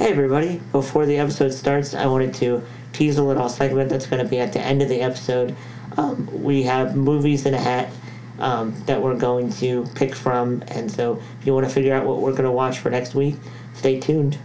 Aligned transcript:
Hey 0.00 0.12
everybody, 0.12 0.62
before 0.72 1.04
the 1.04 1.18
episode 1.18 1.52
starts, 1.52 1.92
I 1.92 2.06
wanted 2.06 2.32
to 2.36 2.62
tease 2.94 3.18
a 3.18 3.22
little 3.22 3.50
segment 3.50 3.90
that's 3.90 4.06
going 4.06 4.24
to 4.24 4.26
be 4.26 4.38
at 4.38 4.50
the 4.50 4.58
end 4.58 4.80
of 4.80 4.88
the 4.88 5.02
episode. 5.02 5.54
Um, 5.98 6.26
we 6.42 6.62
have 6.62 6.96
movies 6.96 7.44
in 7.44 7.52
a 7.52 7.58
hat 7.58 7.90
um, 8.38 8.74
that 8.86 9.02
we're 9.02 9.14
going 9.14 9.52
to 9.56 9.84
pick 9.96 10.14
from, 10.14 10.64
and 10.68 10.90
so 10.90 11.20
if 11.38 11.46
you 11.46 11.52
want 11.52 11.66
to 11.68 11.70
figure 11.70 11.94
out 11.94 12.06
what 12.06 12.22
we're 12.22 12.30
going 12.30 12.44
to 12.44 12.50
watch 12.50 12.78
for 12.78 12.88
next 12.88 13.14
week, 13.14 13.36
stay 13.74 14.00
tuned. 14.00 14.38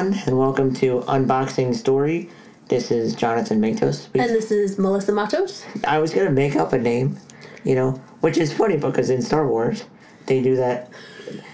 Everyone, 0.00 0.22
and 0.26 0.38
welcome 0.38 0.72
to 0.72 1.00
Unboxing 1.00 1.74
Story. 1.74 2.30
This 2.68 2.90
is 2.90 3.14
Jonathan 3.14 3.60
Matos. 3.60 4.08
And 4.14 4.30
this 4.30 4.50
is 4.50 4.78
Melissa 4.78 5.12
Matos. 5.12 5.62
I 5.86 5.98
was 5.98 6.14
gonna 6.14 6.30
make 6.30 6.56
up 6.56 6.72
a 6.72 6.78
name, 6.78 7.18
you 7.64 7.74
know, 7.74 8.00
which 8.22 8.38
is 8.38 8.50
funny 8.50 8.78
because 8.78 9.10
in 9.10 9.20
Star 9.20 9.46
Wars 9.46 9.84
they 10.24 10.40
do 10.40 10.56
that. 10.56 10.90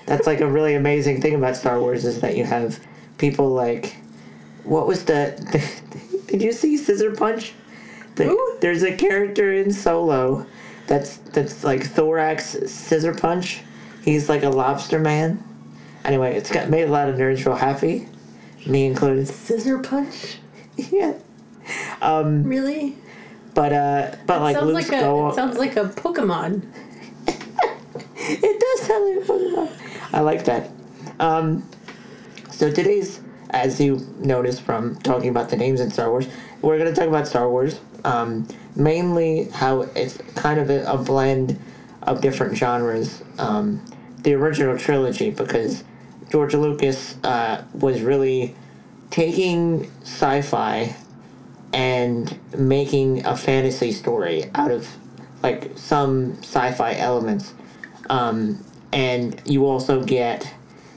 That's 0.06 0.28
like 0.28 0.40
a 0.40 0.46
really 0.46 0.74
amazing 0.74 1.20
thing 1.20 1.34
about 1.34 1.56
Star 1.56 1.80
Wars 1.80 2.04
is 2.04 2.20
that 2.20 2.37
you 2.37 2.45
have 2.45 2.78
people 3.18 3.48
like, 3.48 3.96
what 4.62 4.87
was 4.87 5.04
the? 5.06 5.34
did 6.28 6.40
you 6.40 6.52
see 6.52 6.76
Scissor 6.76 7.16
Punch? 7.16 7.52
The, 8.15 8.59
there's 8.60 8.84
a 8.84 8.96
character 8.96 9.54
in 9.54 9.73
Solo, 9.73 10.46
that's 10.87 11.16
that's 11.16 11.65
like 11.65 11.84
Thorax 11.84 12.70
Scissor 12.70 13.15
Punch. 13.15 13.62
He's 14.04 14.28
like 14.28 14.45
a 14.45 14.51
lobster 14.51 15.01
man. 15.01 15.42
Anyway, 16.04 16.37
it's 16.37 16.52
got 16.52 16.70
made 16.70 16.84
a 16.84 16.92
lot 16.92 17.09
of 17.09 17.16
nerds 17.16 17.45
real 17.45 17.56
happy, 17.56 18.07
me 18.66 18.86
included. 18.86 19.28
Scissor 19.28 19.78
punch? 19.78 20.38
yeah, 20.76 21.14
Um, 22.02 22.45
Really? 22.45 22.96
but 23.54 23.73
uh, 23.73 24.14
but 24.26 24.40
like 24.42 24.56
sounds 24.56 24.73
Luke's 24.73 24.90
like 24.90 25.02
a 25.02 25.32
sounds 25.34 25.58
like 25.58 25.76
a 25.76 25.84
Pokemon. 25.84 26.62
It 28.28 28.60
does 28.60 28.86
sound 28.86 29.16
like 29.16 29.26
Pokemon. 29.26 29.70
I 30.12 30.20
like 30.20 30.45
that. 30.46 30.70
Um, 31.20 31.68
so 32.50 32.70
today's, 32.73 33.20
as 33.50 33.80
you 33.80 34.00
noticed 34.18 34.62
from 34.62 34.96
talking 34.96 35.28
about 35.28 35.48
the 35.48 35.56
names 35.56 35.80
in 35.80 35.90
Star 35.90 36.10
Wars, 36.10 36.26
we're 36.60 36.76
going 36.78 36.92
to 36.92 36.98
talk 36.98 37.08
about 37.08 37.28
Star 37.28 37.48
Wars. 37.48 37.78
Um, 38.04 38.48
mainly 38.74 39.45
how 39.52 39.82
it's 39.82 40.18
kind 40.34 40.58
of 40.58 40.70
a, 40.70 40.84
a 40.90 40.98
blend 40.98 41.58
of 42.02 42.20
different 42.20 42.56
genres. 42.56 43.23
Um, 43.38 43.84
the 44.23 44.34
original 44.34 44.76
trilogy, 44.76 45.30
because 45.30 45.84
George 46.30 46.55
Lucas 46.55 47.16
uh, 47.24 47.65
was 47.73 48.01
really 48.02 48.55
taking 49.10 49.91
sci-fi 50.02 50.95
and 51.73 52.38
making 52.57 53.24
a 53.24 53.37
fantasy 53.37 53.93
story 53.93 54.51
out 54.54 54.71
of 54.71 54.88
like 55.43 55.73
some 55.77 56.37
sci-fi 56.43 56.95
elements. 56.97 57.54
Um, 58.09 58.65
and 58.93 59.41
you 59.45 59.66
also 59.66 60.02
get 60.02 60.52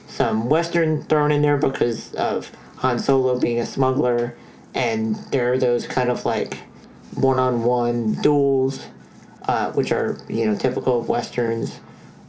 some 0.06 0.48
western 0.48 1.02
thrown 1.04 1.30
in 1.32 1.42
there 1.42 1.56
because 1.56 2.14
of 2.14 2.50
Han 2.78 2.98
Solo 2.98 3.38
being 3.38 3.60
a 3.60 3.66
smuggler. 3.66 4.36
And 4.74 5.16
there 5.32 5.52
are 5.52 5.58
those 5.58 5.86
kind 5.86 6.08
of 6.10 6.24
like 6.24 6.58
one-on-one 7.14 8.14
duels 8.22 8.86
uh, 9.50 9.72
which 9.72 9.90
are 9.90 10.16
you 10.28 10.46
know 10.46 10.54
typical 10.54 11.00
of 11.00 11.08
westerns. 11.08 11.80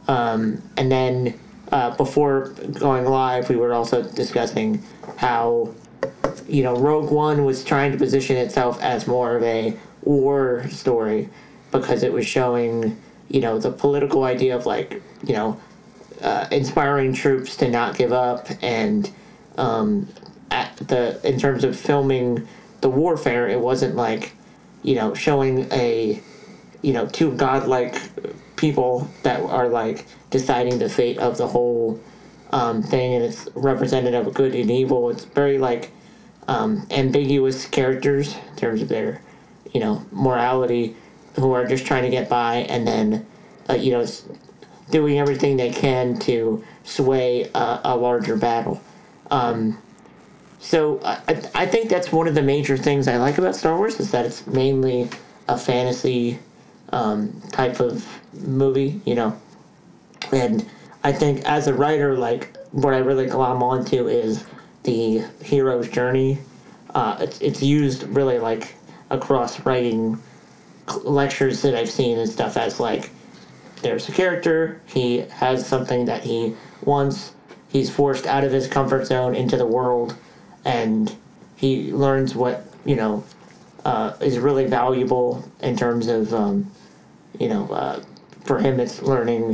Um, 0.08 0.62
and 0.76 0.90
then 0.90 1.38
uh, 1.72 1.96
before 1.96 2.48
going 2.78 3.04
live 3.04 3.48
we 3.48 3.56
were 3.56 3.72
also 3.72 4.02
discussing 4.02 4.82
how 5.16 5.74
you 6.48 6.62
know, 6.62 6.76
Rogue 6.76 7.10
One 7.10 7.44
was 7.44 7.64
trying 7.64 7.92
to 7.92 7.98
position 7.98 8.36
itself 8.36 8.80
as 8.82 9.06
more 9.06 9.36
of 9.36 9.42
a 9.42 9.76
war 10.02 10.68
story 10.68 11.28
because 11.70 12.02
it 12.02 12.12
was 12.12 12.26
showing, 12.26 13.00
you 13.28 13.40
know, 13.40 13.58
the 13.58 13.70
political 13.70 14.24
idea 14.24 14.54
of 14.54 14.66
like, 14.66 15.02
you 15.24 15.34
know, 15.34 15.60
uh, 16.20 16.46
inspiring 16.50 17.12
troops 17.12 17.56
to 17.56 17.68
not 17.68 17.96
give 17.96 18.12
up 18.12 18.48
and 18.60 19.10
um, 19.56 20.08
at 20.50 20.76
the 20.76 21.20
in 21.26 21.38
terms 21.38 21.64
of 21.64 21.78
filming 21.78 22.46
the 22.80 22.90
warfare, 22.90 23.48
it 23.48 23.60
wasn't 23.60 23.96
like, 23.96 24.34
you 24.82 24.94
know, 24.94 25.14
showing 25.14 25.70
a, 25.72 26.20
you 26.82 26.92
know, 26.92 27.06
two 27.06 27.32
godlike 27.32 28.00
people 28.62 29.08
that 29.24 29.40
are 29.40 29.68
like 29.68 30.06
deciding 30.30 30.78
the 30.78 30.88
fate 30.88 31.18
of 31.18 31.36
the 31.36 31.46
whole 31.48 32.00
um, 32.52 32.80
thing, 32.82 33.14
and 33.14 33.24
it's 33.24 33.48
representative 33.56 34.24
of 34.26 34.32
good 34.34 34.54
and 34.54 34.70
evil. 34.70 35.10
It's 35.10 35.24
very 35.24 35.58
like 35.58 35.90
um, 36.46 36.86
ambiguous 36.92 37.66
characters 37.66 38.36
in 38.50 38.56
terms 38.56 38.80
of 38.80 38.88
their, 38.88 39.20
you 39.72 39.80
know, 39.80 40.06
morality, 40.12 40.94
who 41.34 41.50
are 41.52 41.66
just 41.66 41.84
trying 41.86 42.04
to 42.04 42.10
get 42.10 42.28
by, 42.28 42.58
and 42.70 42.86
then, 42.86 43.26
uh, 43.68 43.74
you 43.74 43.90
know, 43.90 44.06
doing 44.90 45.18
everything 45.18 45.56
they 45.56 45.70
can 45.70 46.16
to 46.20 46.62
sway 46.84 47.50
a, 47.54 47.80
a 47.84 47.96
larger 47.96 48.36
battle. 48.36 48.80
Um, 49.30 49.76
so 50.60 51.00
I, 51.04 51.18
I- 51.28 51.50
I 51.62 51.66
think 51.66 51.90
that's 51.90 52.12
one 52.12 52.28
of 52.28 52.36
the 52.36 52.42
major 52.42 52.76
things 52.76 53.08
I 53.08 53.16
like 53.16 53.38
about 53.38 53.56
Star 53.56 53.76
Wars 53.76 53.98
is 53.98 54.12
that 54.12 54.24
it's 54.24 54.46
mainly 54.46 55.10
a 55.48 55.58
fantasy 55.58 56.38
um, 56.92 57.40
type 57.50 57.80
of 57.80 58.06
movie, 58.32 59.00
you 59.04 59.14
know, 59.14 59.38
and 60.32 60.68
I 61.04 61.12
think 61.12 61.44
as 61.44 61.66
a 61.66 61.74
writer, 61.74 62.16
like 62.16 62.56
what 62.72 62.94
I 62.94 62.98
really 62.98 63.26
glom 63.26 63.62
onto 63.62 64.08
is 64.08 64.44
the 64.84 65.22
hero's 65.42 65.88
journey. 65.88 66.38
Uh, 66.94 67.16
it's 67.20 67.40
it's 67.40 67.62
used 67.62 68.02
really 68.04 68.38
like 68.38 68.74
across 69.10 69.64
writing 69.66 70.20
lectures 71.04 71.62
that 71.62 71.74
I've 71.74 71.90
seen 71.90 72.18
and 72.18 72.28
stuff 72.28 72.56
as 72.56 72.80
like 72.80 73.10
there's 73.82 74.08
a 74.08 74.12
character 74.12 74.80
he 74.86 75.18
has 75.18 75.66
something 75.66 76.04
that 76.06 76.22
he 76.22 76.54
wants 76.82 77.32
he's 77.68 77.90
forced 77.90 78.26
out 78.26 78.44
of 78.44 78.52
his 78.52 78.66
comfort 78.66 79.06
zone 79.06 79.34
into 79.34 79.56
the 79.56 79.66
world 79.66 80.16
and 80.64 81.14
he 81.56 81.92
learns 81.92 82.34
what 82.34 82.64
you 82.84 82.96
know 82.96 83.24
uh, 83.84 84.14
is 84.20 84.38
really 84.38 84.66
valuable 84.66 85.48
in 85.60 85.76
terms 85.76 86.06
of 86.06 86.32
um, 86.32 86.70
you 87.42 87.48
know 87.52 87.64
uh, 87.80 87.96
for 88.44 88.56
him 88.58 88.74
it's 88.84 88.96
learning 89.02 89.44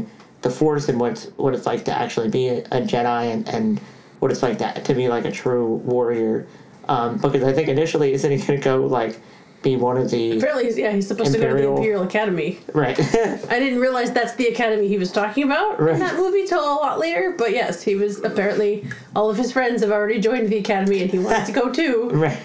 the 0.42 0.50
force 0.50 0.88
and 0.88 0.96
what's 1.00 1.24
what 1.42 1.54
it's 1.54 1.66
like 1.66 1.84
to 1.84 1.92
actually 2.04 2.28
be 2.28 2.44
a, 2.48 2.58
a 2.78 2.80
Jedi 2.92 3.22
and, 3.32 3.48
and 3.48 3.80
what 4.20 4.30
it's 4.30 4.42
like 4.42 4.58
to, 4.58 4.68
to 4.88 4.94
be 4.94 5.08
like 5.08 5.24
a 5.24 5.32
true 5.42 5.66
warrior 5.92 6.46
um, 6.88 7.16
because 7.18 7.42
I 7.42 7.52
think 7.52 7.68
initially 7.68 8.12
isn't 8.12 8.30
he 8.30 8.38
gonna 8.46 8.60
go 8.60 8.86
like 8.86 9.20
be 9.62 9.74
one 9.76 9.96
of 9.96 10.08
the 10.10 10.38
Apparently, 10.38 10.66
he's, 10.66 10.78
yeah, 10.78 10.92
he's 10.92 11.08
supposed 11.08 11.32
to 11.32 11.38
go 11.38 11.48
to 11.48 11.54
the 11.54 11.68
Imperial 11.68 12.04
Academy. 12.04 12.60
right 12.74 12.96
I 13.54 13.58
didn't 13.58 13.80
realize 13.80 14.12
that's 14.12 14.34
the 14.36 14.46
academy 14.46 14.86
he 14.86 14.98
was 14.98 15.10
talking 15.10 15.42
about 15.44 15.80
Right. 15.80 15.94
in 15.94 16.00
that 16.00 16.16
movie 16.16 16.46
till 16.46 16.60
a 16.60 16.76
lot 16.76 17.00
later. 17.00 17.34
But 17.36 17.50
yes, 17.50 17.82
he 17.82 17.96
was 17.96 18.22
apparently 18.22 18.86
all 19.16 19.28
of 19.28 19.36
his 19.36 19.50
friends 19.50 19.82
have 19.82 19.90
already 19.90 20.20
joined 20.20 20.48
the 20.48 20.58
academy, 20.58 21.02
and 21.02 21.10
he 21.10 21.18
wanted 21.18 21.46
to 21.46 21.52
go 21.52 21.72
too. 21.72 22.08
right 22.12 22.38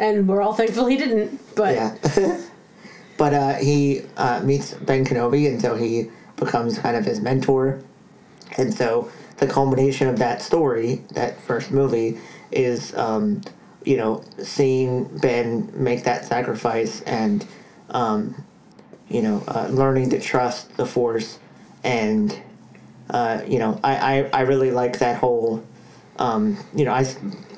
And 0.00 0.26
we're 0.28 0.42
all 0.42 0.52
thankful 0.52 0.86
he 0.86 0.96
didn't. 0.96 1.40
But 1.54 1.74
Yeah. 1.76 2.40
but 3.18 3.34
uh, 3.34 3.54
he 3.54 4.02
uh, 4.16 4.40
meets 4.42 4.72
Ben 4.74 5.04
Kenobi, 5.04 5.48
and 5.48 5.60
so 5.60 5.74
he 5.74 6.10
becomes 6.36 6.78
kind 6.78 6.96
of 6.96 7.04
his 7.04 7.20
mentor. 7.20 7.82
And 8.56 8.72
so 8.72 9.10
the 9.36 9.46
culmination 9.46 10.08
of 10.08 10.18
that 10.20 10.40
story, 10.40 11.02
that 11.10 11.38
first 11.42 11.70
movie, 11.70 12.18
is 12.50 12.96
um, 12.96 13.42
you 13.84 13.96
know 13.96 14.24
seeing 14.42 15.04
Ben 15.18 15.70
make 15.74 16.04
that 16.04 16.24
sacrifice 16.24 17.02
and 17.02 17.46
um, 17.90 18.44
you 19.08 19.20
know 19.20 19.42
uh, 19.48 19.68
learning 19.70 20.10
to 20.10 20.20
trust 20.20 20.76
the 20.76 20.86
Force, 20.86 21.38
and 21.84 22.40
uh, 23.10 23.42
you 23.46 23.58
know 23.58 23.80
I, 23.82 24.18
I, 24.20 24.30
I 24.32 24.40
really 24.42 24.70
like 24.70 25.00
that 25.00 25.16
whole 25.16 25.62
um, 26.18 26.56
you 26.74 26.84
know 26.84 26.92
I 26.92 27.04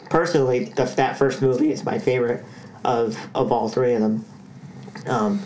personally 0.08 0.64
the, 0.64 0.84
that 0.96 1.18
first 1.18 1.42
movie 1.42 1.70
is 1.70 1.84
my 1.84 1.98
favorite 1.98 2.44
of 2.82 3.18
of 3.34 3.52
all 3.52 3.68
three 3.68 3.92
of 3.92 4.00
them. 4.00 4.24
Um, 5.06 5.42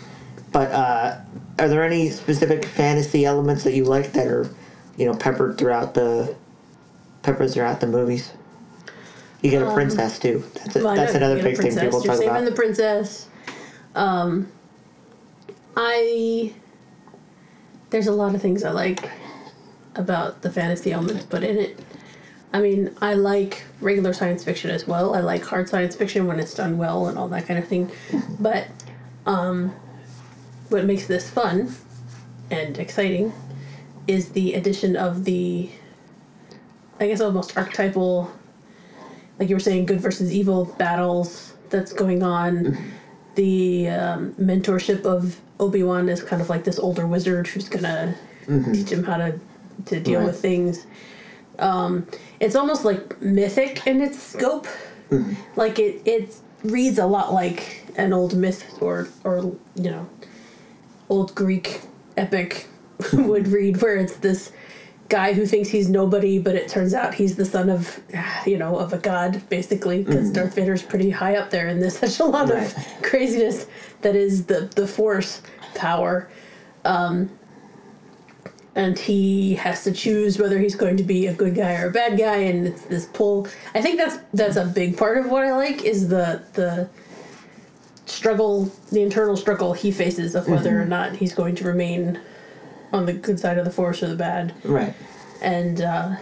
but 0.51 0.71
uh, 0.71 1.19
are 1.59 1.67
there 1.67 1.83
any 1.83 2.09
specific 2.09 2.65
fantasy 2.65 3.25
elements 3.25 3.63
that 3.63 3.73
you 3.73 3.85
like 3.85 4.13
that 4.13 4.27
are, 4.27 4.49
you 4.97 5.05
know, 5.05 5.15
peppered 5.15 5.57
throughout 5.57 5.93
the 5.93 6.35
peppered 7.23 7.51
throughout 7.51 7.79
the 7.79 7.87
movies? 7.87 8.31
You 9.41 9.51
get 9.51 9.61
a 9.61 9.73
princess 9.73 10.17
too. 10.17 10.43
That's 10.55 10.75
a, 10.75 10.83
Well, 10.83 10.95
that's 10.95 11.13
another 11.13 11.41
big 11.41 11.57
thing 11.57 11.71
people 11.75 12.01
You're 12.01 12.13
talk 12.13 12.15
saving 12.17 12.29
about. 12.29 12.45
the 12.45 12.51
princess. 12.51 13.27
Um, 13.93 14.51
I 15.77 16.53
there's 17.89 18.07
a 18.07 18.11
lot 18.11 18.35
of 18.35 18.41
things 18.41 18.63
I 18.63 18.71
like 18.71 19.09
about 19.95 20.41
the 20.41 20.51
fantasy 20.51 20.91
elements, 20.91 21.25
but 21.25 21.43
in 21.43 21.57
it, 21.57 21.79
I 22.53 22.61
mean, 22.61 22.95
I 23.01 23.13
like 23.13 23.63
regular 23.81 24.13
science 24.13 24.43
fiction 24.43 24.69
as 24.71 24.87
well. 24.87 25.13
I 25.13 25.19
like 25.19 25.45
hard 25.45 25.69
science 25.69 25.95
fiction 25.95 26.27
when 26.27 26.39
it's 26.39 26.53
done 26.53 26.77
well 26.77 27.07
and 27.07 27.17
all 27.17 27.27
that 27.29 27.45
kind 27.45 27.59
of 27.59 27.67
thing. 27.67 27.91
But 28.39 28.67
um, 29.25 29.73
what 30.69 30.85
makes 30.85 31.07
this 31.07 31.29
fun 31.29 31.73
and 32.51 32.77
exciting 32.77 33.33
is 34.07 34.29
the 34.29 34.53
addition 34.53 34.95
of 34.95 35.23
the, 35.25 35.69
I 36.99 37.07
guess 37.07 37.21
almost 37.21 37.57
archetypal, 37.57 38.31
like 39.39 39.49
you 39.49 39.55
were 39.55 39.59
saying, 39.59 39.85
good 39.87 39.99
versus 40.01 40.31
evil 40.31 40.65
battles 40.77 41.53
that's 41.69 41.91
going 41.93 42.23
on. 42.23 42.77
the 43.35 43.89
um, 43.89 44.33
mentorship 44.35 45.03
of 45.05 45.41
Obi 45.59 45.83
Wan 45.83 46.07
is 46.07 46.23
kind 46.23 46.41
of 46.41 46.49
like 46.49 46.63
this 46.63 46.79
older 46.79 47.05
wizard 47.05 47.47
who's 47.47 47.67
gonna 47.67 48.15
teach 48.73 48.89
him 48.91 49.03
how 49.03 49.17
to 49.17 49.37
to 49.87 49.99
deal 49.99 50.19
Right. 50.19 50.27
with 50.27 50.39
things. 50.39 50.85
Um, 51.59 52.07
it's 52.39 52.55
almost 52.55 52.85
like 52.85 53.21
mythic 53.21 53.85
in 53.87 54.01
its 54.01 54.21
scope. 54.21 54.67
Like 55.57 55.79
it, 55.79 56.01
it 56.05 56.33
reads 56.63 56.97
a 56.97 57.05
lot 57.05 57.33
like 57.33 57.84
an 57.97 58.13
old 58.13 58.35
myth 58.35 58.77
or 58.81 59.07
or 59.23 59.55
you 59.75 59.91
know, 59.91 60.07
old 61.09 61.33
Greek 61.35 61.81
epic 62.17 62.67
would 63.13 63.47
read, 63.47 63.81
where 63.81 63.95
it's 63.97 64.17
this 64.17 64.51
guy 65.07 65.33
who 65.33 65.45
thinks 65.45 65.69
he's 65.69 65.87
nobody, 65.87 66.39
but 66.39 66.55
it 66.55 66.67
turns 66.67 66.93
out 66.93 67.13
he's 67.13 67.35
the 67.35 67.45
son 67.45 67.69
of, 67.69 68.01
you 68.45 68.57
know, 68.57 68.77
of 68.77 68.91
a 68.93 68.97
god, 68.97 69.41
basically, 69.49 70.03
because 70.03 70.31
Darth 70.31 70.55
Vader's 70.55 70.81
pretty 70.81 71.09
high 71.11 71.35
up 71.35 71.51
there 71.51 71.67
and 71.67 71.77
in 71.77 71.79
this 71.83 72.01
echelon 72.01 72.49
Right. 72.49 72.65
of 72.65 73.01
craziness 73.03 73.67
that 74.01 74.15
is 74.15 74.45
the 74.45 74.61
the 74.75 74.87
Force 74.87 75.41
power. 75.75 76.29
Um, 76.85 77.29
and 78.75 78.99
he 78.99 79.55
has 79.55 79.83
to 79.85 79.91
choose 79.93 80.37
whether 80.37 80.59
he's 80.59 80.75
going 80.75 80.97
to 80.97 81.03
be 81.03 81.27
a 81.27 81.33
good 81.33 81.55
guy 81.55 81.81
or 81.81 81.87
a 81.87 81.91
bad 81.91 82.17
guy, 82.19 82.35
and 82.37 82.67
it's 82.67 82.81
this 82.83 83.05
pull. 83.05 83.47
I 83.73 83.81
think 83.81 83.97
that's 83.97 84.17
that's 84.33 84.57
a 84.57 84.65
big 84.65 84.97
part 84.97 85.17
of 85.17 85.29
what 85.29 85.45
I 85.45 85.55
like 85.55 85.83
is 85.83 86.07
the 86.09 86.43
the 86.53 86.89
struggle, 88.05 88.71
the 88.91 89.01
internal 89.01 89.35
struggle 89.37 89.73
he 89.73 89.91
faces 89.91 90.35
of 90.35 90.47
whether 90.47 90.79
or 90.81 90.85
not 90.85 91.15
he's 91.15 91.33
going 91.33 91.55
to 91.55 91.63
remain 91.63 92.19
on 92.93 93.05
the 93.05 93.13
good 93.13 93.39
side 93.39 93.57
of 93.57 93.65
the 93.65 93.71
force 93.71 94.01
or 94.03 94.07
the 94.07 94.15
bad 94.15 94.53
Right. 94.63 94.93
and 95.41 95.81
uh, 95.81 96.15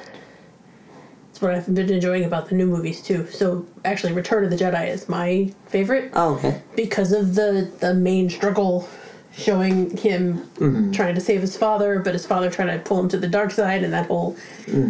it's 1.29 1.41
what 1.41 1.53
I've 1.53 1.65
been 1.73 1.91
enjoying 1.91 2.23
about 2.25 2.47
the 2.49 2.55
new 2.55 2.67
movies 2.67 3.01
too. 3.01 3.27
So 3.27 3.65
actually, 3.85 4.13
Return 4.13 4.43
of 4.43 4.49
the 4.49 4.55
Jedi 4.55 4.87
is 4.87 5.09
my 5.09 5.51
favorite 5.67 6.11
Oh, 6.13 6.35
okay. 6.35 6.61
because 6.75 7.11
of 7.11 7.35
the 7.35 7.69
the 7.79 7.93
main 7.93 8.29
struggle, 8.29 8.87
showing 9.35 9.97
him 9.97 10.47
trying 10.93 11.15
to 11.15 11.21
save 11.21 11.41
his 11.41 11.57
father, 11.57 11.99
but 11.99 12.13
his 12.13 12.25
father 12.25 12.49
trying 12.51 12.67
to 12.77 12.83
pull 12.83 12.99
him 12.99 13.09
to 13.09 13.17
the 13.17 13.27
dark 13.27 13.51
side, 13.51 13.83
and 13.83 13.91
that 13.93 14.07
whole 14.07 14.37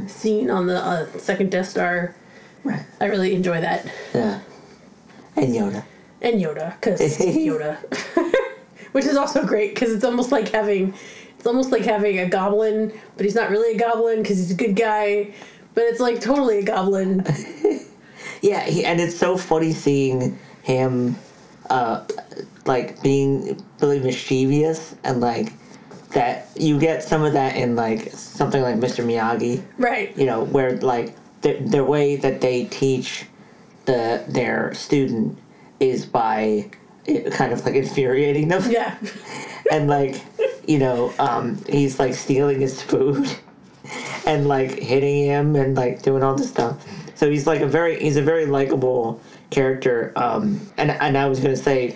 scene 0.07 0.50
on 0.50 0.68
the 0.68 0.78
uh, 0.78 1.06
second 1.18 1.50
Death 1.50 1.69
Star. 1.69 2.13
Right. 2.66 2.84
I 3.01 3.06
really 3.06 3.34
enjoy 3.34 3.60
that, 3.62 3.86
Yeah. 4.13 4.40
And 5.36 5.54
Yoda. 5.56 5.84
And 6.24 6.42
Yoda 6.42 6.74
because 6.80 7.00
Yoda, 7.20 7.78
which 8.94 9.06
is 9.06 9.16
also 9.18 9.46
great 9.46 9.74
because 9.75 9.92
it's 9.94 10.04
almost 10.04 10.31
like 10.31 10.50
having. 10.50 10.94
It's 11.38 11.46
almost 11.48 11.72
like 11.74 11.84
having 11.84 12.20
a 12.20 12.30
goblin, 12.30 12.94
but 13.18 13.25
he's 13.25 13.36
not 13.36 13.50
really 13.50 13.75
a 13.75 13.78
goblin 13.78 14.22
because 14.22 14.38
he's 14.38 14.52
a 14.52 14.56
good 14.56 14.78
guy. 14.78 15.34
But 15.75 15.84
it's 15.86 16.00
like 16.00 16.22
totally 16.22 16.60
a 16.60 16.64
goblin. 16.64 17.25
Yeah, 18.42 18.60
he, 18.66 18.84
and 18.84 19.00
it's 19.00 19.16
so 19.16 19.38
funny 19.38 19.72
seeing 19.72 20.38
him, 20.64 21.16
uh, 21.70 22.04
like 22.66 23.02
being 23.02 23.62
really 23.81 24.00
mischievous 24.02 24.96
and 25.06 25.22
like 25.22 25.54
that. 26.10 26.50
You 26.58 26.78
get 26.78 27.04
some 27.04 27.24
of 27.24 27.31
that 27.34 27.56
in 27.56 27.78
like 27.78 28.10
something 28.12 28.62
like 28.62 28.76
Mr. 28.76 29.02
Miyagi, 29.06 29.64
Right. 29.78 30.16
you 30.18 30.26
know, 30.26 30.44
where 30.44 30.76
like 30.80 31.16
the 31.42 31.54
the 31.54 31.86
way 31.86 32.18
that 32.18 32.42
they 32.42 32.66
teach 32.66 33.26
the 33.86 34.26
their 34.28 34.74
student 34.74 35.38
is 35.83 36.06
by 36.06 36.69
kind 37.31 37.51
of 37.51 37.65
like 37.65 37.75
infuriating 37.75 38.47
them. 38.47 38.63
Yeah. 38.69 38.97
and 39.71 39.88
like 39.88 40.24
you 40.68 40.80
know 40.80 41.13
um, 41.19 41.62
he's 41.68 42.00
like 42.00 42.13
stealing 42.13 42.62
his 42.62 42.81
food 42.81 43.30
and 44.25 44.47
like 44.47 44.71
hitting 44.80 45.25
him 45.25 45.56
and 45.56 45.75
like 45.75 46.01
doing 46.01 46.24
all 46.24 46.35
this 46.35 46.50
stuff. 46.50 46.85
So 47.15 47.30
he's 47.30 47.45
like 47.45 47.62
a 47.62 47.68
very 47.68 48.00
he's 48.00 48.18
a 48.18 48.21
very 48.21 48.45
likable 48.45 49.21
character 49.50 50.13
um, 50.15 50.59
and 50.77 50.91
and 50.91 51.18
I 51.18 51.27
was 51.27 51.39
gonna 51.39 51.56
say 51.56 51.95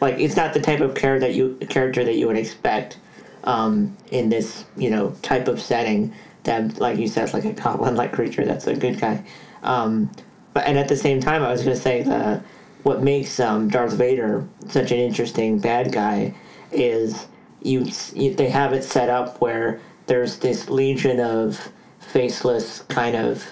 like 0.00 0.18
it's 0.18 0.36
not 0.36 0.54
the 0.54 0.60
type 0.60 0.80
of 0.80 0.94
character 0.94 1.26
that 1.26 1.34
you 1.34 1.56
character 1.68 2.04
that 2.04 2.16
you 2.16 2.26
would 2.26 2.38
expect 2.38 2.98
um, 3.44 3.96
in 4.10 4.28
this 4.28 4.64
you 4.76 4.90
know 4.90 5.10
type 5.22 5.48
of 5.48 5.60
setting 5.60 6.12
that 6.44 6.80
like 6.80 6.98
you 6.98 7.08
said 7.08 7.32
like 7.34 7.44
a 7.44 7.52
goblin 7.52 7.94
like 7.94 8.12
creature 8.12 8.44
that's 8.44 8.66
a 8.66 8.74
good 8.74 8.98
guy. 8.98 9.22
Um, 9.62 10.10
but 10.54 10.66
and 10.66 10.78
at 10.78 10.88
the 10.88 10.96
same 10.96 11.20
time 11.20 11.42
I 11.42 11.50
was 11.50 11.62
gonna 11.62 11.76
say 11.76 12.02
the 12.02 12.42
what 12.82 13.02
makes 13.02 13.40
um, 13.40 13.68
Darth 13.68 13.94
Vader 13.94 14.46
such 14.68 14.90
an 14.90 14.98
interesting 14.98 15.58
bad 15.58 15.92
guy 15.92 16.34
is 16.72 17.26
you, 17.62 17.86
you 18.14 18.34
they 18.34 18.48
have 18.48 18.72
it 18.72 18.84
set 18.84 19.08
up 19.08 19.40
where 19.40 19.80
there's 20.06 20.38
this 20.38 20.68
legion 20.70 21.20
of 21.20 21.70
faceless 22.00 22.82
kind 22.82 23.16
of 23.16 23.44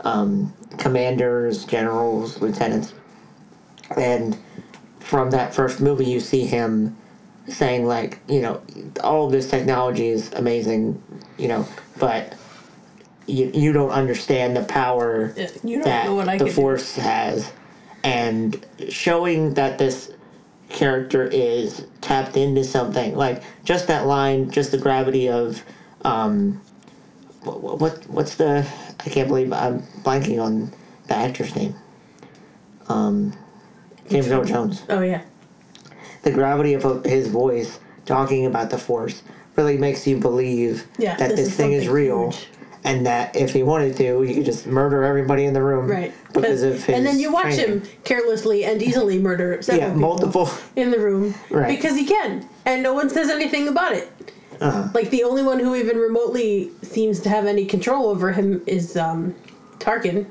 um, 0.00 0.52
commanders, 0.78 1.64
generals, 1.64 2.40
lieutenants, 2.40 2.94
and 3.96 4.36
from 5.00 5.30
that 5.30 5.54
first 5.54 5.80
movie 5.80 6.04
you 6.04 6.20
see 6.20 6.46
him 6.46 6.96
saying 7.46 7.84
like 7.84 8.18
you 8.28 8.40
know 8.40 8.62
all 9.02 9.28
this 9.28 9.48
technology 9.50 10.08
is 10.08 10.32
amazing, 10.34 11.02
you 11.38 11.48
know, 11.48 11.66
but 11.98 12.34
you, 13.26 13.50
you 13.54 13.72
don't 13.72 13.90
understand 13.90 14.56
the 14.56 14.64
power 14.64 15.32
Yeah, 15.36 15.48
You 15.62 15.76
don't 15.76 15.84
that 15.84 16.04
know 16.06 16.14
what 16.14 16.28
I 16.28 16.38
the 16.38 16.50
force 16.50 16.96
has 16.96 17.50
and 18.04 18.64
showing 18.90 19.54
that 19.54 19.78
this 19.78 20.12
character 20.68 21.24
is 21.24 21.86
tapped 22.00 22.36
into 22.36 22.62
something 22.64 23.14
like 23.16 23.42
just 23.64 23.86
that 23.86 24.06
line 24.06 24.50
just 24.50 24.70
the 24.72 24.78
gravity 24.78 25.28
of 25.28 25.62
um 26.04 26.60
what, 27.42 27.80
what 27.80 28.06
what's 28.08 28.34
the 28.36 28.66
i 29.00 29.08
can't 29.08 29.28
believe 29.28 29.52
i'm 29.52 29.80
blanking 30.02 30.42
on 30.42 30.72
the 31.06 31.14
actor's 31.14 31.54
name 31.54 31.74
um 32.88 33.32
james 34.10 34.28
earl 34.28 34.44
jones. 34.44 34.82
Oh 34.88 35.00
yeah. 35.00 35.22
the 36.22 36.30
gravity 36.30 36.74
of 36.74 37.04
his 37.04 37.28
voice 37.28 37.78
talking 38.04 38.46
about 38.46 38.70
the 38.70 38.78
force 38.78 39.22
really 39.56 39.78
makes 39.78 40.06
you 40.06 40.18
believe 40.18 40.86
Yeah, 40.98 41.16
that 41.16 41.30
this 41.30 41.40
this, 41.40 41.48
is 41.50 41.56
thing 41.56 41.72
is 41.72 41.88
real 41.88 42.30
huge. 42.32 42.48
And 42.84 43.06
that 43.06 43.34
if 43.34 43.52
he 43.52 43.62
wanted 43.62 43.96
to 43.96 44.20
he 44.20 44.34
could 44.34 44.44
just 44.44 44.66
murder 44.66 45.04
everybody 45.04 45.44
in 45.44 45.54
the 45.54 45.62
room 45.62 45.86
Right. 45.90 46.12
because 46.32 46.62
of 46.62 46.84
his 46.84 46.88
and 46.96 47.06
then 47.06 47.18
you 47.18 47.32
watch 47.32 47.54
training. 47.56 47.80
him 47.80 47.88
carelessly 48.04 48.64
and 48.64 48.82
easily 48.82 49.18
murder 49.18 49.60
several 49.62 49.80
yeah 49.88 49.94
people 49.94 50.00
multiple 50.08 50.50
in 50.76 50.90
the 50.90 50.98
room 50.98 51.34
Right. 51.50 51.68
because 51.76 51.96
he 51.96 52.04
can, 52.06 52.48
and 52.66 52.82
no 52.82 52.92
one 52.94 53.08
says 53.10 53.28
anything 53.30 53.68
about 53.68 53.92
it. 53.92 54.08
uh, 54.60 54.88
Like 54.94 55.10
the 55.10 55.24
only 55.24 55.42
one 55.42 55.58
who 55.58 55.74
even 55.74 55.96
remotely 55.96 56.70
seems 56.82 57.20
to 57.20 57.28
have 57.28 57.46
any 57.46 57.64
control 57.64 58.06
over 58.08 58.32
him 58.32 58.62
is 58.66 58.96
um, 58.96 59.34
Tarkin, 59.78 60.26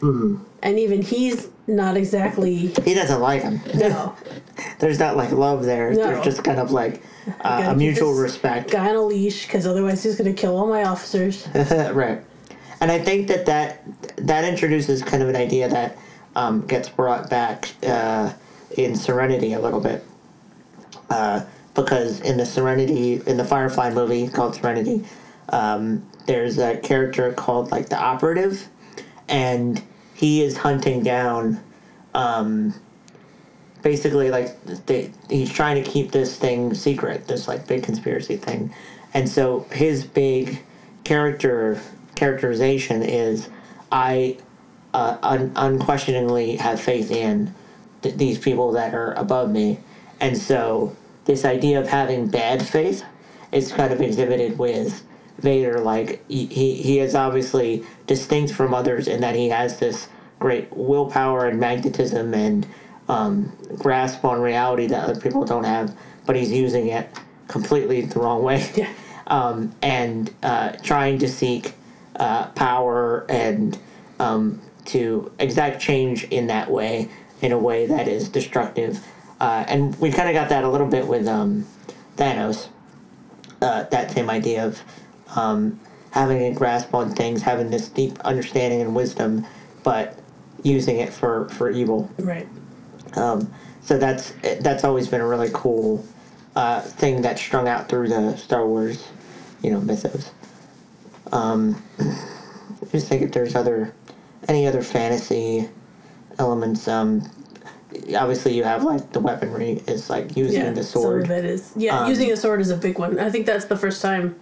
Mm-hmm. 0.00 0.36
and 0.62 0.78
even 0.78 1.02
he's 1.02 1.48
not 1.70 1.96
exactly 1.96 2.68
he 2.84 2.94
doesn't 2.94 3.20
like 3.20 3.42
him. 3.42 3.60
No. 3.74 4.14
There's 4.78 4.98
not 4.98 5.16
like 5.16 5.30
love 5.30 5.64
there. 5.64 5.90
No. 5.92 6.06
there's 6.06 6.24
just 6.24 6.44
kind 6.44 6.58
of 6.58 6.70
like 6.70 7.02
uh, 7.40 7.64
a 7.68 7.74
mutual 7.74 8.12
respect. 8.14 8.70
guy 8.70 8.88
on 8.88 8.96
a 8.96 9.02
leash 9.02 9.46
because 9.46 9.66
otherwise 9.66 10.02
he's 10.02 10.16
gonna 10.16 10.32
kill 10.32 10.56
all 10.56 10.66
my 10.66 10.84
officers. 10.84 11.46
right. 11.54 12.22
And 12.80 12.90
i 12.90 12.98
think 12.98 13.28
that 13.28 13.46
that 13.46 13.84
that 14.16 14.44
introduces 14.44 15.02
kind 15.02 15.22
of 15.22 15.28
an 15.28 15.36
idea 15.36 15.68
that 15.68 15.98
um, 16.36 16.66
gets 16.66 16.88
brought 16.88 17.28
back 17.28 17.70
uh, 17.86 18.32
in 18.76 18.94
serenity 18.96 19.52
a 19.52 19.60
little 19.60 19.80
bit. 19.80 20.04
Uh, 21.08 21.44
because 21.74 22.20
in 22.20 22.36
the 22.36 22.46
serenity 22.46 23.22
in 23.26 23.36
the 23.36 23.44
firefly 23.44 23.90
movie 23.90 24.28
called 24.28 24.54
serenity 24.54 25.04
um, 25.50 26.06
there's 26.26 26.58
a 26.58 26.76
character 26.78 27.32
called 27.32 27.70
like 27.70 27.88
the 27.88 27.98
operative. 27.98 28.68
And 29.28 29.82
he 30.20 30.42
is 30.42 30.54
hunting 30.54 31.02
down 31.02 31.58
um, 32.12 32.74
basically 33.80 34.30
like 34.30 34.62
they, 34.84 35.10
he's 35.30 35.50
trying 35.50 35.82
to 35.82 35.90
keep 35.90 36.10
this 36.10 36.36
thing 36.36 36.74
secret 36.74 37.26
this 37.26 37.48
like 37.48 37.66
big 37.66 37.82
conspiracy 37.82 38.36
thing. 38.36 38.70
And 39.14 39.26
so 39.26 39.60
his 39.72 40.04
big 40.04 40.62
character 41.04 41.80
characterization 42.16 43.02
is 43.02 43.48
i 43.90 44.36
uh, 44.92 45.16
un- 45.22 45.52
unquestioningly 45.56 46.56
have 46.56 46.78
faith 46.78 47.10
in 47.10 47.54
th- 48.02 48.14
these 48.16 48.38
people 48.38 48.72
that 48.72 48.92
are 48.92 49.14
above 49.14 49.50
me. 49.50 49.78
And 50.20 50.36
so 50.36 50.94
this 51.24 51.46
idea 51.46 51.80
of 51.80 51.88
having 51.88 52.26
bad 52.26 52.60
faith 52.62 53.04
is 53.52 53.72
kind 53.72 53.90
of 53.90 54.02
exhibited 54.02 54.58
with 54.58 55.02
Vader 55.40 55.80
like 55.80 56.24
he, 56.28 56.46
he, 56.46 56.74
he 56.74 56.98
is 56.98 57.14
obviously 57.14 57.84
distinct 58.06 58.52
from 58.52 58.74
others 58.74 59.08
in 59.08 59.20
that 59.20 59.34
he 59.34 59.48
has 59.48 59.78
this 59.78 60.08
great 60.38 60.74
willpower 60.74 61.46
and 61.46 61.60
magnetism 61.60 62.34
and 62.34 62.66
um, 63.08 63.56
grasp 63.78 64.24
on 64.24 64.40
reality 64.40 64.86
that 64.86 65.08
other 65.08 65.20
people 65.20 65.44
don't 65.44 65.64
have, 65.64 65.94
but 66.26 66.36
he's 66.36 66.50
using 66.50 66.88
it 66.88 67.08
completely 67.48 68.02
the 68.02 68.18
wrong 68.18 68.42
way. 68.42 68.68
Yeah. 68.74 68.92
Um, 69.26 69.72
and 69.80 70.34
uh, 70.42 70.72
trying 70.82 71.20
to 71.20 71.28
seek 71.28 71.74
uh, 72.16 72.46
power 72.48 73.24
and 73.28 73.78
um, 74.18 74.60
to 74.86 75.30
exact 75.38 75.80
change 75.80 76.24
in 76.24 76.48
that 76.48 76.68
way, 76.68 77.08
in 77.40 77.52
a 77.52 77.58
way 77.58 77.86
that 77.86 78.08
is 78.08 78.28
destructive. 78.28 79.06
Uh, 79.38 79.64
and 79.68 79.96
we 80.00 80.10
kind 80.10 80.28
of 80.28 80.34
got 80.34 80.48
that 80.48 80.64
a 80.64 80.68
little 80.68 80.88
bit 80.88 81.06
with 81.06 81.28
um, 81.28 81.64
Thanos. 82.16 82.70
Uh, 83.62 83.84
that 83.84 84.10
same 84.10 84.28
idea 84.28 84.66
of 84.66 84.82
um, 85.36 85.78
having 86.10 86.42
a 86.42 86.52
grasp 86.52 86.94
on 86.94 87.14
things, 87.14 87.42
having 87.42 87.70
this 87.70 87.88
deep 87.88 88.18
understanding 88.20 88.80
and 88.80 88.94
wisdom, 88.94 89.46
but 89.84 90.18
using 90.62 90.98
it 90.98 91.12
for 91.12 91.48
for 91.50 91.70
evil. 91.70 92.10
Right. 92.18 92.48
Um, 93.14 93.52
so 93.82 93.98
that's 93.98 94.32
that's 94.60 94.84
always 94.84 95.08
been 95.08 95.20
a 95.20 95.26
really 95.26 95.50
cool 95.52 96.04
uh, 96.56 96.80
thing 96.80 97.22
that's 97.22 97.40
strung 97.40 97.68
out 97.68 97.88
through 97.88 98.08
the 98.08 98.36
Star 98.36 98.66
Wars, 98.66 99.08
you 99.62 99.70
know, 99.70 99.80
mythos. 99.80 100.30
Um, 101.32 101.82
I 101.98 102.86
just 102.92 103.08
think 103.08 103.22
if 103.22 103.32
there's 103.32 103.54
other 103.54 103.94
any 104.48 104.66
other 104.66 104.82
fantasy 104.82 105.68
elements. 106.38 106.88
Um, 106.88 107.22
obviously, 108.16 108.54
you 108.54 108.64
have 108.64 108.82
like 108.84 109.12
the 109.12 109.20
weaponry 109.20 109.82
is 109.86 110.10
like 110.10 110.36
using 110.36 110.62
Yeah. 110.62 110.70
the 110.72 110.82
Some 110.82 111.02
sword. 111.02 111.24
of 111.24 111.30
it 111.30 111.44
is. 111.44 111.72
Yeah, 111.76 112.00
Um, 112.00 112.08
using 112.10 112.32
a 112.32 112.36
sword 112.36 112.60
is 112.60 112.70
a 112.70 112.76
big 112.76 112.98
one. 112.98 113.18
I 113.18 113.30
think 113.30 113.46
that's 113.46 113.66
the 113.66 113.76
first 113.76 114.00
time 114.02 114.34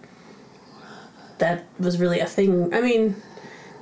that 1.39 1.65
was 1.79 1.99
really 1.99 2.21
a 2.21 2.27
thing. 2.27 2.73
I 2.75 2.81
mean, 2.81 3.15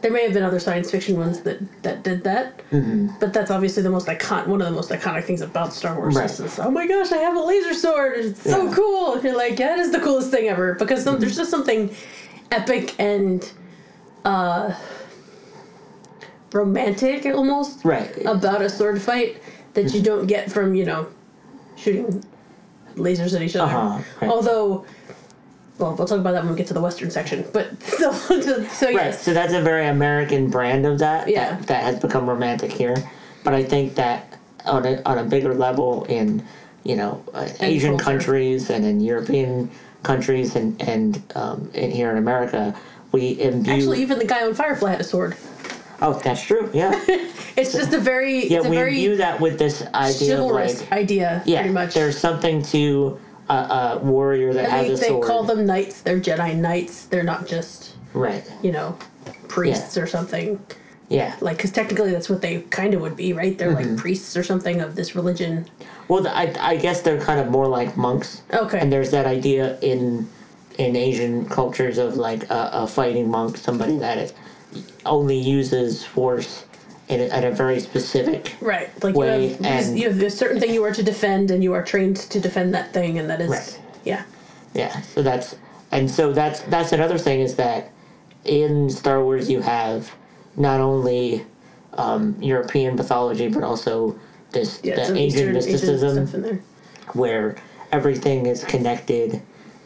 there 0.03 0.11
may 0.13 0.23
have 0.25 0.35
been 0.35 0.43
other 0.43 0.59
science 0.61 0.91
fiction 0.91 1.17
ones 1.17 1.41
that 1.41 1.59
that 1.83 2.03
did 2.03 2.23
that, 2.25 2.61
Mm-hmm. 2.71 3.09
but 3.21 3.33
that's 3.33 3.51
obviously 3.51 3.83
the 3.83 3.91
most 3.91 4.09
icon. 4.09 4.49
One 4.51 4.61
of 4.61 4.67
the 4.69 4.73
most 4.75 4.91
iconic 4.91 5.25
things 5.25 5.41
about 5.41 5.73
Star 5.73 5.97
Wars. 5.97 6.15
Right. 6.15 6.29
Is 6.31 6.59
oh 6.59 6.71
my 6.71 6.87
gosh, 6.87 7.13
I 7.13 7.19
have 7.19 7.37
a 7.37 7.41
laser 7.41 7.75
sword! 7.75 8.19
It's 8.19 8.43
so 8.43 8.51
Yeah. 8.51 8.65
Mm-hmm. 8.65 8.75
cool. 8.75 9.15
And 9.15 9.25
you're 9.25 9.37
like, 9.37 9.59
yeah, 9.59 9.75
it 9.75 9.79
is 9.81 9.93
the 9.93 10.01
coolest 10.01 10.31
thing 10.31 10.49
ever 10.49 10.75
because 10.75 11.03
some, 11.03 11.19
there's 11.19 11.37
just 11.37 11.51
something 11.51 11.95
epic 12.51 12.95
and 13.01 13.51
uh, 14.25 14.75
romantic 16.53 17.27
almost 17.27 17.85
Right. 17.85 18.11
about 18.25 18.63
a 18.63 18.69
sword 18.69 19.01
fight 19.01 19.43
that 19.75 19.93
you 19.95 20.03
don't 20.03 20.27
get 20.27 20.51
from 20.51 20.75
you 20.75 20.85
know 20.85 21.07
shooting 21.77 22.25
lasers 22.97 23.35
at 23.35 23.43
each 23.43 23.57
other. 23.57 23.73
Uh-huh, 23.75 24.03
right. 24.23 24.31
Although, 24.31 24.87
well, 25.79 25.95
we'll 25.95 26.07
talk 26.07 26.19
about 26.19 26.33
that 26.33 26.43
when 26.43 26.53
we 26.53 26.59
get 26.59 26.67
to 26.69 26.75
the 26.75 26.81
western 26.81 27.11
section. 27.11 27.47
But 27.53 27.81
so, 27.85 28.13
so 28.13 28.93
Right. 28.93 29.15
So 29.15 29.35
that's 29.35 29.53
a 29.53 29.61
very 29.61 29.87
American 29.87 30.51
brand 30.51 30.87
of 30.87 30.99
that. 31.01 31.29
Yeah. 31.29 31.57
That, 31.57 31.67
that 31.67 31.83
has 31.85 32.01
become 32.01 32.29
romantic 32.29 32.73
here, 32.73 32.97
but 33.45 33.55
I 33.55 33.63
think 33.63 33.95
that 33.97 34.39
on 34.65 34.85
a 34.85 35.03
on 35.05 35.19
a 35.19 35.25
bigger 35.25 35.55
level 35.55 36.05
in 36.05 36.45
you 36.85 36.97
know 36.97 37.23
uh, 37.35 37.49
Asian 37.61 37.99
culture. 37.99 38.05
countries 38.05 38.71
and 38.71 38.85
in 38.85 39.01
European 39.01 39.71
countries 40.03 40.57
and 40.57 40.81
and 40.83 41.23
um, 41.35 41.71
in 41.75 41.91
here 41.91 42.11
in 42.11 42.17
America, 42.17 42.75
we 43.13 43.41
imbue. 43.41 43.73
actually, 43.73 44.03
even 44.03 44.19
the 44.19 44.25
guy 44.25 44.47
on 44.47 44.55
Firefly 44.55 44.91
had 44.91 45.01
a 45.01 45.05
sword. 45.05 45.37
oh, 46.01 46.21
that's 46.25 46.43
true. 46.43 46.71
Yeah. 46.73 46.99
It's 47.57 47.73
just 47.73 47.95
a 47.95 47.99
very, 47.99 48.49
yeah. 48.49 48.61
We 48.61 48.77
imbue 48.77 49.17
that 49.17 49.41
with 49.41 49.59
this 49.59 49.83
idea 49.95 50.39
of 50.39 50.51
like 50.51 50.93
idea, 50.93 51.43
yeah, 51.47 51.61
pretty 51.61 51.73
much. 51.73 51.95
there's 51.95 52.19
something 52.19 52.63
to 52.65 53.19
a, 53.49 53.55
a 53.55 53.99
warrior 54.03 54.53
that 54.55 54.69
has 54.71 54.87
they, 54.87 54.93
a 54.93 54.97
they 54.97 55.09
sword. 55.09 55.27
call 55.27 55.45
them 55.45 55.65
knights. 55.67 56.03
They're 56.03 56.21
Jedi 56.21 56.57
knights. 56.57 57.07
They're 57.07 57.23
not 57.23 57.47
just 57.47 57.95
right. 58.15 58.45
you 58.63 58.73
know 58.73 58.99
priests 59.49 59.97
or 59.97 60.07
something. 60.07 60.61
Yeah. 61.09 61.37
Like, 61.41 61.59
because 61.59 61.71
technically 61.71 62.11
that's 62.11 62.29
what 62.29 62.43
they 62.43 62.63
kind 62.63 62.93
of 62.93 63.01
would 63.01 63.17
be, 63.17 63.33
right? 63.33 63.57
They're 63.57 63.71
Mm-hmm. 63.77 63.91
like 63.91 63.97
priests 63.97 64.37
or 64.37 64.43
something 64.43 64.81
of 64.81 64.97
this 64.97 65.15
religion. 65.15 65.67
Well, 66.09 66.27
I, 66.27 66.53
I 66.59 66.77
guess 66.77 67.01
they're 67.03 67.21
kind 67.21 67.39
of 67.39 67.49
more 67.49 67.69
like 67.69 67.97
monks. 67.97 68.43
Okay. 68.53 68.81
And 68.81 68.93
there's 68.93 69.13
that 69.13 69.25
idea 69.27 69.79
in 69.81 70.29
in 70.79 70.95
Asian 70.97 71.49
cultures 71.49 71.97
of 71.97 72.17
like 72.17 72.51
a, 72.51 72.71
a 72.73 72.87
fighting 72.87 73.31
monk, 73.31 73.57
somebody 73.57 73.97
that 73.99 74.19
is, 74.19 74.35
only 75.07 75.39
uses 75.39 76.05
force 76.05 76.66
in 77.09 77.21
a, 77.21 77.25
at 77.27 77.45
a 77.45 77.51
very 77.51 77.81
specific. 77.81 78.55
Right. 78.61 78.91
Like 79.03 79.15
way 79.15 79.49
you 79.51 79.57
have, 79.57 79.65
and- 79.87 79.99
you 79.99 80.09
have 80.09 80.21
a 80.21 80.31
certain 80.31 80.61
thing 80.61 80.73
you 80.73 80.83
are 80.85 80.93
to 80.93 81.03
defend, 81.03 81.51
and 81.51 81.63
you 81.63 81.73
are 81.75 81.83
trained 81.85 82.17
to 82.17 82.41
defend 82.41 82.75
that 82.75 82.93
thing, 82.93 83.19
and 83.19 83.29
that 83.31 83.41
is 83.41 83.51
Right. 83.51 83.81
yeah. 84.05 84.25
Yeah. 84.75 85.01
So 85.03 85.23
that's 85.23 85.57
and 85.93 86.11
so 86.11 86.33
that's 86.33 86.61
that's 86.63 86.93
another 86.93 87.19
thing 87.19 87.41
is 87.41 87.55
that 87.57 87.91
in 88.45 88.91
Star 88.91 89.23
Wars 89.23 89.49
you 89.51 89.61
have 89.61 90.13
not 90.57 90.81
only 90.81 91.45
um, 91.95 92.37
European 92.41 92.97
mythology 92.97 93.49
but 93.49 93.63
also 93.63 94.19
this 94.53 94.81
Yeah, 94.83 94.97
the 95.09 95.17
Asian 95.19 95.53
mysticism. 95.53 96.27
stuff 96.27 96.35
in 96.35 96.43
there. 96.43 96.61
where 97.15 97.57
everything 97.93 98.47
is 98.47 98.65
connected 98.65 99.41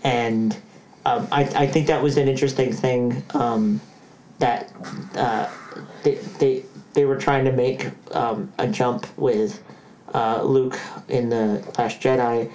and 0.04 0.56
um, 1.06 1.28
I, 1.32 1.42
I 1.54 1.66
think 1.66 1.86
that 1.86 2.02
was 2.02 2.16
an 2.16 2.28
interesting 2.28 2.72
thing 2.72 3.22
um, 3.34 3.80
that 4.38 4.70
uh, 5.14 5.48
they, 6.02 6.16
they, 6.38 6.64
they 6.94 7.04
were 7.04 7.16
trying 7.16 7.44
to 7.44 7.52
make 7.52 7.88
um, 8.14 8.52
a 8.58 8.66
jump 8.66 9.06
with 9.18 9.62
uh, 10.14 10.42
Luke 10.42 10.78
in 11.08 11.28
the 11.28 11.64
Last 11.78 12.00
Jedi 12.00 12.50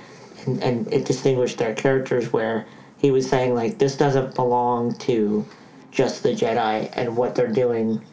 and, 0.46 0.62
and 0.62 0.94
it 0.94 1.06
distinguished 1.06 1.58
their 1.58 1.74
characters 1.74 2.34
where 2.34 2.66
he 2.98 3.12
was 3.12 3.30
saying 3.30 3.54
like 3.54 3.78
this 3.78 3.96
doesn't 3.96 4.36
belong 4.36 4.96
to 5.00 5.46
just 5.92 6.24
the 6.24 6.30
Jedi 6.30 6.90
and 6.94 7.16
what 7.16 7.36
they're 7.36 7.52
doing 7.52 8.04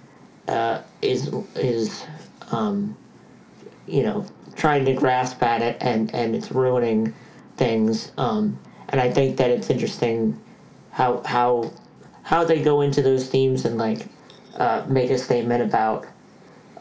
uh, 0.49 0.83
is 1.01 1.29
is 1.57 2.05
um, 2.51 2.97
you 3.87 4.03
know 4.03 4.27
trying 4.55 4.85
to 4.85 4.93
grasp 4.93 5.43
at 5.43 5.63
it 5.63 5.77
and 5.81 6.15
and 6.15 6.35
it's 6.37 6.53
ruining 6.53 7.13
things 7.57 8.13
um 8.19 8.59
and 8.91 9.01
i 9.01 9.11
think 9.11 9.37
that 9.37 9.51
it's 9.51 9.71
interesting 9.71 10.39
how 10.91 11.23
how 11.25 11.71
how 12.23 12.45
they 12.45 12.63
go 12.63 12.81
into 12.81 13.03
those 13.03 13.29
themes 13.29 13.65
and 13.65 13.79
like 13.79 14.07
uh 14.57 14.85
make 14.89 15.11
a 15.11 15.19
statement 15.19 15.63
about 15.63 16.07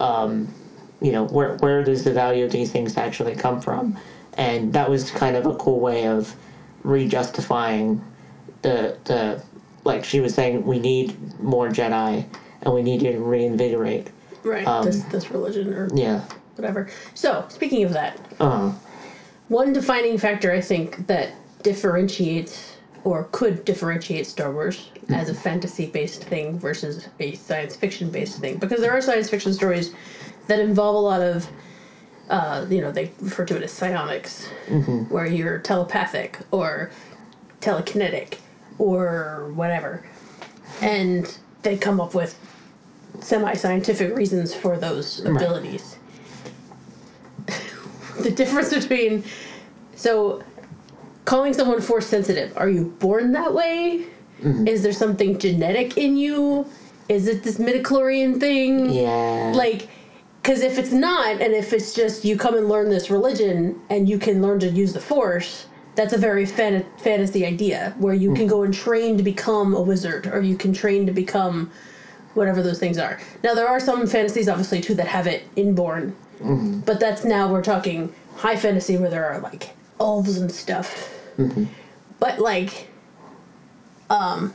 um 0.02 0.54
you 1.02 1.12
know 1.12 1.26
where 1.26 1.56
where 1.58 1.84
does 1.84 2.04
the 2.04 2.14
value 2.14 2.44
of 2.44 2.52
these 2.52 2.72
things 2.72 2.98
actually 2.98 3.36
come 3.36 3.62
from 3.62 3.98
and 4.38 4.74
that 4.74 4.90
was 4.90 5.12
kind 5.12 5.36
of 5.36 5.46
a 5.46 5.56
cool 5.56 5.80
way 5.80 6.08
of 6.08 6.36
re-justifying 6.84 8.02
the 8.62 8.98
the 9.06 9.42
like 9.84 10.04
she 10.04 10.20
was 10.20 10.34
saying 10.34 10.66
we 10.66 10.80
need 10.80 11.16
more 11.40 11.70
jedi 11.70 12.26
and 12.64 12.74
we 12.74 12.82
need 12.82 13.00
to 13.00 13.18
reinvigorate 13.20 14.10
Right. 14.44 14.66
Um, 14.66 14.86
this 14.86 15.04
this 15.04 15.30
religion 15.32 15.74
or 15.74 15.88
yeah 15.94 16.26
whatever. 16.56 16.90
So 17.14 17.46
speaking 17.50 17.84
of 17.84 17.94
that, 17.94 18.20
uh 18.40 18.72
one 19.50 19.74
defining 19.74 20.18
factor 20.18 20.52
I 20.52 20.62
think 20.62 21.08
that 21.08 21.34
differentiates 21.64 22.78
or 23.04 23.26
could 23.32 23.66
differentiate 23.66 24.26
Star 24.28 24.52
Wars 24.52 24.90
as 25.10 25.30
a 25.30 25.34
fantasy 25.34 25.88
based 25.88 26.24
thing 26.24 26.58
versus 26.60 27.08
a 27.20 27.36
science 27.36 27.76
fiction 27.76 28.10
based 28.10 28.40
thing. 28.40 28.58
Because 28.58 28.82
there 28.82 28.92
are 28.92 29.02
science 29.02 29.30
fiction 29.30 29.54
stories 29.54 29.94
that 30.48 30.60
involve 30.60 30.96
a 30.96 31.00
lot 31.00 31.22
of 31.22 31.48
uh, 32.30 32.66
you 32.70 32.82
know 32.82 32.92
they 32.92 33.12
refer 33.20 33.46
to 33.46 33.58
it 33.58 33.64
as 33.64 33.72
psionics 33.72 34.48
where 35.10 35.26
you're 35.26 35.60
telepathic 35.60 36.40
or 36.52 36.92
telekinetic 37.60 38.38
or 38.78 39.52
whatever. 39.54 40.06
And 40.82 41.38
they 41.62 41.78
come 41.78 42.00
up 42.00 42.16
with 42.16 42.38
semi-scientific 43.20 44.16
reasons 44.16 44.54
for 44.54 44.78
those 44.78 45.24
abilities. 45.26 45.98
The 48.20 48.30
difference 48.30 48.72
between 48.72 49.24
so 49.96 50.44
calling 51.26 51.54
someone 51.54 51.82
force 51.82 52.06
sensitive 52.06 52.56
are 52.56 52.70
you 52.70 52.94
born 53.00 53.32
that 53.32 53.54
way 53.54 54.06
Mm-hmm. 54.42 54.68
is 54.68 54.84
there 54.84 54.94
something 54.94 55.38
genetic 55.38 55.98
in 55.98 56.18
you? 56.18 56.66
Is 57.10 57.28
it 57.28 57.44
this 57.44 57.58
midichlorian 57.58 58.40
thing? 58.40 58.90
Yeah. 58.90 59.52
Like 59.56 59.90
because 60.42 60.62
if 60.62 60.78
it's 60.78 60.92
not 60.92 61.42
and 61.42 61.54
if 61.54 61.74
it's 61.74 61.94
just 61.94 62.26
you 62.26 62.38
come 62.38 62.56
and 62.56 62.68
learn 62.68 62.90
this 62.90 63.10
religion 63.10 63.80
and 63.90 64.10
you 64.10 64.18
can 64.18 64.42
learn 64.42 64.60
to 64.60 64.70
use 64.70 64.94
the 64.94 65.00
force 65.00 65.68
that's 65.96 66.14
a 66.14 66.18
very 66.18 66.46
fan- 66.46 66.86
fantasy 67.00 67.46
idea 67.46 67.94
where 67.98 68.14
you 68.14 68.30
can 68.34 68.46
mm-hmm. 68.46 68.50
go 68.50 68.64
and 68.64 68.74
train 68.74 69.18
to 69.18 69.24
become 69.24 69.76
a 69.76 69.82
wizard 69.82 70.28
or 70.28 70.42
you 70.42 70.56
can 70.56 70.74
train 70.74 71.06
to 71.06 71.12
become 71.12 71.70
whatever 72.34 72.64
those 72.64 72.80
things 72.80 72.98
are. 72.98 73.20
Now 73.44 73.54
there 73.54 73.68
are 73.68 73.80
some 73.80 74.08
fantasies 74.08 74.48
obviously 74.48 74.80
too 74.80 74.96
that 74.96 75.08
have 75.08 75.28
it 75.28 75.44
inborn. 75.56 76.16
Mm-hmm. 76.40 76.80
But 76.82 77.00
that's 77.00 77.24
now 77.24 77.52
we're 77.52 77.62
talking 77.62 78.14
high 78.38 78.56
fantasy 78.56 78.98
where 78.98 79.10
there 79.10 79.26
are 79.26 79.40
like 79.40 79.76
elves 80.00 80.38
and 80.38 80.52
stuff. 80.52 81.14
But 82.20 82.40
like 82.40 82.88
um 84.12 84.54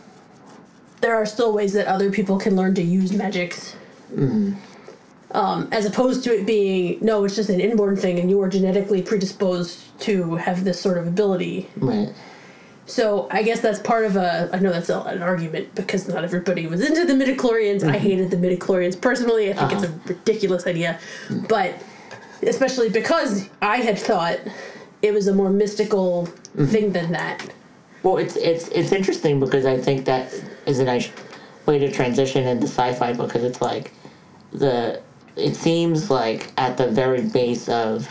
there 1.00 1.14
are 1.14 1.26
still 1.26 1.52
ways 1.52 1.72
that 1.74 1.86
other 1.86 2.10
people 2.10 2.38
can 2.38 2.56
learn 2.56 2.74
to 2.74 2.82
use 2.82 3.12
magics. 3.12 3.76
Mm. 4.14 4.56
Um, 5.32 5.68
as 5.72 5.84
opposed 5.84 6.24
to 6.24 6.34
it 6.34 6.46
being 6.46 6.98
no 7.00 7.24
it's 7.24 7.34
just 7.34 7.50
an 7.50 7.60
inborn 7.60 7.96
thing 7.96 8.18
and 8.20 8.30
you 8.30 8.40
are 8.40 8.48
genetically 8.48 9.02
predisposed 9.02 9.98
to 10.00 10.36
have 10.36 10.64
this 10.64 10.80
sort 10.80 10.98
of 10.98 11.06
ability. 11.06 11.68
Right. 11.76 12.14
So 12.86 13.28
i 13.30 13.42
guess 13.42 13.60
that's 13.60 13.80
part 13.80 14.04
of 14.04 14.16
a 14.16 14.48
i 14.52 14.58
know 14.58 14.72
that's 14.72 14.88
a, 14.88 15.00
an 15.00 15.22
argument 15.22 15.74
because 15.74 16.06
not 16.06 16.22
everybody 16.22 16.66
was 16.66 16.80
into 16.80 17.04
the 17.04 17.12
midichlorians. 17.12 17.82
I 17.82 17.96
mm-hmm. 17.96 18.06
hated 18.08 18.30
the 18.30 18.36
midichlorians 18.36 19.00
personally. 19.00 19.50
I 19.52 19.54
think 19.54 19.72
it's 19.72 19.82
a 19.82 19.88
uh-huh. 19.88 19.98
ridiculous 20.06 20.66
idea. 20.66 21.00
Mm. 21.28 21.48
But 21.48 21.74
especially 22.42 22.90
because 22.90 23.48
i 23.62 23.78
had 23.78 23.98
thought 23.98 24.38
it 25.02 25.12
was 25.12 25.26
a 25.26 25.34
more 25.34 25.50
mystical 25.50 26.26
mm-hmm. 26.26 26.66
thing 26.66 26.92
than 26.92 27.12
that 27.12 27.50
Well, 28.06 28.18
it's 28.18 28.36
it's 28.36 28.68
it's 28.68 28.92
interesting 28.92 29.40
because 29.40 29.66
I 29.66 29.76
think 29.76 30.04
that 30.04 30.32
is 30.64 30.78
a 30.78 30.84
nice 30.84 31.10
way 31.66 31.80
to 31.80 31.90
transition 31.90 32.46
into 32.46 32.68
sci-fi 32.68 33.12
because 33.12 33.42
it's 33.42 33.60
like 33.60 33.90
the 34.52 35.02
it 35.34 35.56
seems 35.56 36.08
like 36.08 36.52
at 36.56 36.76
the 36.76 36.86
very 36.86 37.22
base 37.22 37.68
of 37.68 38.08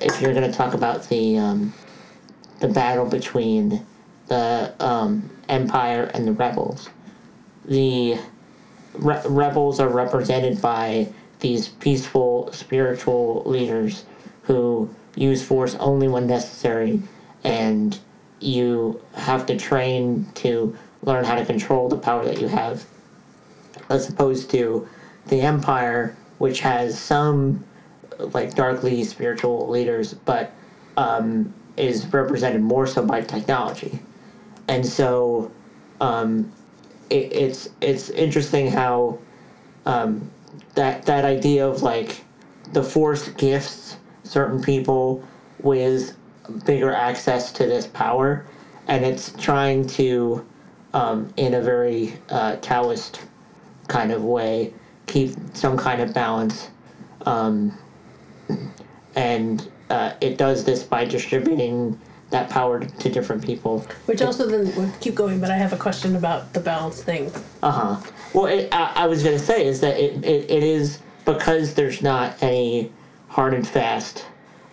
if 0.00 0.20
you're 0.20 0.34
going 0.34 0.50
to 0.50 0.58
talk 0.58 0.74
about 0.74 1.08
the 1.08 1.38
um, 1.38 1.72
the 2.58 2.66
battle 2.66 3.06
between 3.06 3.86
the 4.26 4.74
um, 4.80 5.30
Empire 5.48 6.10
and 6.12 6.26
the 6.26 6.32
Rebels. 6.32 6.90
The 7.64 8.18
re- 8.94 9.22
Rebels 9.24 9.78
are 9.78 9.88
represented 9.88 10.60
by 10.60 11.12
these 11.38 11.68
peaceful 11.68 12.50
spiritual 12.52 13.44
leaders 13.46 14.04
who 14.42 14.92
use 15.14 15.44
force 15.44 15.76
only 15.76 16.08
when 16.08 16.26
necessary, 16.26 17.00
and 17.44 17.96
you 18.40 19.00
have 19.14 19.46
to 19.46 19.56
train 19.56 20.26
to 20.34 20.76
learn 21.02 21.24
how 21.24 21.34
to 21.34 21.44
control 21.44 21.88
the 21.88 21.96
power 21.96 22.24
that 22.24 22.40
you 22.40 22.48
have, 22.48 22.84
as 23.90 24.08
opposed 24.08 24.50
to 24.50 24.86
the 25.26 25.40
Empire, 25.40 26.16
which 26.38 26.60
has 26.60 26.98
some 26.98 27.64
like 28.18 28.54
darkly 28.54 29.04
spiritual 29.04 29.68
leaders, 29.68 30.14
but 30.14 30.52
um, 30.96 31.52
is 31.76 32.06
represented 32.12 32.62
more 32.62 32.86
so 32.86 33.04
by 33.04 33.20
technology, 33.20 33.98
and 34.68 34.84
so 34.84 35.50
um, 36.00 36.50
it, 37.10 37.32
it's 37.32 37.68
it's 37.80 38.10
interesting 38.10 38.70
how 38.70 39.18
um, 39.84 40.30
that 40.74 41.04
that 41.06 41.24
idea 41.24 41.66
of 41.66 41.82
like 41.82 42.24
the 42.72 42.82
force 42.82 43.28
gifts 43.28 43.96
certain 44.24 44.62
people 44.62 45.22
with 45.60 46.16
bigger 46.64 46.92
access 46.92 47.52
to 47.52 47.66
this 47.66 47.86
power, 47.86 48.44
and 48.88 49.04
it's 49.04 49.32
trying 49.32 49.86
to 49.88 50.46
um, 50.94 51.32
in 51.36 51.54
a 51.54 51.60
very 51.60 52.14
uh, 52.30 52.56
Taoist 52.56 53.20
kind 53.88 54.12
of 54.12 54.24
way 54.24 54.72
keep 55.06 55.36
some 55.54 55.76
kind 55.76 56.00
of 56.00 56.12
balance. 56.12 56.70
Um, 57.24 57.76
and 59.14 59.68
uh, 59.90 60.14
it 60.20 60.36
does 60.36 60.64
this 60.64 60.82
by 60.82 61.04
distributing 61.04 61.98
that 62.30 62.50
power 62.50 62.80
to, 62.80 63.08
different 63.10 63.44
people. 63.44 63.86
Which 64.06 64.20
also 64.20 64.46
then 64.46 64.74
we'll 64.76 64.92
keep 65.00 65.14
going, 65.14 65.40
but 65.40 65.50
I 65.50 65.56
have 65.56 65.72
a 65.72 65.76
question 65.76 66.16
about 66.16 66.52
the 66.52 66.60
balance 66.60 67.02
thing. 67.02 67.30
Uh 67.62 67.70
huh. 67.70 68.10
Well, 68.34 68.46
it, 68.46 68.68
I, 68.72 68.92
I 68.96 69.06
was 69.06 69.22
going 69.22 69.38
to 69.38 69.44
say 69.44 69.66
is 69.66 69.80
that 69.80 69.96
it, 69.98 70.24
it, 70.24 70.50
it 70.50 70.62
is 70.62 71.00
because 71.24 71.74
there's 71.74 72.02
not 72.02 72.42
any 72.42 72.92
hard 73.28 73.54
and 73.54 73.66
fast 73.66 74.24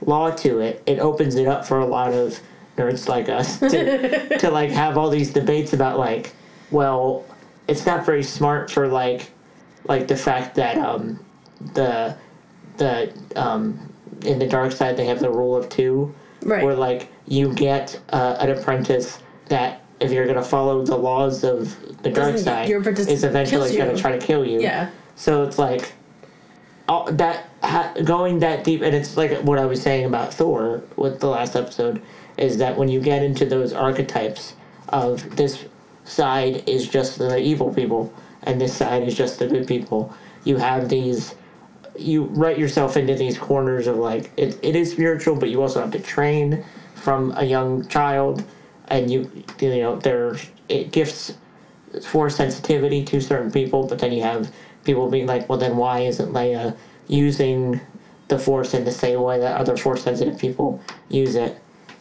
law 0.05 0.31
to 0.31 0.59
it. 0.59 0.81
It 0.85 0.99
opens 0.99 1.35
it 1.35 1.47
up 1.47 1.65
for 1.65 1.79
a 1.79 1.85
lot 1.85 2.13
of 2.13 2.39
nerds 2.77 3.07
like 3.07 3.29
us 3.29 3.59
to, 3.59 4.37
to 4.39 4.49
like 4.51 4.69
have 4.71 4.97
all 4.97 5.09
these 5.09 5.31
debates 5.33 5.73
about 5.73 5.97
like, 5.99 6.33
well, 6.71 7.25
it's 7.67 7.85
not 7.85 8.05
very 8.05 8.23
smart 8.23 8.69
for 8.71 8.87
like, 8.87 9.31
like 9.85 10.07
the 10.07 10.15
fact 10.17 10.55
that 10.55 10.77
um, 10.77 11.23
the 11.73 12.15
the 12.77 13.13
um, 13.35 13.93
in 14.25 14.39
the 14.39 14.47
dark 14.47 14.71
side 14.71 14.97
they 14.97 15.05
have 15.05 15.19
the 15.19 15.29
rule 15.29 15.55
of 15.55 15.69
two, 15.69 16.13
Right. 16.43 16.63
where 16.63 16.75
like 16.75 17.09
you 17.27 17.53
get 17.53 17.99
uh, 18.09 18.37
an 18.39 18.49
apprentice 18.49 19.19
that 19.47 19.81
if 19.99 20.11
you're 20.11 20.25
gonna 20.27 20.43
follow 20.43 20.83
the 20.85 20.95
laws 20.97 21.43
of 21.43 21.77
the 22.03 22.09
dark 22.09 22.33
Doesn't- 22.33 22.39
side, 22.45 22.69
your 22.69 22.81
is 22.87 23.23
eventually 23.23 23.77
gonna 23.77 23.95
try 23.97 24.17
to 24.17 24.25
kill 24.25 24.45
you. 24.45 24.59
Yeah. 24.59 24.89
So 25.15 25.43
it's 25.43 25.59
like 25.59 25.93
all, 26.89 27.09
that 27.11 27.47
going 28.03 28.39
that 28.39 28.63
deep, 28.63 28.81
and 28.81 28.95
it's 28.95 29.15
like 29.17 29.31
what 29.41 29.57
I 29.57 29.65
was 29.65 29.81
saying 29.81 30.05
about 30.05 30.33
Thor 30.33 30.83
with 30.95 31.19
the 31.19 31.27
last 31.27 31.55
episode 31.55 32.01
is 32.37 32.57
that 32.57 32.77
when 32.77 32.89
you 32.89 32.99
get 32.99 33.23
into 33.23 33.45
those 33.45 33.73
archetypes 33.73 34.55
of 34.89 35.35
this 35.35 35.65
side 36.03 36.67
is 36.67 36.89
just 36.89 37.17
the 37.17 37.37
evil 37.37 37.73
people 37.73 38.13
and 38.43 38.59
this 38.59 38.75
side 38.75 39.03
is 39.03 39.15
just 39.15 39.39
the 39.39 39.47
good 39.47 39.67
people, 39.67 40.13
you 40.43 40.57
have 40.57 40.89
these. 40.89 41.35
You 41.95 42.23
write 42.23 42.57
yourself 42.57 42.97
into 42.97 43.13
these 43.13 43.37
corners 43.37 43.85
of 43.85 43.97
like 43.97 44.31
it, 44.35 44.57
it 44.63 44.75
is 44.75 44.91
spiritual, 44.91 45.35
but 45.35 45.49
you 45.49 45.61
also 45.61 45.79
have 45.79 45.91
to 45.91 45.99
train 45.99 46.65
from 46.95 47.33
a 47.37 47.43
young 47.43 47.87
child, 47.87 48.43
and 48.87 49.11
you 49.11 49.31
you 49.61 49.77
know 49.77 49.97
there 49.97 50.35
it 50.69 50.91
gifts 50.91 51.37
force 52.03 52.35
sensitivity 52.35 53.05
to 53.05 53.21
certain 53.21 53.51
people, 53.51 53.87
but 53.87 53.99
then 53.99 54.11
you 54.11 54.23
have 54.23 54.51
people 54.83 55.09
being 55.09 55.27
like, 55.27 55.47
well, 55.47 55.59
then 55.59 55.77
why 55.77 55.99
isn't 55.99 56.33
Leia 56.33 56.75
using 57.07 57.79
the 58.27 58.39
force 58.39 58.73
in 58.73 58.85
the 58.85 58.91
same 58.91 59.21
way 59.21 59.39
that 59.39 59.59
other 59.59 59.77
force 59.77 60.03
sensitive 60.03 60.37
people 60.37 60.81
use 61.09 61.35
it? 61.35 61.57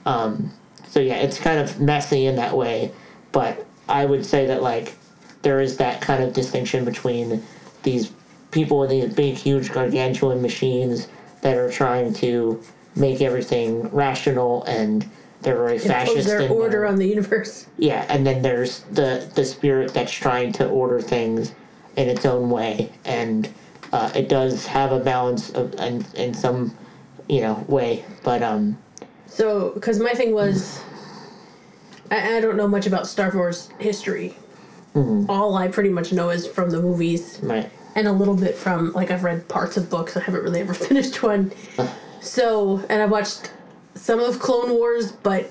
Um, 0.06 0.52
so 0.88 1.00
yeah, 1.00 1.16
it's 1.16 1.38
kind 1.38 1.58
of 1.58 1.80
messy 1.80 2.26
in 2.26 2.36
that 2.36 2.56
way, 2.56 2.92
but 3.32 3.66
I 3.88 4.04
would 4.04 4.24
say 4.24 4.46
that 4.46 4.62
like 4.62 4.94
there 5.42 5.60
is 5.60 5.76
that 5.78 6.00
kind 6.00 6.22
of 6.22 6.32
distinction 6.32 6.84
between 6.84 7.42
these 7.82 8.12
people 8.50 8.84
in 8.84 8.90
these 8.90 9.12
big, 9.14 9.34
huge, 9.34 9.72
gargantuan 9.72 10.40
machines 10.40 11.08
that 11.40 11.56
are 11.56 11.70
trying 11.70 12.12
to 12.14 12.62
make 12.94 13.20
everything 13.20 13.88
rational 13.88 14.62
and 14.64 15.08
they're 15.42 15.56
very 15.56 15.74
Impose 15.74 15.86
fascist 15.86 16.28
their 16.28 16.48
order 16.48 16.86
on 16.86 16.96
the 16.96 17.06
universe. 17.06 17.66
yeah, 17.78 18.06
and 18.08 18.26
then 18.26 18.42
there's 18.42 18.80
the 18.92 19.28
the 19.34 19.44
spirit 19.44 19.92
that's 19.92 20.12
trying 20.12 20.52
to 20.52 20.68
order 20.68 21.00
things 21.00 21.52
in 21.96 22.08
its 22.08 22.24
own 22.24 22.48
way, 22.48 22.92
and 23.04 23.48
uh, 23.92 24.10
it 24.14 24.28
does 24.28 24.66
have 24.66 24.92
a 24.92 24.98
balance 25.00 25.50
of 25.50 25.74
in, 25.74 26.04
in 26.14 26.34
some 26.34 26.76
you 27.28 27.40
know 27.40 27.64
way, 27.68 28.04
but 28.24 28.42
um 28.42 28.76
So, 29.26 29.70
because 29.74 29.98
my 29.98 30.12
thing 30.12 30.34
was, 30.34 30.80
I, 32.10 32.36
I 32.36 32.40
don't 32.40 32.56
know 32.56 32.68
much 32.68 32.86
about 32.86 33.06
Star 33.06 33.30
Wars 33.34 33.68
history. 33.78 34.34
All 34.94 35.56
I 35.56 35.68
pretty 35.68 35.88
much 35.88 36.12
know 36.12 36.28
is 36.28 36.46
from 36.46 36.68
the 36.68 36.80
movies 36.82 37.38
right 37.42 37.70
and 37.94 38.06
a 38.06 38.12
little 38.12 38.34
bit 38.36 38.54
from 38.54 38.92
like 38.92 39.10
I've 39.10 39.24
read 39.24 39.48
parts 39.48 39.76
of 39.76 39.88
books. 39.88 40.16
I 40.16 40.20
haven't 40.20 40.42
really 40.42 40.60
ever 40.60 40.74
finished 40.88 41.22
one. 41.22 41.52
So, 42.20 42.84
and 42.88 43.02
I 43.02 43.06
watched 43.06 43.50
some 43.94 44.20
of 44.20 44.38
Clone 44.38 44.70
Wars, 44.70 45.12
but 45.12 45.50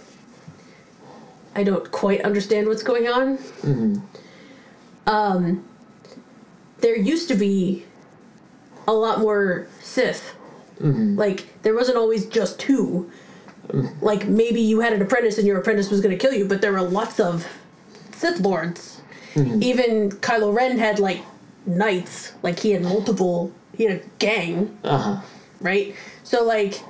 I 1.55 1.63
don't 1.63 1.91
quite 1.91 2.21
understand 2.21 2.67
what's 2.67 2.83
going 2.83 3.07
on. 3.07 3.37
Um, 5.07 5.63
there 6.79 6.95
used 6.97 7.27
to 7.29 7.35
be 7.35 7.85
a 8.87 8.93
lot 8.93 9.19
more 9.19 9.67
Sith. 9.81 10.35
Mm-hmm. 10.79 11.17
Like 11.17 11.61
there 11.61 11.75
wasn't 11.75 11.97
always 11.97 12.25
just 12.25 12.59
two. 12.59 13.11
Mm-hmm. 13.67 14.03
Like 14.03 14.27
maybe 14.27 14.61
you 14.61 14.79
had 14.79 14.93
an 14.93 15.01
apprentice 15.01 15.37
and 15.37 15.47
your 15.47 15.59
apprentice 15.59 15.89
was 15.89 16.01
going 16.01 16.17
to 16.17 16.21
kill 16.21 16.33
you, 16.33 16.47
but 16.47 16.61
there 16.61 16.71
were 16.71 16.81
lots 16.81 17.19
of 17.19 17.47
Sith 18.11 18.39
lords. 18.39 19.01
Mm-hmm. 19.35 19.63
Even 19.63 20.11
Kylo 20.11 20.53
Ren 20.53 20.77
had 20.77 20.99
like 20.99 21.21
knights. 21.65 22.33
Like 22.43 22.59
he 22.59 22.71
had 22.71 22.81
multiple. 22.81 23.53
He 23.77 23.85
had 23.85 24.01
a 24.01 24.05
gang 24.19 24.77
uh 24.83 24.97
huh 24.97 25.21
right? 25.61 25.95
So 26.23 26.43
like 26.43 26.81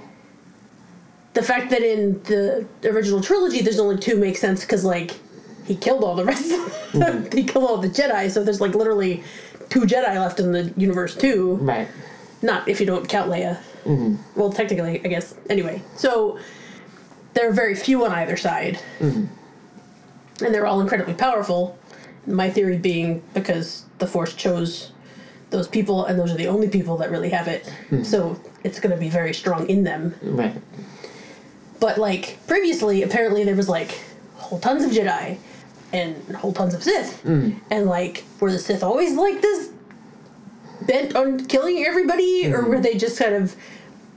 the 1.34 1.44
fact 1.44 1.70
that 1.70 1.82
in 1.82 2.22
the 2.24 2.66
original 2.86 3.22
trilogy 3.22 3.62
there's 3.62 3.80
only 3.80 3.98
two 3.98 4.18
makes 4.18 4.40
sense 4.40 4.62
because 4.62 4.84
like 4.84 5.20
he 5.66 5.76
killed 5.76 6.04
all 6.04 6.16
the 6.16 6.26
rest. 6.26 6.52
he 7.34 7.44
killed 7.44 7.66
all 7.66 7.78
the 7.78 7.88
Jedi, 7.88 8.32
so 8.32 8.44
there's 8.44 8.62
like 8.62 8.74
literally 8.74 9.24
two 9.72 9.82
Jedi 9.82 10.16
left 10.16 10.40
in 10.40 10.52
the 10.52 10.72
universe 10.78 11.16
too. 11.16 11.56
right 11.56 11.88
Not 12.44 12.68
if 12.68 12.80
you 12.80 12.86
don't 12.86 13.10
count 13.10 13.32
Leia. 13.32 13.58
Mm-hmm. 13.86 14.40
Well, 14.40 14.52
technically, 14.52 15.04
I 15.04 15.08
guess. 15.08 15.34
Anyway, 15.50 15.82
so 15.96 16.38
there 17.34 17.50
are 17.50 17.54
very 17.54 17.74
few 17.74 18.06
on 18.06 18.12
either 18.12 18.38
side, 18.38 18.80
mm-hmm. 19.00 19.26
and 20.46 20.54
they're 20.54 20.68
all 20.68 20.82
incredibly 20.82 21.16
powerful. 21.16 21.80
My 22.28 22.50
theory 22.52 22.78
being 22.78 23.24
because 23.34 23.86
the 23.98 24.06
Force 24.06 24.36
chose 24.36 24.92
those 25.50 25.68
people, 25.68 26.06
and 26.06 26.20
those 26.20 26.32
are 26.32 26.38
the 26.38 26.48
only 26.48 26.70
people 26.70 26.98
that 26.98 27.10
really 27.10 27.30
have 27.30 27.48
it. 27.48 27.68
Hmm. 27.90 28.04
So 28.04 28.40
it's 28.64 28.80
going 28.80 28.94
to 28.94 29.00
be 29.00 29.10
very 29.10 29.34
strong 29.34 29.68
in 29.68 29.84
them. 29.84 30.14
right 30.22 30.56
But 31.80 31.98
like 31.98 32.38
previously, 32.46 33.02
apparently 33.02 33.44
there 33.44 33.56
was 33.56 33.68
like 33.68 34.00
whole 34.36 34.60
tons 34.60 34.84
of 34.84 34.92
Jedi 34.92 35.40
and 35.94 36.36
whole 36.36 36.54
tons 36.54 36.74
of 36.74 36.84
Sith, 36.84 37.22
mm. 37.24 37.56
and 37.70 37.86
like 37.86 38.24
were 38.40 38.52
the 38.52 38.60
Sith 38.60 38.84
always 38.84 39.16
like 39.16 39.42
this 39.42 39.72
bent 40.88 41.16
on 41.16 41.46
killing 41.46 41.84
everybody, 41.86 42.52
or 42.52 42.64
mm. 42.64 42.68
were 42.70 42.80
they 42.80 42.96
just 42.96 43.20
kind 43.20 43.36
of 43.36 43.56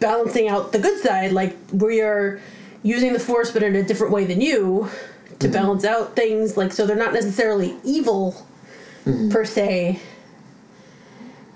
balancing 0.00 0.48
out 0.48 0.72
the 0.72 0.78
good 0.78 1.00
side? 1.00 1.32
Like 1.32 1.56
we 1.72 2.00
are 2.00 2.40
using 2.82 3.12
the 3.12 3.20
Force, 3.20 3.50
but 3.50 3.62
in 3.62 3.76
a 3.76 3.82
different 3.82 4.12
way 4.12 4.24
than 4.24 4.40
you 4.40 4.90
to 5.38 5.46
mm-hmm. 5.46 5.52
balance 5.52 5.84
out 5.84 6.16
things. 6.16 6.56
Like 6.56 6.72
so, 6.72 6.86
they're 6.86 6.96
not 6.96 7.12
necessarily 7.12 7.76
evil 7.84 8.46
mm. 9.04 9.30
per 9.30 9.44
se. 9.44 10.00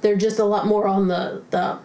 They're 0.01 0.17
just 0.17 0.39
a 0.39 0.45
lot 0.45 0.67
more 0.67 0.87
on 0.87 1.09
the 1.09 1.43
the 1.51 1.79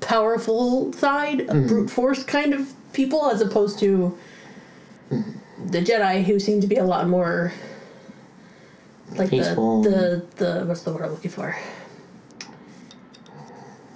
powerful 0.00 0.92
side 0.92 1.42
of 1.42 1.68
brute 1.68 1.88
force 1.88 2.24
kind 2.24 2.52
of 2.52 2.72
people 2.92 3.30
as 3.30 3.40
opposed 3.40 3.78
to 3.78 4.18
the 5.66 5.80
Jedi 5.80 6.24
who 6.24 6.38
seem 6.38 6.60
to 6.60 6.66
be 6.66 6.76
a 6.76 6.84
lot 6.84 7.08
more 7.08 7.52
like 9.16 9.30
Peaceful. 9.30 9.82
the, 9.82 10.26
the 10.36 10.44
the 10.44 10.66
what's 10.66 10.82
the 10.82 10.92
word 10.92 11.04
I'm 11.04 11.10
looking 11.12 11.30
for? 11.30 11.56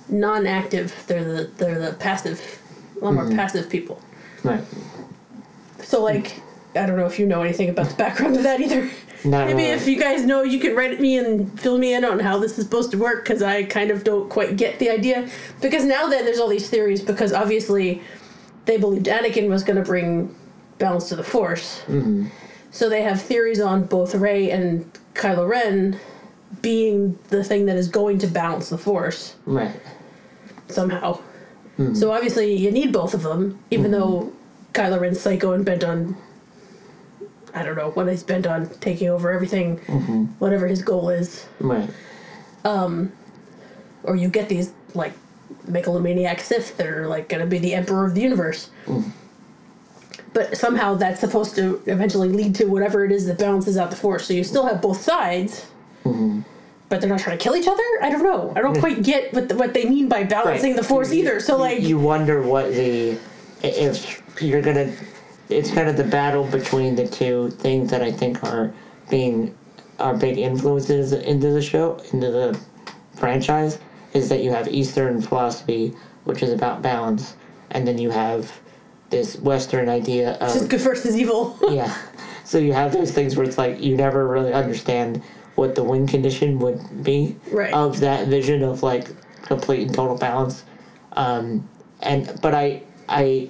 Non-active. 0.09 0.95
They're 1.07 1.25
the 1.25 1.45
they're 1.57 1.79
the 1.79 1.97
passive, 1.97 2.41
a 3.01 3.05
lot 3.05 3.15
more 3.15 3.25
mm-hmm. 3.25 3.37
passive 3.37 3.69
people. 3.69 4.01
right 4.45 4.63
So 5.83 6.03
like, 6.03 6.41
I 6.75 6.87
don't 6.87 6.97
know 6.97 7.07
if 7.07 7.19
you 7.19 7.27
know 7.27 7.43
anything 7.43 7.71
about 7.71 7.89
the 7.89 7.97
background 7.97 8.37
of 8.37 8.43
that 8.43 8.61
either. 8.61 8.91
Not 9.25 9.47
Maybe 9.47 9.63
really. 9.63 9.75
if 9.75 9.89
you 9.89 9.99
guys 9.99 10.25
know, 10.25 10.43
you 10.43 10.61
can 10.61 10.77
write 10.77 10.93
at 10.93 11.01
me 11.01 11.19
and 11.19 11.59
fill 11.59 11.79
me 11.79 11.95
in 11.95 12.05
on 12.05 12.21
how 12.21 12.39
this 12.39 12.59
is 12.59 12.65
supposed 12.65 12.93
to 12.93 12.99
work 12.99 13.25
because 13.25 13.43
I 13.43 13.65
kind 13.65 13.91
of 13.91 14.05
don't 14.05 14.29
quite 14.29 14.57
get 14.57 14.79
the 14.79 14.91
idea. 14.91 15.29
Because 15.61 15.85
now 15.85 16.07
then 16.07 16.25
there's 16.25 16.39
all 16.39 16.49
these 16.49 16.69
theories 16.69 17.01
because 17.01 17.33
obviously 17.33 18.03
they 18.67 18.77
believed 18.77 19.07
Anakin 19.07 19.49
was 19.49 19.65
going 19.65 19.77
to 19.77 19.83
bring 19.83 20.37
balance 20.79 21.09
to 21.09 21.17
the 21.17 21.25
Force. 21.25 21.83
Mm-hmm. 21.87 22.27
So 22.71 22.89
they 22.89 23.03
have 23.03 23.21
theories 23.21 23.61
on 23.61 23.85
both 23.85 24.15
Rey 24.15 24.51
and 24.51 24.91
Kylo 25.15 25.49
Ren 25.49 25.99
being 26.63 27.19
the 27.29 27.43
thing 27.43 27.67
that 27.67 27.77
is 27.77 27.89
going 27.89 28.19
to 28.19 28.27
balance 28.27 28.69
the 28.69 28.79
Force 28.79 29.37
Right. 29.47 29.73
somehow. 30.69 31.21
Mm-hmm. 31.79 31.95
So 31.95 32.13
obviously 32.13 32.55
you 32.55 32.71
need 32.71 32.93
both 32.93 33.15
of 33.15 33.23
them, 33.23 33.59
even 33.71 33.91
mm-hmm. 33.91 34.01
though 34.01 34.33
Kylo 34.73 35.01
Ren's 35.01 35.21
psycho 35.21 35.53
and 35.53 35.65
bent 35.65 35.85
on 35.85 36.17
I 37.55 37.63
don't 37.63 37.77
know 37.77 37.91
what 37.91 38.07
he's 38.07 38.23
bent 38.23 38.47
on 38.47 38.69
taking 38.81 39.09
over 39.09 39.31
everything, 39.33 39.79
mm-hmm. 39.79 40.25
whatever 40.39 40.67
his 40.67 40.83
goal 40.83 41.09
is. 41.09 41.47
Right. 41.59 41.89
Um, 42.65 43.11
or 44.03 44.15
you 44.15 44.29
get 44.29 44.51
these 44.51 44.75
like 44.95 45.15
megalomaniac 45.67 46.41
Sith 46.41 46.77
that 46.77 46.87
are 46.87 47.09
like 47.09 47.31
gonna 47.31 47.47
be 47.47 47.59
the 47.59 47.73
emperor 47.73 48.05
of 48.05 48.15
the 48.15 48.21
universe. 48.21 48.71
But 50.37 50.55
somehow 50.59 50.97
that's 50.97 51.21
supposed 51.21 51.55
to 51.55 51.83
eventually 51.87 52.29
lead 52.29 52.55
to 52.57 52.67
whatever 52.67 53.07
it 53.07 53.11
is 53.11 53.25
that 53.25 53.39
balances 53.39 53.79
out 53.79 53.89
the 53.89 53.97
force. 53.97 54.27
So 54.27 54.35
you 54.35 54.45
still 54.45 54.67
have 54.67 54.83
both 54.83 55.01
sides, 55.01 55.65
but 56.05 57.01
they're 57.01 57.09
not 57.09 57.21
trying 57.21 57.39
to 57.39 57.43
kill 57.43 57.57
each 57.57 57.67
other. 57.67 57.83
I 58.03 58.11
don't 58.11 58.23
know. 58.23 58.53
I 58.55 58.61
don't 58.61 58.75
hmm. 58.75 58.81
quite 58.81 59.03
get 59.03 59.33
what 59.33 59.49
the, 59.49 59.57
what 59.57 59.73
they 59.73 59.87
mean 59.87 60.11
by 60.11 60.25
balancing 60.25 60.73
Right. 60.73 60.77
the 60.77 60.87
force 60.87 61.11
You- 61.11 61.23
either. 61.23 61.41
So 61.41 61.55
you- 61.55 61.63
like, 61.63 61.81
you 61.81 61.99
wonder 61.99 62.43
what 62.43 62.71
the 62.75 63.17
if 63.63 64.23
you're 64.43 64.61
gonna 64.61 64.93
it's 65.49 65.71
kind 65.71 65.89
of 65.89 65.97
the 65.97 66.05
battle 66.05 66.45
between 66.45 66.95
the 66.97 67.09
two 67.09 67.49
things 67.53 67.91
that 67.91 68.03
I 68.03 68.13
think 68.13 68.45
are 68.45 68.75
being 69.09 69.57
are 69.99 70.15
big 70.15 70.37
influences 70.37 71.15
into 71.15 71.51
the 71.51 71.63
show 71.63 71.99
into 72.13 72.31
the 72.31 72.61
franchise 73.15 73.79
is 74.13 74.29
that 74.29 74.43
you 74.43 74.51
have 74.51 74.69
Eastern 74.69 75.23
philosophy 75.23 75.95
which 76.25 76.43
is 76.43 76.53
about 76.53 76.83
balance 76.83 77.37
and 77.71 77.89
then 77.89 77.97
you 77.97 78.11
have 78.11 78.53
this 79.11 79.37
Western 79.39 79.89
idea 79.89 80.33
of 80.35 80.53
just 80.53 80.69
good 80.69 80.81
versus 80.81 81.17
evil. 81.17 81.59
yeah. 81.71 81.95
So 82.45 82.59
you 82.59 82.73
have 82.73 82.93
those 82.93 83.13
things 83.13 83.37
where 83.37 83.47
it's 83.47 83.59
like 83.59 83.81
you 83.81 83.97
never 83.97 84.27
really 84.29 84.53
understand 84.53 85.23
what 85.57 85.75
the 85.75 85.83
win 85.83 86.07
condition 86.07 86.59
would 86.59 87.03
be 87.03 87.37
Right. 87.51 87.73
of 87.73 88.01
that 88.01 88.29
vision 88.29 88.63
of 88.63 88.83
like 88.83 89.09
complete 89.43 89.83
and 89.87 89.95
total 89.95 90.17
balance. 90.19 90.65
Um, 91.13 91.69
and 92.01 92.39
but 92.43 92.55
I 92.55 92.83
I 93.09 93.49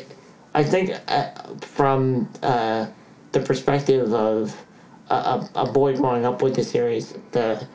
I 0.55 0.63
think 0.63 0.93
uh, 1.09 1.31
from 1.61 2.29
uh, 2.43 2.87
the 3.33 3.41
perspective 3.41 4.13
of 4.15 4.55
a, 5.11 5.15
a, 5.15 5.51
a 5.57 5.73
boy 5.73 5.97
growing 5.97 6.25
up 6.25 6.43
with 6.43 6.55
the 6.55 6.65
series, 6.65 7.15
the 7.33 7.67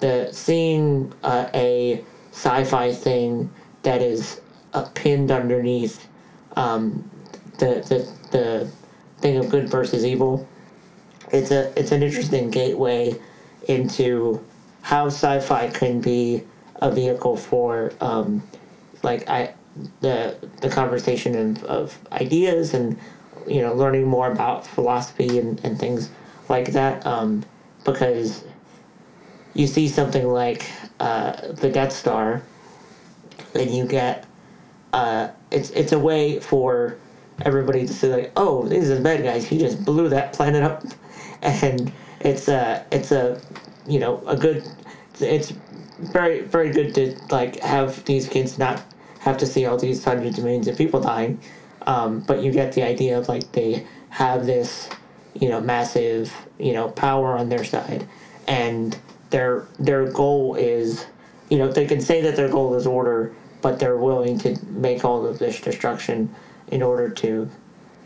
the 0.00 0.28
seeing 0.32 1.12
uh, 1.22 1.48
a 1.54 2.04
sci-fi 2.32 2.92
thing 2.92 3.50
that 3.82 4.00
is 4.02 4.40
uh, 4.74 4.84
pinned 4.94 5.30
underneath 5.30 6.06
um, 6.56 7.08
the, 7.58 7.84
the 7.88 8.36
the 8.36 8.70
thing 9.20 9.36
of 9.36 9.48
good 9.50 9.68
versus 9.68 10.04
evil. 10.04 10.46
It's 11.32 11.50
a 11.50 11.72
it's 11.78 11.92
an 11.92 12.02
interesting 12.02 12.50
gateway 12.50 13.14
into 13.68 14.44
how 14.82 15.06
sci-fi 15.06 15.68
can 15.68 16.00
be 16.00 16.42
a 16.76 16.90
vehicle 16.90 17.36
for 17.36 17.92
um, 18.00 18.42
like 19.02 19.28
I 19.28 19.54
the 20.00 20.36
the 20.60 20.68
conversation 20.68 21.36
of, 21.36 21.64
of 21.64 21.98
ideas 22.12 22.74
and 22.74 22.98
you 23.46 23.62
know 23.62 23.74
learning 23.74 24.06
more 24.06 24.30
about 24.30 24.66
philosophy 24.66 25.38
and, 25.38 25.62
and 25.64 25.78
things 25.78 26.10
like 26.48 26.72
that 26.72 27.06
um, 27.06 27.44
because 27.84 28.44
you 29.54 29.66
see 29.66 29.88
something 29.88 30.28
like 30.28 30.66
uh, 31.00 31.52
the 31.52 31.70
Death 31.70 31.92
Star 31.92 32.42
and 33.54 33.70
you 33.70 33.84
get 33.84 34.26
uh, 34.92 35.28
it's 35.50 35.70
it's 35.70 35.92
a 35.92 35.98
way 35.98 36.40
for 36.40 36.96
everybody 37.42 37.86
to 37.86 37.92
say 37.92 38.08
like, 38.08 38.32
oh, 38.36 38.66
these 38.66 38.90
are 38.90 38.96
the 38.96 39.00
bad 39.00 39.22
guys. 39.22 39.46
He 39.46 39.58
just 39.58 39.84
blew 39.84 40.08
that 40.08 40.32
planet 40.32 40.62
up, 40.62 40.84
and 41.42 41.92
it's 42.20 42.48
a 42.48 42.84
it's 42.90 43.12
a 43.12 43.40
you 43.86 43.98
know 43.98 44.22
a 44.26 44.36
good. 44.36 44.64
It's 45.20 45.52
very 45.98 46.40
very 46.40 46.70
good 46.70 46.94
to 46.94 47.16
like 47.30 47.60
have 47.60 48.04
these 48.04 48.28
kids 48.28 48.58
not 48.58 48.82
have 49.20 49.36
to 49.38 49.46
see 49.46 49.66
all 49.66 49.76
these 49.76 50.02
hundreds 50.02 50.38
of 50.38 50.44
millions 50.44 50.66
of 50.66 50.76
people 50.76 51.00
dying, 51.00 51.38
um, 51.86 52.20
but 52.20 52.42
you 52.42 52.50
get 52.50 52.72
the 52.72 52.82
idea 52.82 53.18
of 53.18 53.28
like 53.28 53.52
they 53.52 53.86
have 54.08 54.46
this 54.46 54.88
you 55.34 55.48
know 55.48 55.60
massive 55.60 56.32
you 56.58 56.72
know 56.72 56.88
power 56.88 57.36
on 57.36 57.48
their 57.48 57.64
side, 57.64 58.06
and 58.48 58.98
their 59.30 59.66
their 59.78 60.10
goal 60.10 60.54
is 60.54 61.06
you 61.48 61.58
know 61.58 61.70
they 61.70 61.86
can 61.86 62.00
say 62.00 62.22
that 62.22 62.34
their 62.36 62.48
goal 62.48 62.74
is 62.74 62.86
order 62.86 63.34
but 63.62 63.78
they're 63.78 63.96
willing 63.96 64.38
to 64.38 64.56
make 64.66 65.04
all 65.04 65.26
of 65.26 65.38
this 65.38 65.60
destruction 65.60 66.34
in 66.68 66.82
order 66.82 67.08
to 67.08 67.50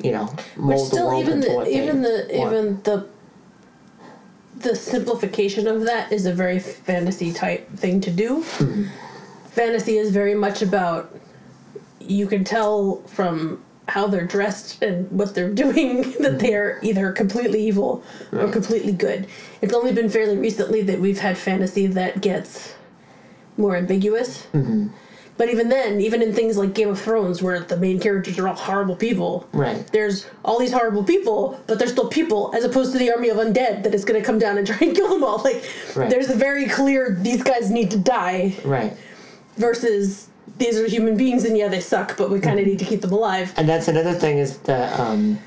you 0.02 0.12
know 0.12 0.26
mold 0.56 0.68
Which 0.68 0.78
the 0.78 0.84
still 0.86 1.06
world 1.08 1.22
even 1.22 1.32
into 1.34 1.48
the 1.48 1.54
what 1.54 1.64
they 1.66 1.82
even 1.82 2.02
the 2.02 2.28
want. 2.32 2.52
even 2.52 2.82
the 2.82 3.08
the 4.56 4.74
simplification 4.74 5.66
of 5.66 5.84
that 5.84 6.10
is 6.10 6.26
a 6.26 6.32
very 6.32 6.58
fantasy 6.58 7.32
type 7.32 7.68
thing 7.72 8.00
to 8.00 8.10
do. 8.10 8.38
Mm-hmm. 8.38 8.84
Fantasy 9.48 9.98
is 9.98 10.10
very 10.10 10.34
much 10.34 10.62
about 10.62 11.14
you 12.00 12.26
can 12.26 12.44
tell 12.44 13.02
from 13.02 13.62
how 13.88 14.06
they're 14.06 14.26
dressed 14.26 14.82
and 14.82 15.10
what 15.10 15.34
they're 15.34 15.52
doing 15.64 16.12
that 16.20 16.38
they 16.38 16.54
are 16.54 16.78
either 16.82 17.12
completely 17.12 17.66
evil 17.66 18.02
or 18.32 18.48
completely 18.48 18.92
good. 18.92 19.26
It's 19.60 19.74
only 19.74 19.92
been 19.92 20.08
fairly 20.08 20.38
recently 20.38 20.82
that 20.82 21.00
we've 21.00 21.18
had 21.18 21.36
fantasy 21.36 21.86
that 21.88 22.20
gets 22.20 22.74
more 23.56 23.76
ambiguous. 23.76 24.46
Mm-hmm. 24.54 24.88
But 25.36 25.48
even 25.50 25.68
then, 25.68 26.00
even 26.00 26.22
in 26.22 26.32
things 26.32 26.56
like 26.56 26.74
Game 26.74 26.88
of 26.88 27.00
Thrones, 27.00 27.42
where 27.42 27.58
the 27.60 27.76
main 27.76 27.98
characters 27.98 28.38
are 28.38 28.46
all 28.48 28.54
horrible 28.54 28.94
people, 28.94 29.48
right 29.52 29.84
there's 29.92 30.26
all 30.44 30.60
these 30.60 30.70
horrible 30.72 31.02
people, 31.02 31.60
but 31.66 31.78
they're 31.78 31.88
still 31.88 32.08
people, 32.08 32.52
as 32.54 32.62
opposed 32.64 32.92
to 32.92 32.98
the 32.98 33.10
army 33.12 33.30
of 33.30 33.38
undead 33.38 33.82
that 33.82 33.92
is 33.94 34.04
going 34.04 34.20
to 34.20 34.24
come 34.24 34.38
down 34.38 34.58
and 34.58 34.66
try 34.70 34.78
and 34.80 34.94
kill 34.94 35.08
them 35.08 35.24
all. 35.24 35.38
Like, 35.42 35.64
Right. 35.96 36.08
there's 36.08 36.30
a 36.30 36.36
very 36.36 36.66
clear 36.68 37.16
these 37.20 37.42
guys 37.42 37.70
need 37.70 37.90
to 37.92 37.98
die 37.98 38.54
right 38.64 38.96
versus 39.56 40.28
these 40.58 40.78
are 40.78 40.86
human 40.86 41.16
beings 41.16 41.44
and 41.44 41.56
yeah, 41.58 41.68
they 41.68 41.80
suck, 41.80 42.16
but 42.16 42.30
we 42.30 42.38
kind 42.40 42.60
of 42.60 42.66
need 42.66 42.78
to 42.78 42.84
keep 42.84 43.00
them 43.00 43.12
alive. 43.12 43.52
and 43.56 43.68
that's 43.68 43.88
another 43.88 44.12
thing 44.14 44.38
is 44.38 44.58
the 44.58 45.00
um 45.00 45.38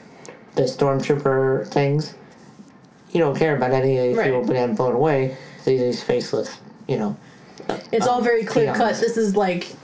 the 0.56 0.63
stormtrooper 0.63 1.67
things 1.67 2.15
you 3.12 3.19
don't 3.19 3.38
care 3.38 3.56
about 3.56 3.71
any 3.71 3.97
of 3.97 4.04
these 4.08 4.17
Right. 4.17 4.26
people 4.34 4.45
being 4.45 4.76
blown 4.76 4.95
away 4.95 5.38
these 5.65 6.02
faceless 6.04 6.58
you 6.88 6.97
know 6.97 7.15
It's 7.91 8.08
all 8.08 8.21
very 8.21 8.43
clear 8.43 8.73
cut. 8.73 8.95
This 8.99 9.17
is 9.17 9.36
like, 9.36 9.75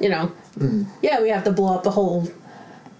you 0.00 0.08
know, 0.08 0.32
mm. 0.58 0.86
yeah, 1.02 1.20
we 1.20 1.28
have 1.28 1.44
to 1.44 1.52
blow 1.52 1.74
up 1.74 1.82
the 1.82 1.90
whole 1.90 2.28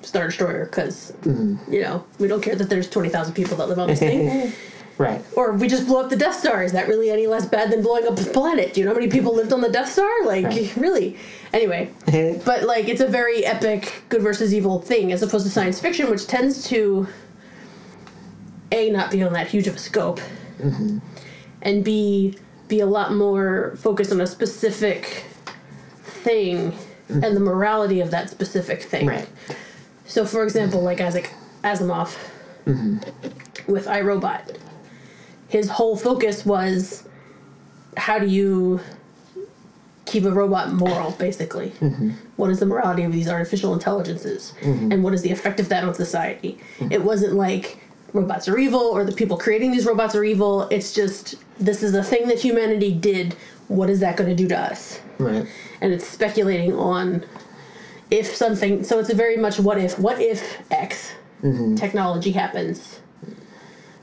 Star 0.03 0.27
Destroyer 0.27 0.67
because, 0.67 1.13
mm. 1.23 1.59
you 1.71 1.83
know, 1.83 2.05
we 2.19 2.29
don't 2.29 2.43
care 2.43 2.55
that 2.55 2.69
there's 2.71 2.89
20,000 2.89 3.35
people 3.35 3.57
that 3.57 3.69
live 3.69 3.79
on 3.79 3.89
this 3.89 3.99
thing. 4.01 4.53
right 4.99 5.23
Or 5.37 5.53
we 5.53 5.69
just 5.69 5.87
blow 5.87 6.03
up 6.03 6.11
the 6.11 6.17
Death 6.17 6.39
Star. 6.39 6.63
Is 6.63 6.73
that 6.73 6.89
really 6.89 7.11
any 7.11 7.27
less 7.27 7.47
bad 7.47 7.71
than 7.71 7.83
blowing 7.83 8.07
up 8.07 8.17
the 8.17 8.31
planet? 8.31 8.75
Do 8.75 8.81
you 8.81 8.87
know 8.87 8.93
how 8.93 8.99
many 8.99 9.11
people 9.11 9.35
lived 9.35 9.53
on 9.53 9.61
the 9.61 9.71
Death 9.71 9.93
Star? 9.93 10.25
Like, 10.25 10.47
Right. 10.47 10.77
really? 10.77 11.17
Anyway, 11.53 11.91
but 12.45 12.65
like, 12.65 12.89
it's 12.89 13.01
a 13.01 13.09
very 13.09 13.45
epic 13.45 14.03
good 14.09 14.23
versus 14.23 14.55
evil 14.55 14.81
thing 14.81 15.13
as 15.13 15.23
opposed 15.23 15.47
to 15.47 15.53
science 15.53 15.81
fiction, 15.81 16.11
which 16.11 16.27
tends 16.27 16.69
to 16.69 17.07
a 18.73 18.91
not 18.91 19.11
be 19.11 19.23
on 19.23 19.33
that 19.33 19.49
huge 19.49 19.67
of 19.67 19.77
a 19.77 19.79
scope, 19.79 20.21
mm-hmm. 20.59 20.99
and 21.63 21.85
b 21.85 22.37
be 22.69 22.81
a 22.81 22.87
lot 22.87 23.15
more 23.15 23.77
focused 23.77 24.13
on 24.13 24.21
a 24.21 24.27
specific 24.27 25.25
thing 26.03 26.77
and 27.09 27.37
the 27.37 27.41
morality 27.41 28.01
of 28.01 28.11
that 28.11 28.31
specific 28.31 28.83
thing. 28.83 29.07
right 29.07 29.29
So, 30.07 30.25
for 30.25 30.43
example, 30.43 30.83
like 30.83 31.01
Isaac 31.01 31.33
Asimov 31.63 32.17
mm-hmm. 32.65 33.73
with 33.73 33.87
I, 33.87 34.01
Robot, 34.01 34.59
his 35.49 35.69
whole 35.69 35.97
focus 35.97 36.45
was 36.45 37.09
how 37.97 38.19
do 38.19 38.27
you 38.27 38.81
keep 40.05 40.25
a 40.25 40.31
robot 40.31 40.73
moral, 40.73 41.13
basically? 41.13 41.71
Mm-hmm. 41.81 42.11
What 42.37 42.51
is 42.51 42.61
the 42.61 42.67
morality 42.67 43.03
of 43.03 43.13
these 43.13 43.29
artificial 43.29 43.75
intelligences? 43.75 44.55
Mm-hmm. 44.61 44.93
And 44.93 45.05
what 45.05 45.15
is 45.15 45.23
the 45.23 45.31
effect 45.31 45.61
of 45.61 45.69
that 45.69 45.85
on 45.85 45.95
society? 45.95 46.59
It 46.91 47.03
wasn't 47.03 47.35
like 47.35 47.79
robots 48.17 48.49
are 48.49 48.59
evil 48.59 48.81
or 48.81 49.05
the 49.05 49.13
people 49.13 49.37
creating 49.37 49.71
these 49.71 49.87
robots 49.87 50.15
are 50.15 50.25
evil. 50.25 50.63
It's 50.69 50.95
just 50.95 51.37
this 51.59 51.83
is 51.83 51.95
a 51.95 52.03
thing 52.03 52.29
that 52.29 52.39
humanity 52.39 52.93
did. 52.93 53.35
What 53.69 53.91
is 53.91 54.01
that 54.01 54.17
going 54.17 54.31
to 54.31 54.37
do 54.37 54.49
to 54.49 54.59
us? 54.59 55.01
right. 55.19 55.47
And 55.81 55.93
it's 55.93 56.07
speculating 56.07 56.75
on 56.75 57.25
if 58.11 58.27
something 58.35 58.85
so 58.85 58.99
it's 58.99 59.11
a 59.11 59.15
very 59.15 59.37
much 59.37 59.59
what 59.59 59.79
if 59.79 59.99
what 59.99 60.21
if 60.21 60.63
x 60.71 61.13
mm-hmm. 61.43 61.75
technology 61.75 62.33
happens? 62.33 63.01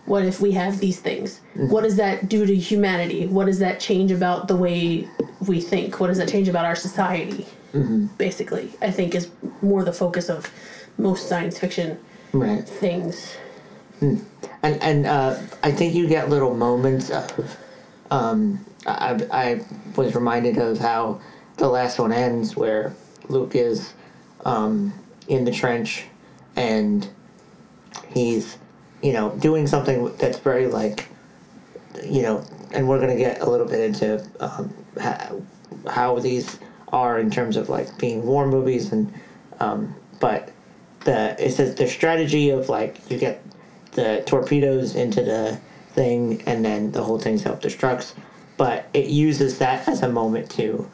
What 0.06 0.26
if 0.26 0.42
we 0.42 0.52
have 0.52 0.80
these 0.80 1.00
things? 1.00 1.40
Mm-hmm. 1.56 1.70
What 1.70 1.84
does 1.84 1.96
that 1.96 2.28
do 2.28 2.46
to 2.46 2.56
humanity? 2.56 3.28
What 3.28 3.46
does 3.46 3.60
that 3.60 3.80
change 3.80 4.12
about 4.12 4.48
the 4.50 4.58
way 4.58 5.08
we 5.48 5.62
think? 5.62 6.00
What 6.00 6.08
does 6.08 6.18
that 6.18 6.28
change 6.28 6.50
about 6.50 6.66
our 6.66 6.76
society? 6.76 7.46
Mm-hmm. 7.74 8.06
Basically 8.18 8.72
i 8.82 8.92
think 8.92 9.16
is 9.16 9.32
more 9.64 9.84
the 9.84 9.94
focus 9.94 10.30
of 10.30 10.52
most 10.98 11.28
science 11.28 11.58
fiction 11.58 11.98
right. 12.32 12.68
things 12.68 13.36
and 14.02 14.26
and 14.64 15.06
uh, 15.06 15.40
I 15.64 15.72
think 15.72 15.94
you 15.94 16.08
get 16.08 16.30
little 16.30 16.54
moments 16.54 17.10
of. 17.10 17.58
Um, 18.12 18.66
I 18.86 19.20
I 19.32 19.66
was 19.96 20.14
reminded 20.14 20.58
of 20.58 20.78
how 20.78 21.22
the 21.58 21.68
last 21.68 22.00
one 22.00 22.12
ends, 22.12 22.56
where 22.56 22.94
Luke 23.30 23.56
is 23.56 23.94
um, 24.46 24.94
in 25.28 25.46
the 25.46 25.52
trench, 25.52 26.06
and 26.56 27.08
he's 28.10 28.58
you 29.04 29.12
know, 29.12 29.32
doing 29.38 29.68
something 29.68 30.16
that's 30.16 30.40
very 30.40 30.66
like, 30.66 31.08
you 32.04 32.22
know, 32.22 32.44
and 32.72 32.88
we're 32.88 33.00
gonna 33.00 33.18
get 33.18 33.42
a 33.42 33.50
little 33.50 33.68
bit 33.68 33.82
into 33.82 34.26
um, 34.40 34.74
how, 35.00 35.42
how 35.90 36.20
these 36.20 36.58
are 36.88 37.20
in 37.20 37.30
terms 37.30 37.58
of 37.58 37.70
like 37.70 37.96
being 38.00 38.26
war 38.26 38.48
movies 38.48 38.92
and, 38.94 39.14
um, 39.60 39.94
but 40.20 40.52
the 41.02 41.36
it's 41.38 41.58
the, 41.58 41.66
the 41.66 41.88
strategy 41.88 42.50
of 42.50 42.70
like 42.70 42.98
you 43.12 43.18
get 43.18 43.44
the 43.94 44.24
torpedoes 44.26 44.96
into 44.96 45.22
the 45.24 45.60
thing 45.90 46.42
and 46.46 46.64
then 46.66 46.92
the 46.92 47.04
whole 47.04 47.20
thing 47.20 47.38
self 47.38 47.62
destructs, 47.62 48.14
but 48.58 48.88
it 48.94 49.08
uses 49.08 49.58
that 49.60 49.88
as 49.88 50.02
a 50.02 50.10
moment 50.10 50.50
to 50.52 50.90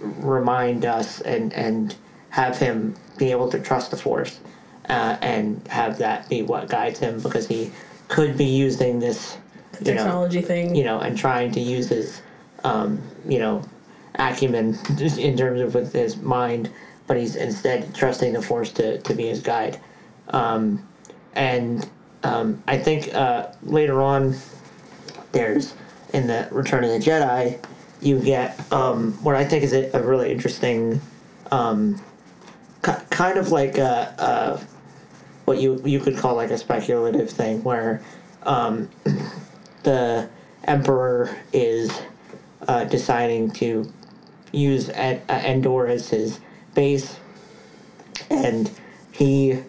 remind 0.00 0.84
us 0.84 1.20
and 1.22 1.52
and 1.52 1.94
have 2.30 2.58
him 2.58 2.94
be 3.16 3.30
able 3.30 3.48
to 3.48 3.60
trust 3.60 3.90
the 3.90 3.96
force 3.96 4.40
uh, 4.88 5.16
and 5.22 5.66
have 5.68 5.98
that 5.98 6.28
be 6.28 6.42
what 6.42 6.68
guides 6.68 6.98
him 6.98 7.20
because 7.20 7.46
he 7.46 7.70
could 8.08 8.36
be 8.36 8.44
using 8.44 8.98
this 8.98 9.38
you 9.80 9.94
know, 9.94 10.04
Technology 10.04 10.42
thing. 10.42 10.74
you 10.74 10.84
know, 10.84 11.00
and 11.00 11.16
trying 11.16 11.50
to 11.52 11.60
use 11.60 11.88
his, 11.88 12.22
um, 12.62 13.00
you 13.26 13.38
know, 13.38 13.62
acumen 14.16 14.78
in 15.18 15.36
terms 15.36 15.60
of 15.60 15.74
with 15.74 15.92
his 15.92 16.16
mind, 16.18 16.70
but 17.06 17.16
he's 17.16 17.36
instead 17.36 17.94
trusting 17.94 18.32
the 18.32 18.42
Force 18.42 18.70
to, 18.72 19.00
to 19.00 19.14
be 19.14 19.26
his 19.26 19.40
guide. 19.40 19.80
Um, 20.28 20.86
and 21.34 21.88
um, 22.24 22.62
I 22.66 22.78
think 22.78 23.14
uh, 23.14 23.52
later 23.62 24.00
on, 24.02 24.34
there's 25.32 25.74
in 26.12 26.26
the 26.26 26.48
Return 26.50 26.84
of 26.84 26.90
the 26.90 26.98
Jedi, 26.98 27.62
you 28.00 28.20
get 28.20 28.60
um, 28.72 29.12
what 29.22 29.34
I 29.34 29.44
think 29.44 29.64
is 29.64 29.72
a, 29.72 29.90
a 29.92 30.02
really 30.02 30.30
interesting, 30.30 31.00
um, 31.50 32.00
ki- 32.84 32.92
kind 33.10 33.38
of 33.38 33.50
like 33.50 33.78
a, 33.78 34.14
a 34.18 34.66
what 35.44 35.60
you 35.60 35.80
you 35.84 36.00
could 36.00 36.16
call 36.16 36.34
like 36.36 36.50
a 36.50 36.58
speculative 36.58 37.30
thing 37.30 37.62
where 37.62 38.02
um, 38.44 38.88
the 39.82 40.28
emperor 40.64 41.36
is 41.52 42.00
uh, 42.68 42.84
deciding 42.84 43.50
to 43.50 43.92
use 44.52 44.88
Endor 44.88 45.86
as 45.88 46.08
his 46.08 46.40
base, 46.74 47.18
and 48.30 48.70
he, 49.12 49.62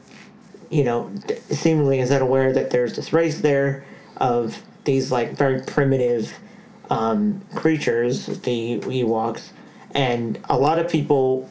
you 0.76 0.84
know, 0.84 1.10
seemingly 1.50 2.02
is 2.02 2.12
unaware 2.12 2.52
that 2.52 2.70
there's 2.70 2.98
this 2.98 3.14
race 3.14 3.40
there 3.40 3.86
of 4.18 4.62
these 4.84 5.10
like 5.10 5.32
very 5.32 5.62
primitive 5.62 6.34
um, 6.90 7.42
creatures, 7.56 8.26
the 8.26 8.80
Ewoks, 8.82 9.52
and 9.92 10.38
a 10.50 10.58
lot 10.58 10.78
of 10.78 10.92
people 10.92 11.50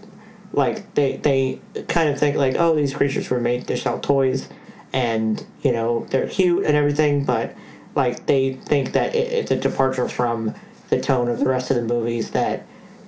like 0.52 0.94
they 0.94 1.16
they 1.16 1.58
kind 1.88 2.10
of 2.10 2.18
think 2.18 2.36
like 2.36 2.54
oh 2.58 2.76
these 2.76 2.94
creatures 2.94 3.30
were 3.30 3.40
made 3.40 3.66
to 3.66 3.76
sell 3.76 3.98
toys 3.98 4.48
and 4.92 5.44
you 5.62 5.72
know 5.72 6.06
they're 6.10 6.28
cute 6.28 6.64
and 6.64 6.76
everything 6.76 7.24
but 7.24 7.56
like 7.96 8.24
they 8.26 8.52
think 8.52 8.92
that 8.92 9.16
it, 9.16 9.32
it's 9.32 9.50
a 9.50 9.56
departure 9.56 10.08
from 10.08 10.54
the 10.90 11.00
tone 11.00 11.28
of 11.28 11.40
the 11.40 11.48
rest 11.48 11.70
of 11.70 11.76
the 11.76 11.82
movies 11.82 12.30
that 12.30 12.64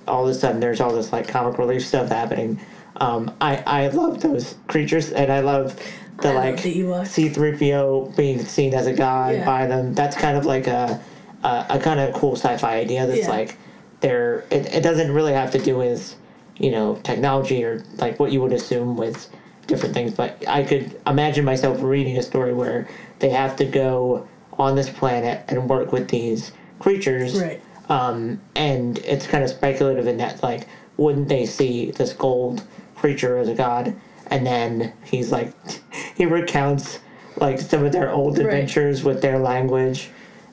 all 0.07 0.27
of 0.27 0.29
a 0.29 0.33
sudden 0.33 0.59
there's 0.59 0.81
all 0.81 0.93
this 0.93 1.11
like 1.11 1.27
comic 1.27 1.57
relief 1.57 1.85
stuff 1.85 2.09
happening. 2.09 2.59
Um, 2.97 3.35
I, 3.39 3.57
I 3.67 3.87
love 3.89 4.21
those 4.21 4.55
creatures 4.67 5.11
and 5.11 5.31
I 5.31 5.41
love 5.41 5.79
the 6.21 6.33
like. 6.33 6.57
C3PO 6.57 8.15
being 8.15 8.39
seen 8.45 8.73
as 8.73 8.87
a 8.87 8.93
god 8.93 9.35
Yeah. 9.35 9.45
by 9.45 9.67
them 9.67 9.93
that's 9.93 10.15
kind 10.17 10.37
of 10.37 10.45
like 10.45 10.67
a 10.67 10.99
a, 11.43 11.65
a 11.71 11.79
kind 11.79 11.99
of 11.99 12.13
cool 12.13 12.35
sci-fi 12.35 12.77
idea 12.77 13.05
that's 13.05 13.19
Yeah. 13.21 13.29
like 13.29 13.57
they're 14.01 14.39
it, 14.49 14.73
it 14.73 14.81
doesn't 14.83 15.11
really 15.11 15.33
have 15.33 15.51
to 15.51 15.59
do 15.59 15.77
with 15.77 16.15
you 16.57 16.71
know 16.71 16.95
technology 17.03 17.63
or 17.63 17.83
like 17.97 18.19
what 18.19 18.31
you 18.31 18.41
would 18.41 18.53
assume 18.53 18.97
with 18.97 19.27
different 19.67 19.93
things 19.93 20.13
but 20.13 20.43
i 20.47 20.63
could 20.63 20.99
imagine 21.05 21.43
myself 21.45 21.81
reading 21.81 22.17
a 22.17 22.23
story 22.23 22.53
where 22.53 22.87
they 23.19 23.29
have 23.29 23.55
to 23.57 23.65
go 23.65 24.27
on 24.53 24.75
this 24.75 24.89
planet 24.89 25.43
and 25.49 25.69
work 25.69 25.91
with 25.91 26.07
these 26.09 26.51
creatures 26.79 27.39
Right. 27.39 27.61
um, 27.89 28.39
and 28.55 28.97
it's 28.99 29.27
kind 29.27 29.43
of 29.43 29.49
speculative 29.49 30.07
in 30.07 30.17
that 30.17 30.41
like 30.41 30.67
wouldn't 30.97 31.27
they 31.27 31.45
see 31.45 31.91
this 31.91 32.13
gold 32.13 32.63
creature 32.95 33.37
as 33.37 33.49
a 33.49 33.53
god 33.53 33.95
and 34.27 34.45
then 34.45 34.93
he's 35.03 35.31
like 35.31 35.53
he 36.15 36.25
recounts 36.25 36.99
like 37.37 37.59
some 37.59 37.85
of 37.85 37.91
their 37.91 38.11
old 38.11 38.37
Right. 38.37 38.45
adventures 38.45 39.03
with 39.03 39.21
their 39.21 39.37
language 39.39 40.09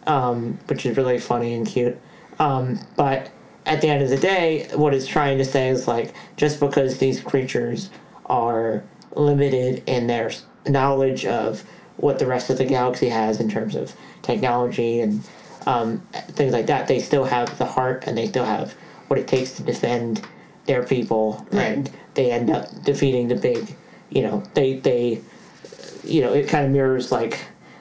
um, 0.06 0.58
which 0.66 0.84
is 0.84 0.96
really 0.98 1.18
funny 1.18 1.54
and 1.54 1.66
cute. 1.66 1.98
Um, 2.38 2.78
but 2.96 3.30
at 3.64 3.80
the 3.80 3.88
end 3.88 4.02
of 4.02 4.10
the 4.10 4.18
day 4.18 4.68
what 4.74 4.92
it's 4.92 5.06
trying 5.06 5.38
to 5.38 5.44
say 5.44 5.68
is 5.68 5.88
like 5.88 6.12
just 6.36 6.60
because 6.60 6.98
these 6.98 7.20
creatures 7.20 7.88
are 8.26 8.82
limited 9.16 9.82
in 9.86 10.06
their 10.06 10.30
knowledge 10.66 11.24
of 11.24 11.62
what 11.96 12.18
the 12.18 12.26
rest 12.26 12.50
of 12.50 12.58
the 12.58 12.64
galaxy 12.66 13.08
has 13.08 13.40
in 13.40 13.48
terms 13.48 13.74
of 13.74 13.94
technology 14.22 15.00
and 15.00 15.22
um, 15.66 16.00
things 16.32 16.52
like 16.52 16.66
that 16.66 16.86
they 16.88 16.98
still 17.00 17.24
have 17.24 17.56
the 17.56 17.64
heart 17.64 18.04
and 18.06 18.18
they 18.18 18.26
still 18.26 18.44
have 18.44 18.74
what 19.08 19.18
it 19.18 19.26
takes 19.28 19.52
to 19.52 19.62
defend 19.62 20.20
their 20.66 20.82
people. 20.82 21.46
And 21.52 21.90
they 22.14 22.30
end 22.30 22.50
up 22.50 22.66
defeating 22.84 23.28
the 23.28 23.34
big 23.34 23.74
you 24.10 24.22
know 24.22 24.42
they 24.54 24.74
they 24.74 25.20
you 26.04 26.20
know 26.20 26.32
it 26.32 26.48
kind 26.48 26.64
of 26.66 26.70
mirrors 26.70 27.10
like 27.10 27.38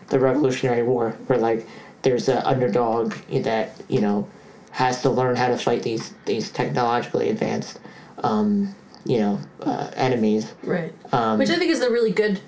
the 0.09 0.19
revolutionary 0.19 0.83
war 0.83 1.11
where 1.27 1.39
like 1.39 1.67
there's 2.01 2.27
an 2.29 2.37
underdog 2.39 3.13
that 3.31 3.71
you 3.89 4.01
know 4.01 4.27
has 4.71 5.01
to 5.01 5.09
learn 5.09 5.35
how 5.35 5.47
to 5.47 5.57
fight 5.57 5.83
these 5.83 6.13
these 6.25 6.51
technologically 6.51 7.29
advanced 7.29 7.79
um, 8.23 8.73
you 9.05 9.17
know 9.19 9.39
uh, 9.61 9.89
enemies 9.95 10.53
Right. 10.63 10.93
Um, 11.11 11.37
Which 11.39 11.49
I 11.49 11.57
think 11.57 11.71
is 11.71 11.81
a 11.81 11.91
really 11.91 12.11
good 12.11 12.39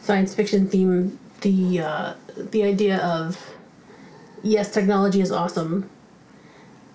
science 0.00 0.34
fiction 0.34 0.68
theme. 0.68 1.18
The 1.40 1.80
uh, 1.80 2.14
the 2.36 2.62
idea 2.64 2.98
of 2.98 3.38
yes, 4.42 4.72
technology 4.72 5.20
is 5.20 5.30
awesome, 5.32 5.88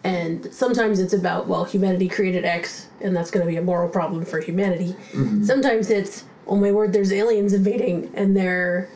and 0.04 0.54
sometimes 0.54 1.00
it's 1.00 1.14
about 1.14 1.48
well, 1.48 1.66
humanity 1.66 2.08
created 2.08 2.46
X, 2.46 2.88
and 3.02 3.16
that's 3.16 3.32
going 3.32 3.46
to 3.46 3.52
be 3.52 3.58
a 3.58 3.62
moral 3.62 3.90
problem 3.90 4.26
for 4.26 4.40
humanity. 4.40 4.96
Mm-hmm. 5.12 5.44
Sometimes 5.44 5.90
it's 5.90 6.26
oh 6.48 6.56
my 6.56 6.72
word, 6.72 6.94
there's 6.94 7.12
aliens 7.12 7.54
invading, 7.54 8.12
and 8.16 8.36
they're 8.36 8.90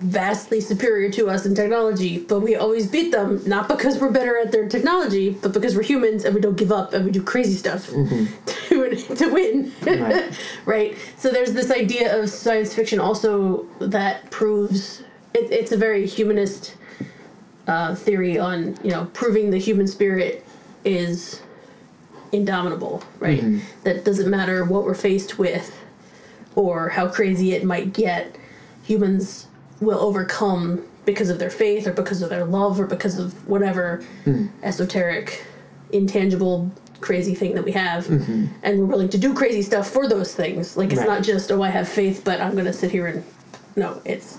vastly 0.00 0.60
superior 0.60 1.10
to 1.10 1.28
us 1.28 1.44
in 1.44 1.54
technology, 1.54 2.18
but 2.18 2.40
we 2.40 2.56
always 2.56 2.86
beat 2.86 3.12
them 3.12 3.42
not 3.46 3.68
because 3.68 3.98
we're 3.98 4.10
better 4.10 4.38
at 4.38 4.50
their 4.50 4.66
technology, 4.66 5.30
but 5.42 5.52
because 5.52 5.76
we're 5.76 5.82
humans 5.82 6.24
and 6.24 6.34
we 6.34 6.40
don't 6.40 6.56
give 6.56 6.72
up 6.72 6.94
and 6.94 7.04
we 7.04 7.10
do 7.10 7.22
crazy 7.22 7.54
stuff 7.54 7.86
mm-hmm. 7.90 8.24
to, 8.46 9.14
to 9.16 9.28
win. 9.28 9.72
Right. 9.82 10.40
right? 10.64 10.96
So 11.18 11.30
there's 11.30 11.52
this 11.52 11.70
idea 11.70 12.18
of 12.18 12.30
science 12.30 12.74
fiction 12.74 12.98
also 12.98 13.66
that 13.78 14.30
proves 14.30 15.02
it, 15.34 15.50
it's 15.52 15.72
a 15.72 15.76
very 15.76 16.06
humanist 16.06 16.76
uh, 17.70 17.94
theory 17.94 18.38
on 18.38 18.76
you 18.82 18.90
know 18.90 19.04
proving 19.12 19.50
the 19.50 19.58
human 19.58 19.86
spirit 19.86 20.44
is 20.84 21.40
indomitable, 22.32 23.02
right? 23.18 23.40
Mm-hmm. 23.40 23.58
That 23.84 24.04
doesn't 24.04 24.30
matter 24.30 24.64
what 24.64 24.84
we're 24.84 24.94
faced 24.94 25.38
with 25.38 25.76
or 26.56 26.88
how 26.88 27.08
crazy 27.08 27.52
it 27.52 27.64
might 27.64 27.92
get, 27.92 28.36
humans 28.82 29.46
will 29.80 29.98
overcome 29.98 30.84
because 31.04 31.30
of 31.30 31.38
their 31.38 31.50
faith 31.50 31.86
or 31.86 31.92
because 31.92 32.22
of 32.22 32.28
their 32.30 32.44
love 32.44 32.78
or 32.80 32.86
because 32.86 33.18
of 33.18 33.32
whatever 33.48 34.02
mm-hmm. 34.24 34.46
esoteric, 34.62 35.44
intangible, 35.92 36.70
crazy 37.00 37.34
thing 37.34 37.54
that 37.54 37.64
we 37.64 37.72
have. 37.72 38.06
Mm-hmm. 38.06 38.46
And 38.62 38.80
we're 38.80 38.86
willing 38.86 39.08
to 39.10 39.18
do 39.18 39.32
crazy 39.32 39.62
stuff 39.62 39.88
for 39.88 40.08
those 40.08 40.34
things. 40.34 40.76
Like, 40.76 40.90
it's 40.90 40.98
Right. 41.00 41.08
not 41.08 41.22
just, 41.22 41.50
oh, 41.50 41.62
I 41.62 41.70
have 41.70 41.88
faith, 41.88 42.22
but 42.24 42.40
I'm 42.40 42.52
going 42.52 42.66
to 42.66 42.72
sit 42.72 42.90
here 42.90 43.06
and. 43.06 43.24
No, 43.76 44.02
it's. 44.04 44.38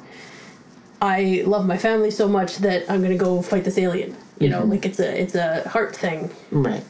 I 1.02 1.44
love 1.46 1.66
my 1.66 1.78
family 1.78 2.12
so 2.12 2.28
much 2.28 2.58
that 2.58 2.90
I'm 2.90 3.02
to 3.04 3.16
go 3.16 3.42
fight 3.42 3.64
this 3.64 3.78
alien. 3.78 4.16
You 4.40 4.50
know, 4.50 4.64
like 4.64 4.86
it's 4.86 5.00
a 5.00 5.22
it's 5.22 5.36
a 5.36 5.68
heart 5.68 5.96
thing. 5.96 6.32
Right. 6.52 6.84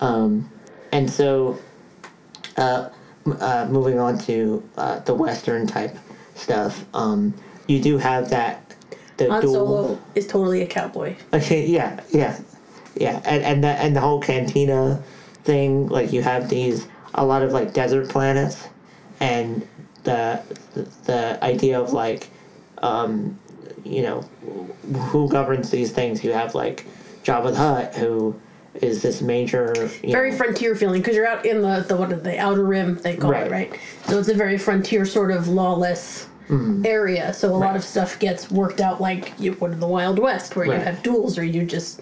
Um, 0.00 0.50
and 0.92 1.10
so, 1.10 1.58
uh, 2.56 2.88
uh, 3.38 3.66
moving 3.70 3.98
on 3.98 4.18
to 4.20 4.66
uh, 4.76 5.00
the 5.00 5.14
Western 5.14 5.66
type 5.66 5.94
stuff, 6.34 6.84
um, 6.94 7.34
you 7.66 7.80
do 7.82 7.98
have 7.98 8.30
that 8.30 8.74
the 9.18 9.30
Han 9.30 9.42
dual. 9.42 9.52
Solo 9.52 10.00
is 10.14 10.26
totally 10.26 10.62
a 10.62 10.66
cowboy. 10.66 11.16
Okay, 11.34 11.66
yeah, 11.66 12.00
yeah, 12.10 12.38
yeah, 12.96 13.20
and 13.24 13.42
and 13.42 13.64
the 13.64 13.68
and 13.68 13.94
the 13.94 14.00
whole 14.00 14.20
cantina 14.20 15.02
thing, 15.44 15.88
like 15.88 16.12
you 16.12 16.22
have 16.22 16.48
these 16.48 16.86
a 17.14 17.24
lot 17.24 17.42
of 17.42 17.52
like 17.52 17.74
desert 17.74 18.08
planets, 18.08 18.68
and 19.20 19.66
the 20.04 20.42
the, 20.74 20.88
the 21.04 21.44
idea 21.44 21.78
of 21.78 21.92
like, 21.92 22.28
um, 22.80 23.38
you 23.84 24.02
know, 24.02 24.20
who 25.10 25.28
governs 25.28 25.70
these 25.70 25.92
things? 25.92 26.22
You 26.24 26.32
have 26.32 26.54
like 26.54 26.86
Jabba 27.24 27.50
the 27.52 27.56
Hutt, 27.56 27.94
who 27.94 28.38
is 28.74 29.02
this 29.02 29.20
major 29.20 29.72
you 30.02 30.12
very 30.12 30.30
know, 30.30 30.36
frontier 30.36 30.74
feeling 30.76 31.00
because 31.02 31.16
you're 31.16 31.26
out 31.26 31.44
in 31.44 31.60
the 31.60 31.84
the 31.88 31.96
what 31.96 32.22
the 32.22 32.38
outer 32.38 32.64
rim 32.64 32.94
they 33.02 33.16
call 33.16 33.32
Right. 33.32 33.46
it 33.48 33.50
right 33.50 33.78
so 34.06 34.16
it's 34.16 34.28
a 34.28 34.34
very 34.34 34.56
frontier 34.56 35.04
sort 35.04 35.30
of 35.32 35.48
lawless 35.48 36.28
Mm-hmm. 36.48 36.84
area 36.86 37.32
so 37.34 37.48
a 37.54 37.56
lot 37.56 37.74
of 37.76 37.84
stuff 37.84 38.18
gets 38.18 38.50
worked 38.50 38.80
out 38.80 39.00
like 39.00 39.32
you 39.38 39.52
what 39.54 39.70
in 39.72 39.78
the 39.80 39.86
wild 39.86 40.18
west 40.18 40.54
where 40.56 40.66
you 40.66 40.72
have 40.72 41.00
duels 41.02 41.36
or 41.38 41.44
you 41.44 41.64
just 41.64 42.00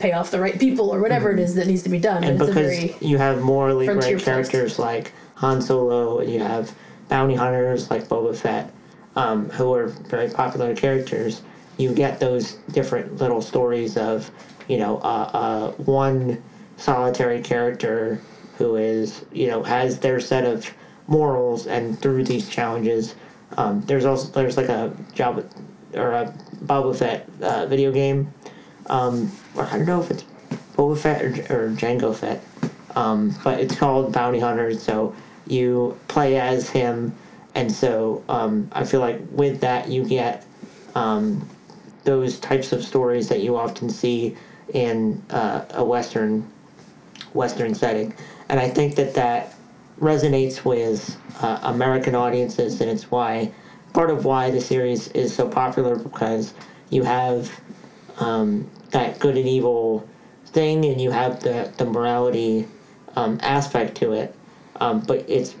pay 0.00 0.10
off 0.12 0.30
the 0.32 0.40
right 0.40 0.58
people 0.58 0.90
or 0.92 1.00
whatever 1.00 1.30
it 1.32 1.38
is 1.38 1.54
that 1.56 1.66
needs 1.68 1.82
to 1.84 1.88
be 1.88 1.98
done 2.00 2.22
Mm-hmm. 2.22 2.30
and 2.30 2.38
but 2.40 2.48
it's 2.48 2.56
a 2.56 2.86
because 2.88 3.02
you 3.02 3.18
have 3.18 3.42
morally 3.42 3.86
great 3.86 4.18
characters 4.20 4.78
like 4.80 5.12
Han 5.36 5.60
Solo, 5.62 6.18
and 6.20 6.32
you 6.32 6.38
have 6.40 6.72
bounty 7.08 7.34
hunters 7.36 7.90
like 7.90 8.08
Boba 8.08 8.36
Fett, 8.36 8.72
um, 9.16 9.48
who 9.50 9.72
are 9.74 9.88
very 9.88 10.28
popular 10.30 10.74
characters, 10.74 11.42
you 11.76 11.92
get 11.94 12.20
those 12.20 12.54
different 12.72 13.16
little 13.16 13.42
stories 13.42 13.96
of, 13.96 14.30
you 14.68 14.78
know, 14.78 14.98
uh, 14.98 15.30
uh, 15.32 15.70
one 15.72 16.42
solitary 16.76 17.40
character 17.40 18.20
who 18.58 18.76
is, 18.76 19.24
you 19.32 19.48
know, 19.48 19.62
has 19.62 19.98
their 19.98 20.20
set 20.20 20.44
of 20.44 20.70
morals, 21.06 21.66
and 21.66 21.98
through 22.00 22.24
these 22.24 22.48
challenges, 22.48 23.14
um, 23.56 23.80
there's 23.82 24.04
also 24.04 24.28
there's 24.32 24.56
like 24.56 24.68
a 24.68 24.94
job 25.12 25.44
or 25.94 26.12
a 26.12 26.34
Boba 26.64 26.96
Fett 26.96 27.28
uh, 27.40 27.66
video 27.66 27.92
game, 27.92 28.32
um, 28.86 29.30
I 29.56 29.76
don't 29.76 29.86
know 29.86 30.00
if 30.00 30.10
it's 30.10 30.24
Boba 30.76 30.98
Fett 30.98 31.22
or, 31.22 31.28
or 31.28 31.70
Jango 31.70 32.14
Fett, 32.14 32.42
um, 32.96 33.34
but 33.42 33.60
it's 33.60 33.76
called 33.76 34.12
Bounty 34.12 34.40
Hunters. 34.40 34.82
So 34.82 35.14
you 35.46 35.98
play 36.08 36.38
as 36.38 36.68
him, 36.68 37.14
and 37.54 37.70
so 37.70 38.22
um, 38.28 38.68
I 38.72 38.84
feel 38.84 39.00
like 39.00 39.20
with 39.30 39.60
that 39.60 39.88
you 39.88 40.04
get 40.04 40.44
um, 40.94 41.48
those 42.04 42.38
types 42.38 42.72
of 42.72 42.84
stories 42.84 43.28
that 43.28 43.40
you 43.40 43.56
often 43.56 43.88
see 43.88 44.36
in 44.72 45.22
uh, 45.30 45.64
a 45.70 45.84
western 45.84 46.50
western 47.32 47.74
setting, 47.74 48.14
and 48.48 48.60
I 48.60 48.68
think 48.68 48.96
that 48.96 49.14
that 49.14 49.54
resonates 50.00 50.64
with 50.64 51.16
uh, 51.40 51.60
American 51.62 52.14
audiences, 52.14 52.80
and 52.80 52.90
it's 52.90 53.10
why 53.10 53.52
part 53.92 54.10
of 54.10 54.24
why 54.24 54.50
the 54.50 54.60
series 54.60 55.08
is 55.08 55.34
so 55.34 55.48
popular 55.48 55.96
because 55.96 56.54
you 56.90 57.02
have 57.04 57.50
um, 58.18 58.68
that 58.90 59.18
good 59.18 59.36
and 59.36 59.48
evil 59.48 60.08
thing, 60.46 60.84
and 60.84 61.00
you 61.00 61.10
have 61.10 61.40
the 61.42 61.72
the 61.78 61.84
morality 61.84 62.66
um, 63.16 63.38
aspect 63.42 63.96
to 63.96 64.12
it, 64.12 64.34
um, 64.80 65.00
but 65.00 65.24
it's 65.28 65.54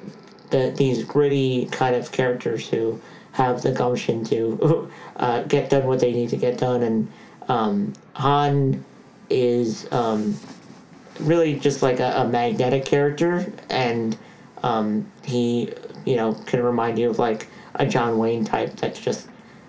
the 0.50 0.72
these 0.76 1.04
gritty 1.04 1.66
kind 1.66 1.94
of 1.96 2.12
characters 2.12 2.68
who 2.68 3.00
have 3.32 3.62
the 3.62 3.72
gumption 3.72 4.24
to 4.24 4.90
uh, 5.16 5.42
get 5.44 5.70
done 5.70 5.86
what 5.86 6.00
they 6.00 6.12
need 6.12 6.30
to 6.30 6.36
get 6.36 6.58
done, 6.58 6.82
and 6.82 7.08
um, 7.48 7.92
Han 8.14 8.84
is 9.30 9.90
um, 9.92 10.36
really 11.20 11.58
just 11.58 11.82
like 11.82 12.00
a, 12.00 12.12
a 12.22 12.28
magnetic 12.28 12.84
character, 12.84 13.52
and 13.70 14.16
um, 14.62 15.10
he 15.24 15.72
you 16.04 16.16
know 16.16 16.34
can 16.46 16.62
remind 16.62 16.98
you 16.98 17.10
of 17.10 17.18
like 17.18 17.48
a 17.76 17.86
John 17.86 18.18
Wayne 18.18 18.44
type 18.44 18.76
that's 18.76 19.00
just 19.00 19.28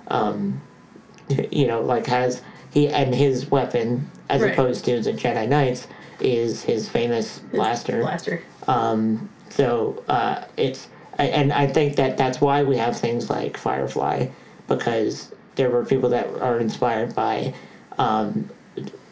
um, 0.09 0.61
you 1.51 1.67
know 1.67 1.81
like 1.81 2.05
has 2.07 2.41
he 2.71 2.89
and 2.89 3.13
his 3.15 3.49
weapon 3.49 4.09
as 4.29 4.41
Right. 4.41 4.53
opposed 4.53 4.85
to 4.85 4.99
the 5.01 5.13
Jedi 5.13 5.47
Knights 5.47 5.87
is 6.19 6.61
his 6.63 6.89
famous 6.89 7.39
blaster. 7.53 7.99
Blaster. 8.01 8.41
Um, 8.67 9.29
so 9.55 10.03
uh, 10.09 10.43
it's 10.57 10.89
and 11.17 11.53
I 11.53 11.65
think 11.65 11.95
that 11.95 12.17
that's 12.17 12.41
why 12.41 12.63
we 12.63 12.75
have 12.75 12.97
things 12.97 13.29
like 13.29 13.55
Firefly 13.55 14.27
because 14.67 15.33
there 15.55 15.69
were 15.69 15.85
people 15.85 16.09
that 16.09 16.27
are 16.41 16.59
inspired 16.59 17.15
by 17.15 17.53
um, 17.97 18.49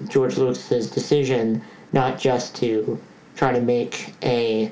George 0.10 0.38
Lucas's 0.38 0.92
decision 0.92 1.62
not 1.94 2.20
just 2.20 2.56
to 2.58 3.00
try 3.38 3.54
to 3.54 3.62
make 3.62 4.14
a 4.22 4.70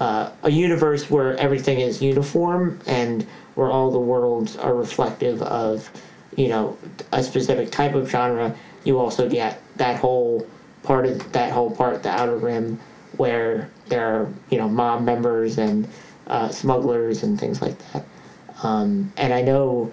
uh, 0.00 0.30
a 0.42 0.50
universe 0.50 1.08
where 1.08 1.36
everything 1.36 1.78
is 1.78 2.02
uniform 2.02 2.80
and 2.86 3.22
where 3.54 3.70
all 3.70 3.92
the 3.92 3.98
worlds 3.98 4.56
are 4.56 4.74
reflective 4.74 5.40
of 5.42 5.88
you 6.36 6.48
know 6.48 6.76
a 7.12 7.22
specific 7.22 7.70
type 7.70 7.94
of 7.94 8.10
genre 8.10 8.52
you 8.82 8.98
also 8.98 9.28
get 9.28 9.62
that 9.76 9.96
whole 10.00 10.44
part 10.82 11.06
of 11.06 11.30
that 11.30 11.52
whole 11.52 11.70
part 11.70 12.02
the 12.02 12.10
outer 12.10 12.36
rim 12.36 12.80
where 13.16 13.70
there 13.88 14.06
are 14.06 14.32
you 14.50 14.58
know 14.58 14.68
mob 14.68 15.02
members 15.02 15.58
and 15.58 15.88
uh, 16.26 16.48
smugglers 16.48 17.22
and 17.22 17.38
things 17.38 17.60
like 17.60 17.76
that. 17.92 18.04
Um, 18.62 19.12
and 19.16 19.34
i 19.34 19.42
know 19.42 19.92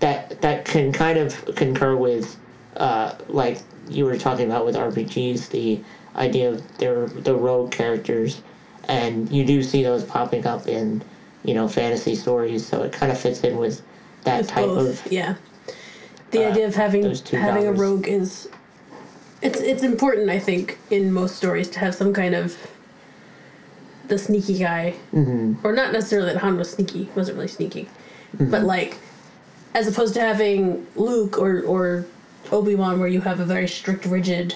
that 0.00 0.40
that 0.40 0.64
can 0.64 0.92
kind 0.92 1.18
of 1.18 1.54
concur 1.54 1.94
with 1.94 2.36
uh, 2.76 3.14
like 3.28 3.62
you 3.88 4.04
were 4.04 4.18
talking 4.18 4.46
about 4.46 4.64
with 4.64 4.74
rpgs 4.74 5.48
the 5.50 5.80
idea 6.16 6.50
of 6.50 6.78
their 6.78 7.06
the 7.06 7.34
rogue 7.34 7.70
characters. 7.70 8.42
And 8.88 9.30
you 9.30 9.44
do 9.44 9.62
see 9.62 9.82
those 9.82 10.04
popping 10.04 10.46
up 10.46 10.66
in 10.66 11.02
you 11.44 11.54
know 11.54 11.68
fantasy 11.68 12.14
stories 12.14 12.66
so 12.66 12.82
it 12.82 12.92
kind 12.92 13.10
of 13.10 13.18
fits 13.18 13.40
in 13.40 13.56
with 13.56 13.82
that 14.24 14.38
With 14.38 14.48
type 14.48 14.66
both, 14.66 15.06
of 15.06 15.12
yeah. 15.12 15.36
The 16.30 16.46
uh, 16.46 16.50
idea 16.50 16.66
of 16.66 16.74
having 16.74 17.14
having 17.30 17.66
a 17.66 17.72
rogue 17.72 18.08
is 18.08 18.48
it's 19.42 19.60
it's 19.60 19.82
important 19.82 20.28
I 20.30 20.38
think 20.38 20.78
in 20.90 21.12
most 21.12 21.36
stories 21.36 21.68
to 21.70 21.78
have 21.80 21.94
some 21.94 22.12
kind 22.12 22.34
of 22.34 22.56
the 24.08 24.18
sneaky 24.18 24.58
guy. 24.58 24.94
Mm-hmm, 25.12 25.64
or 25.66 25.72
not 25.72 25.92
necessarily 25.92 26.32
that 26.32 26.40
Han 26.40 26.56
was 26.56 26.70
sneaky 26.70 27.08
wasn't 27.14 27.36
really 27.36 27.48
sneaky. 27.48 27.88
Mm-hmm. 28.36 28.50
but 28.50 28.62
like 28.62 28.96
as 29.74 29.86
opposed 29.88 30.14
to 30.14 30.20
having 30.20 30.86
Luke 30.96 31.38
or 31.38 31.62
or 31.62 32.06
Obi-Wan 32.52 32.98
where 33.00 33.08
you 33.08 33.20
have 33.20 33.40
a 33.40 33.44
very 33.44 33.68
strict 33.68 34.06
rigid 34.06 34.54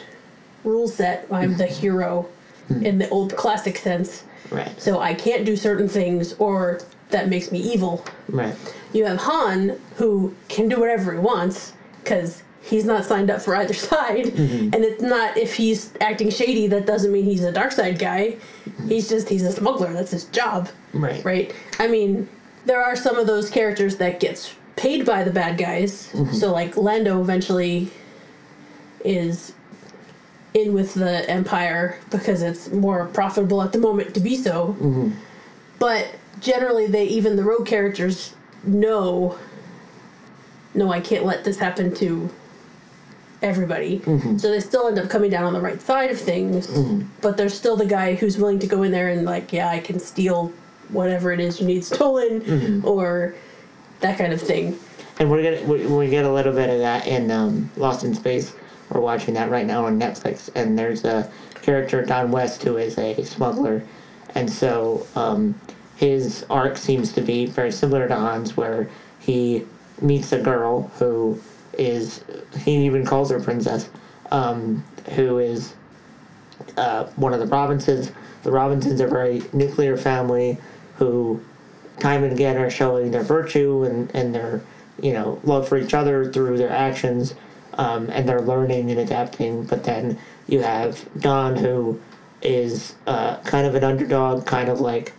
rule 0.65 0.89
set 0.89 1.27
I'm 1.31 1.57
the 1.57 1.67
hero 1.67 2.29
Mm-hmm. 2.71 2.87
in 2.87 2.97
the 2.99 3.07
old 3.11 3.37
classic 3.37 3.77
sense. 3.77 4.25
Right. 4.51 4.73
So 4.81 4.99
I 4.99 5.13
can't 5.13 5.45
do 5.45 5.55
certain 5.55 5.87
things 5.87 6.33
or 6.39 6.81
that 7.11 7.29
makes 7.29 7.53
me 7.53 7.59
evil. 7.59 8.07
Right. 8.31 8.57
You 8.95 9.05
have 9.05 9.19
Han, 9.19 9.79
who 9.97 10.35
can 10.49 10.71
do 10.71 10.81
whatever 10.81 11.13
he 11.13 11.19
wants 11.19 11.75
because 12.03 12.43
he's 12.65 12.85
not 12.85 13.05
signed 13.05 13.31
up 13.31 13.43
for 13.43 13.55
either 13.57 13.75
side, 13.91 14.27
mm-hmm. 14.27 14.75
and 14.75 14.85
it's 14.85 15.03
not 15.03 15.37
if 15.37 15.55
he's 15.55 15.93
acting 16.01 16.31
shady 16.31 16.67
that 16.69 16.87
doesn't 16.87 17.13
mean 17.13 17.25
he's 17.25 17.45
a 17.45 17.53
dark 17.53 17.73
side 17.73 17.99
guy. 17.99 18.37
Mm-hmm. 18.69 18.89
He's 18.89 19.09
just 19.09 19.29
he's 19.29 19.43
a 19.43 19.53
smuggler. 19.53 19.93
That's 19.93 20.11
his 20.11 20.25
job, 20.27 20.69
right 20.93 21.25
right? 21.25 21.55
I 21.79 21.89
mean, 21.89 22.29
there 22.65 22.83
are 22.83 22.97
some 22.97 23.17
of 23.17 23.27
those 23.27 23.51
characters 23.51 23.97
that 23.97 24.21
gets 24.21 24.57
paid 24.77 25.07
by 25.07 25.23
the 25.23 25.31
bad 25.31 25.59
guys. 25.59 26.11
Mm-hmm. 26.13 26.35
So 26.35 26.53
like 26.53 26.77
Lando 26.77 27.21
eventually 27.21 27.91
is 29.05 29.53
in 30.55 30.73
with 30.73 30.95
the 30.95 31.29
Empire 31.29 31.99
because 32.11 32.43
it's 32.43 32.71
more 32.71 33.07
profitable 33.07 33.61
at 33.63 33.73
the 33.73 33.79
moment 33.79 34.15
to 34.15 34.21
be 34.21 34.37
so. 34.37 34.77
But 35.79 36.15
generally, 36.41 36.87
they 36.87 37.05
even 37.07 37.37
the 37.37 37.43
rogue 37.43 37.67
characters 37.67 38.35
know. 38.65 39.39
No, 40.77 40.91
I 40.91 41.01
can't 41.01 41.25
let 41.25 41.45
this 41.45 41.59
happen 41.59 41.95
to 41.97 42.31
everybody. 43.45 44.01
So 44.39 44.51
they 44.51 44.61
still 44.61 44.89
end 44.89 44.99
up 44.99 45.09
coming 45.11 45.31
down 45.31 45.45
on 45.45 45.53
the 45.53 45.61
right 45.61 45.81
side 45.81 46.11
of 46.11 46.19
things. 46.19 46.67
But 47.21 47.37
there's 47.37 47.55
still 47.55 47.77
the 47.77 47.87
guy 47.87 48.15
who's 48.15 48.39
willing 48.39 48.59
to 48.61 48.67
go 48.67 48.83
in 48.83 48.91
there 48.91 49.11
and 49.11 49.25
like, 49.25 49.53
yeah, 49.53 49.69
I 49.69 49.79
can 49.81 50.01
steal 50.01 50.53
whatever 50.89 51.33
it 51.33 51.41
is 51.41 51.61
you 51.61 51.67
need 51.67 51.85
stolen, 51.85 52.83
or 52.85 53.35
that 54.01 54.19
kind 54.19 54.33
of 54.33 54.41
thing. 54.41 54.79
and 55.21 55.31
we're 55.31 55.43
gonna 55.43 55.63
we, 55.71 55.87
we 55.87 56.11
get 56.11 56.25
a 56.25 56.33
little 56.33 56.53
bit 56.53 56.69
of 56.71 56.79
that 56.81 57.07
in 57.07 57.31
um, 57.31 57.71
Lost 57.77 58.05
in 58.05 58.15
Space. 58.15 58.53
We're 58.91 59.01
watching 59.01 59.35
that 59.35 59.51
right 59.51 59.67
now 59.67 59.87
on 59.87 59.99
Netflix, 59.99 60.51
and 60.55 60.79
there's 60.79 61.05
a 61.05 61.31
character 61.63 62.03
Don 62.05 62.31
West 62.31 62.63
who 62.63 62.77
is 62.77 62.99
a 62.99 63.23
smuggler, 63.25 63.83
and 64.35 64.51
so 64.51 65.07
um, 65.17 65.55
his 65.97 66.45
arc 66.51 66.77
seems 66.77 67.13
to 67.13 67.21
be 67.23 67.47
very 67.47 67.73
similar 67.73 68.09
to 68.09 68.15
Han's, 68.15 68.57
where 68.57 68.89
he 69.21 69.65
meets 70.03 70.33
a 70.33 70.39
girl 70.41 70.91
who 70.99 71.41
is 71.79 72.25
he 72.59 72.85
even 72.87 73.05
calls 73.05 73.31
her 73.31 73.41
princess, 73.41 73.89
um, 74.31 74.85
who 75.15 75.39
is 75.39 75.75
uh, 76.77 77.07
one 77.17 77.33
of 77.33 77.41
the 77.41 77.47
Robinsons. 77.47 78.13
The 78.43 78.53
Robinsons 78.53 79.01
are 79.01 79.07
a 79.07 79.11
very 79.11 79.43
nuclear 79.53 79.97
family 79.97 80.59
who 80.97 81.41
time 81.99 82.25
and 82.25 82.33
again 82.33 82.57
are 82.57 82.71
showing 82.71 83.11
their 83.11 83.23
virtue 83.23 83.85
and, 83.85 84.11
and 84.15 84.35
their 84.35 84.63
you 85.01 85.13
know 85.13 85.41
love 85.45 85.69
for 85.69 85.77
each 85.77 85.95
other 85.95 86.31
through 86.33 86.59
their 86.59 86.71
actions 86.71 87.35
um, 87.75 88.09
and 88.11 88.29
they're 88.29 88.43
learning 88.43 88.91
and 88.91 89.01
adapting 89.01 89.65
but 89.65 89.85
then 89.85 90.19
you 90.47 90.61
have 90.61 91.09
don 91.21 91.57
who 91.57 92.01
is 92.43 92.95
uh, 93.07 93.37
kind 93.41 93.67
of 93.67 93.75
an 93.75 93.85
underdog 93.85 94.45
kind 94.47 94.69
of 94.69 94.81
like 94.81 95.13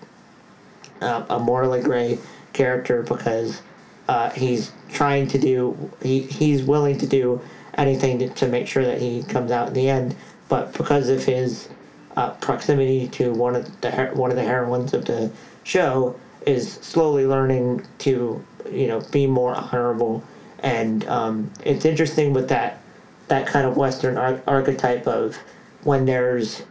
uh, 1.02 1.26
a 1.30 1.40
morally 1.40 1.82
gray 1.82 2.18
character 2.54 3.02
because 3.04 3.62
uh, 4.08 4.30
he's 4.32 4.72
trying 4.92 5.28
to 5.28 5.40
do 5.40 5.92
he, 6.02 6.22
he's 6.22 6.64
willing 6.64 6.98
to 6.98 7.08
do 7.08 7.42
anything 7.76 8.20
to, 8.20 8.30
to 8.30 8.48
make 8.48 8.68
sure 8.68 8.86
that 8.86 9.02
he 9.02 9.24
comes 9.24 9.52
out 9.52 9.68
in 9.70 9.74
the 9.74 9.90
end. 9.90 10.16
But 10.48 10.74
because 10.74 11.10
of 11.10 11.24
his 11.24 11.70
uh, 12.16 12.32
proximity 12.32 13.08
to 13.10 13.34
one 13.34 13.56
of 13.56 13.82
the 13.82 13.92
one 14.14 14.30
of 14.30 14.38
the 14.38 14.44
heroines 14.44 14.94
of 14.94 15.06
the 15.06 15.32
show 15.64 16.18
is 16.46 16.74
slowly 16.74 17.26
learning 17.26 17.86
to 18.00 18.44
you 18.72 18.88
know 18.88 19.02
be 19.12 19.28
more 19.28 19.56
honorable. 19.56 20.24
And 20.60 21.06
um, 21.08 21.52
it's 21.64 21.86
interesting 21.86 22.34
with 22.34 22.50
that 22.50 22.82
that 23.28 23.48
kind 23.48 23.66
of 23.66 23.76
western 23.76 24.18
ar- 24.18 24.42
archetype 24.48 25.08
of 25.08 25.38
when 25.84 26.06
there's 26.06 26.64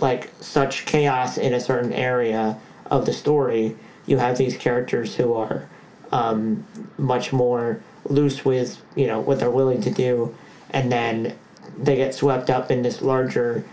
like 0.00 0.30
such 0.40 0.86
chaos 0.86 1.38
in 1.38 1.54
a 1.54 1.60
certain 1.60 1.92
area 1.92 2.58
of 2.86 3.06
the 3.06 3.12
story 3.12 3.76
you 4.06 4.18
have 4.18 4.36
these 4.36 4.56
characters 4.56 5.14
who 5.14 5.34
are 5.34 5.68
um, 6.12 6.66
much 6.98 7.32
more 7.32 7.80
loose 8.06 8.44
with 8.44 8.82
you 8.96 9.06
know 9.06 9.20
what 9.20 9.38
they're 9.38 9.50
willing 9.50 9.80
to 9.82 9.90
do 9.90 10.34
and 10.70 10.90
then 10.90 11.36
they 11.78 11.96
get 11.96 12.14
swept 12.14 12.50
up 12.50 12.70
in 12.70 12.82
this 12.82 13.02
larger 13.02 13.64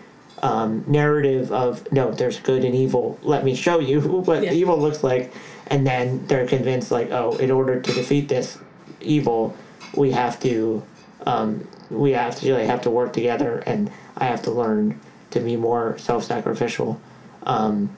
um, 0.44 0.84
narrative 0.88 1.52
of 1.52 1.92
no, 1.92 2.12
there's 2.12 2.40
good 2.40 2.64
and 2.64 2.76
evil. 2.76 3.18
Let 3.24 3.44
me 3.44 3.56
show 3.56 3.80
you 3.80 4.02
what 4.28 4.44
Yeah. 4.44 4.52
evil 4.54 4.78
looks 4.78 5.04
like, 5.04 5.34
and 5.68 5.86
then 5.86 6.26
they're 6.28 6.48
convinced 6.48 6.92
like, 6.92 7.12
oh, 7.12 7.36
in 7.38 7.52
order 7.52 7.80
to 7.80 7.94
defeat 7.94 8.30
this 8.30 8.58
evil, 9.02 9.56
we 9.96 10.12
have 10.12 10.40
to, 10.42 10.84
um, 11.26 11.68
we 11.90 12.12
have 12.12 12.36
to 12.40 12.48
really 12.48 12.68
have 12.68 12.82
to 12.84 12.92
work 12.92 13.14
together, 13.14 13.64
and 13.66 13.90
I 14.16 14.26
have 14.26 14.44
to 14.44 14.52
learn 14.52 15.00
to 15.32 15.40
be 15.40 15.56
more 15.56 15.98
self-sacrificial. 15.98 17.00
Um, 17.44 17.90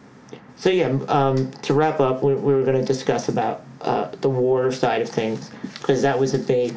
so 0.59 0.69
yeah, 0.69 0.87
um, 1.07 1.51
to 1.63 1.73
wrap 1.73 2.01
up, 2.01 2.21
we, 2.21 2.35
we 2.35 2.53
were 2.53 2.65
going 2.65 2.77
to 2.79 2.85
discuss 2.85 3.29
about 3.29 3.63
uh, 3.79 4.11
the 4.19 4.29
war 4.29 4.73
side 4.73 5.01
of 5.01 5.09
things 5.09 5.49
because 5.79 6.01
that 6.01 6.19
was 6.19 6.33
a 6.33 6.39
big 6.39 6.75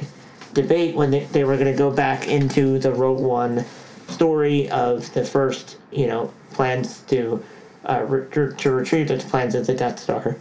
debate 0.55 0.95
when 0.95 1.11
they, 1.11 1.25
they 1.27 1.43
were 1.43 1.57
going 1.57 1.71
to 1.71 1.77
go 1.77 1.91
back 1.91 2.29
into 2.29 2.79
the 2.79 2.93
Rogue 2.93 3.19
One 3.19 3.65
story 4.07 4.71
of 4.71 5.13
the 5.15 5.25
first, 5.25 5.79
you 5.91 6.07
know, 6.07 6.33
plans 6.53 7.01
to 7.09 7.43
uh, 7.87 8.05
re- 8.07 8.55
to 8.57 8.71
retrieve 8.71 9.09
the 9.09 9.17
plans 9.17 9.57
of 9.57 9.67
the 9.67 9.75
Death 9.75 9.99
Star, 9.99 10.37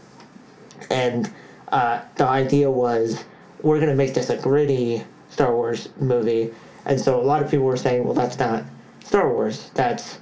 and 0.91 1.31
uh, 1.69 2.01
the 2.17 2.27
idea 2.27 2.69
was 2.69 3.23
we're 3.63 3.77
going 3.77 3.89
to 3.89 3.95
make 3.95 4.13
this 4.13 4.29
a 4.29 4.37
gritty 4.37 5.03
Star 5.31 5.55
Wars 5.55 5.89
movie, 5.99 6.53
and 6.85 7.01
so 7.01 7.19
a 7.19 7.23
lot 7.23 7.41
of 7.41 7.49
people 7.49 7.65
were 7.65 7.77
saying, 7.77 8.03
well, 8.03 8.13
that's 8.13 8.37
not 8.37 8.63
Star 9.03 9.33
Wars. 9.33 9.71
That's 9.73 10.19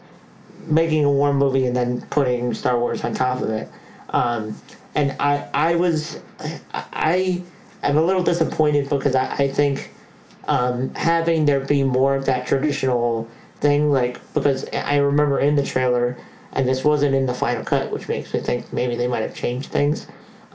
making 0.70 1.06
a 1.06 1.12
war 1.12 1.34
movie 1.34 1.66
and 1.66 1.76
then 1.76 2.02
putting 2.10 2.54
Star 2.54 2.80
Wars 2.80 3.04
on 3.04 3.14
top 3.14 3.42
of 3.42 3.50
it. 3.50 3.70
Um, 4.10 4.56
and 4.96 5.16
I, 5.20 5.48
I 5.54 5.76
was, 5.76 6.20
I, 6.74 7.44
am 7.84 7.98
a 7.98 8.02
little 8.02 8.24
disappointed 8.24 8.90
because 8.90 9.16
I, 9.16 9.32
I 9.34 9.48
think 9.48 9.92
um, 10.48 10.94
having 10.96 11.46
there 11.46 11.60
be 11.60 11.84
more 11.84 12.16
of 12.16 12.26
that 12.26 12.48
traditional 12.48 13.30
thing, 13.60 13.92
like 13.92 14.20
because 14.34 14.68
I 14.74 14.98
remember 14.98 15.40
in 15.40 15.56
the 15.56 15.64
trailer, 15.64 16.18
and 16.54 16.68
this 16.68 16.84
wasn't 16.84 17.14
in 17.14 17.26
the 17.26 17.34
final 17.34 17.64
cut, 17.64 17.92
which 17.92 18.08
makes 18.08 18.34
me 18.34 18.40
think 18.40 18.72
maybe 18.74 18.96
they 18.96 19.08
might 19.08 19.22
have 19.22 19.36
changed 19.36 19.70
things. 19.72 20.08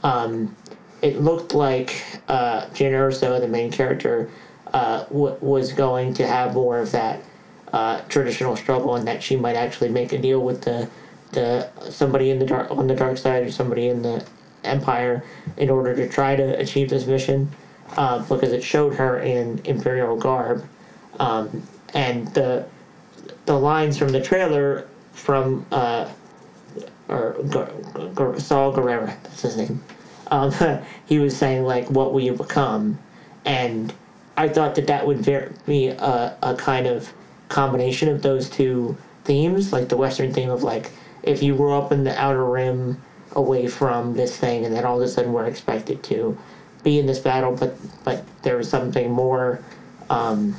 Um, 0.03 0.55
it 1.01 1.21
looked 1.21 1.53
like 1.53 2.03
uh, 2.27 2.65
Jyn 2.67 2.91
Erso, 2.91 3.39
the 3.39 3.47
main 3.47 3.71
character, 3.71 4.29
uh, 4.73 5.05
w- 5.05 5.37
was 5.39 5.71
going 5.71 6.13
to 6.15 6.27
have 6.27 6.53
more 6.53 6.79
of 6.79 6.91
that 6.91 7.21
uh, 7.75 7.99
traditional 8.07 8.55
struggle, 8.55 8.95
and 8.95 9.05
that 9.05 9.21
she 9.21 9.35
might 9.35 9.57
actually 9.57 9.89
make 9.89 10.13
a 10.13 10.17
deal 10.17 10.39
with 10.39 10.61
the 10.61 10.89
the 11.33 11.69
somebody 11.91 12.31
in 12.31 12.39
the 12.39 12.45
dark 12.45 12.71
on 12.71 12.87
the 12.87 12.95
dark 12.95 13.17
side 13.17 13.43
or 13.43 13.51
somebody 13.51 13.89
in 13.89 14.01
the 14.01 14.25
empire 14.63 15.25
in 15.57 15.69
order 15.69 15.93
to 15.93 16.07
try 16.07 16.37
to 16.37 16.57
achieve 16.57 16.89
this 16.89 17.05
mission, 17.05 17.51
uh, 17.97 18.19
because 18.29 18.53
it 18.53 18.63
showed 18.63 18.95
her 18.95 19.19
in 19.19 19.59
imperial 19.65 20.15
garb, 20.15 20.65
um, 21.19 21.67
and 21.93 22.33
the 22.33 22.65
the 23.45 23.59
lines 23.59 23.97
from 23.97 24.07
the 24.07 24.21
trailer 24.21 24.87
from 25.11 25.65
uh, 25.73 26.09
or 27.09 27.35
Saw 28.39 28.71
Gerrera, 28.71 29.21
that's 29.23 29.41
his 29.41 29.57
name. 29.57 29.83
Um, 30.31 30.53
he 31.07 31.19
was 31.19 31.35
saying 31.35 31.65
like, 31.65 31.91
"What 31.91 32.13
will 32.13 32.21
you 32.21 32.35
become?" 32.35 32.97
And 33.43 33.93
I 34.37 34.47
thought 34.47 34.75
that 34.75 34.87
that 34.87 35.05
would 35.05 35.25
be 35.65 35.87
a, 35.87 36.37
a 36.41 36.55
kind 36.55 36.87
of 36.87 37.13
combination 37.49 38.09
of 38.09 38.21
those 38.21 38.49
two 38.49 38.97
themes, 39.23 39.73
like 39.73 39.89
the 39.89 39.97
Western 39.97 40.33
theme 40.33 40.49
of 40.49 40.63
like, 40.63 40.91
if 41.23 41.41
you 41.41 41.55
grew 41.55 41.73
up 41.73 41.91
in 41.91 42.03
the 42.03 42.19
outer 42.19 42.45
rim, 42.45 43.01
away 43.35 43.67
from 43.67 44.13
this 44.13 44.37
thing, 44.37 44.65
and 44.65 44.75
then 44.75 44.85
all 44.85 44.97
of 44.97 45.03
a 45.03 45.07
sudden 45.07 45.33
we're 45.33 45.45
expected 45.45 46.01
to 46.03 46.37
be 46.83 46.99
in 46.99 47.05
this 47.05 47.19
battle, 47.19 47.55
but 47.55 47.75
but 48.03 48.23
there 48.43 48.57
was 48.57 48.69
something 48.69 49.11
more, 49.11 49.59
um, 50.09 50.55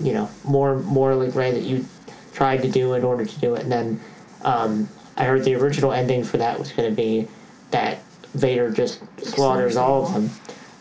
you 0.00 0.12
know, 0.12 0.30
more 0.44 0.76
morally 0.80 1.30
gray 1.30 1.50
that 1.50 1.62
you 1.62 1.84
tried 2.32 2.62
to 2.62 2.68
do 2.68 2.94
in 2.94 3.04
order 3.04 3.24
to 3.24 3.40
do 3.40 3.54
it, 3.54 3.62
and 3.62 3.72
then 3.72 4.00
um, 4.42 4.88
I 5.16 5.24
heard 5.24 5.44
the 5.44 5.54
original 5.54 5.92
ending 5.92 6.24
for 6.24 6.36
that 6.38 6.58
was 6.58 6.72
going 6.72 6.88
to 6.88 6.94
be 6.94 7.28
that 7.70 7.98
Vader 8.34 8.70
just 8.70 9.02
slaughters 9.20 9.76
all 9.76 10.06
of 10.06 10.14
them. 10.14 10.30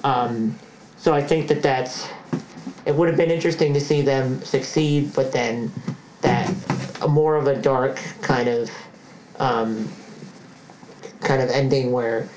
Um, 0.03 0.55
so 0.97 1.13
I 1.13 1.23
think 1.23 1.47
that 1.47 1.63
that's 1.63 2.07
it 2.85 2.95
would 2.95 3.07
have 3.07 3.17
been 3.17 3.31
interesting 3.31 3.73
to 3.73 3.81
see 3.81 4.01
them 4.01 4.41
succeed, 4.41 5.13
but 5.13 5.31
then 5.31 5.71
that 6.21 6.51
more 7.09 7.35
of 7.35 7.47
a 7.47 7.55
dark 7.55 7.99
kind 8.21 8.47
of 8.47 8.69
um, 9.39 9.89
kind 11.21 11.41
of 11.41 11.49
ending 11.49 11.91
where 11.91 12.27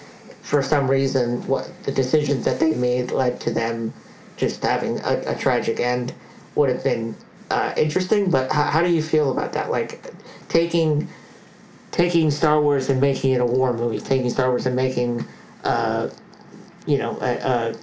for 0.42 0.62
some 0.62 0.90
reason 0.90 1.46
what 1.46 1.70
the 1.84 1.92
decisions 1.92 2.44
that 2.44 2.60
they 2.60 2.74
made 2.74 3.10
led 3.10 3.40
to 3.40 3.50
them 3.50 3.92
just 4.36 4.62
having 4.62 4.98
a, 5.00 5.22
a 5.26 5.34
tragic 5.34 5.80
end 5.80 6.12
would 6.54 6.68
have 6.68 6.84
been 6.84 7.14
uh, 7.50 7.72
interesting 7.76 8.30
but 8.30 8.50
how, 8.50 8.64
how 8.64 8.82
do 8.82 8.90
you 8.90 9.02
feel 9.02 9.30
about 9.30 9.52
that? 9.52 9.70
Like 9.70 10.12
taking 10.48 11.08
taking 11.90 12.30
Star 12.30 12.60
Wars 12.60 12.90
and 12.90 13.00
making 13.00 13.32
it 13.32 13.40
a 13.40 13.46
war 13.46 13.72
movie 13.72 14.00
taking 14.00 14.30
Star 14.30 14.48
Wars 14.48 14.66
and 14.66 14.76
making 14.76 15.24
uh, 15.64 16.08
you 16.86 16.98
know 16.98 17.18
a, 17.20 17.34
a, 17.36 17.74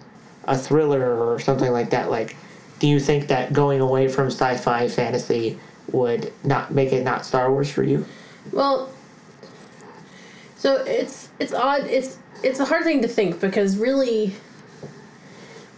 a 0.45 0.57
thriller 0.57 1.15
or 1.15 1.39
something 1.39 1.71
like 1.71 1.89
that 1.89 2.09
like 2.11 2.35
do 2.81 2.87
you 2.87 2.99
think 2.99 3.27
that 3.27 3.53
going 3.53 3.79
away 3.79 4.07
from 4.07 4.25
sci-fi 4.27 4.87
fantasy 4.87 5.59
would 5.91 6.33
not 6.43 6.73
make 6.73 6.91
it 6.91 7.03
not 7.03 7.23
Star 7.23 7.51
Wars 7.51 7.69
for 7.69 7.83
you 7.83 8.03
Well, 8.51 8.91
so 10.55 10.83
it's 10.85 11.29
it's 11.39 11.53
odd. 11.53 11.85
It's 11.85 12.17
it's 12.43 12.59
a 12.59 12.65
hard 12.65 12.83
thing 12.83 13.01
to 13.03 13.07
think 13.07 13.39
because 13.39 13.77
really, 13.77 14.33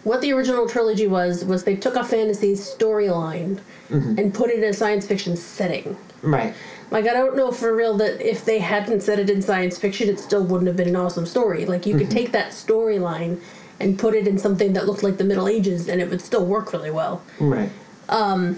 what 0.03 0.21
the 0.21 0.31
original 0.33 0.67
trilogy 0.67 1.07
was 1.07 1.43
was 1.45 1.63
they 1.63 1.75
took 1.75 1.95
a 1.95 2.03
fantasy 2.03 2.53
storyline 2.53 3.59
mm-hmm. 3.89 4.17
and 4.17 4.33
put 4.33 4.49
it 4.49 4.59
in 4.59 4.69
a 4.69 4.73
science 4.73 5.05
fiction 5.05 5.35
setting. 5.35 5.97
right 6.21 6.53
Like 6.89 7.05
I 7.07 7.13
don't 7.13 7.35
know 7.35 7.51
for 7.51 7.75
real 7.75 7.97
that 7.97 8.21
if 8.21 8.45
they 8.45 8.59
hadn't 8.59 9.01
set 9.01 9.19
it 9.19 9.29
in 9.29 9.41
science 9.41 9.77
fiction, 9.77 10.07
it 10.09 10.19
still 10.19 10.43
wouldn't 10.43 10.67
have 10.67 10.77
been 10.77 10.89
an 10.89 10.95
awesome 10.95 11.25
story. 11.25 11.65
Like 11.65 11.85
you 11.85 11.97
could 11.97 12.07
mm-hmm. 12.07 12.17
take 12.17 12.31
that 12.31 12.51
storyline 12.51 13.41
and 13.83 13.99
put 13.99 14.13
it 14.15 14.27
in 14.27 14.37
something 14.37 14.73
that 14.73 14.85
looked 14.87 15.03
like 15.03 15.17
the 15.17 15.23
Middle 15.23 15.47
Ages, 15.47 15.87
and 15.89 16.01
it 16.01 16.09
would 16.09 16.21
still 16.21 16.45
work 16.45 16.73
really 16.73 16.91
well. 16.91 17.21
right 17.39 17.69
um, 18.09 18.57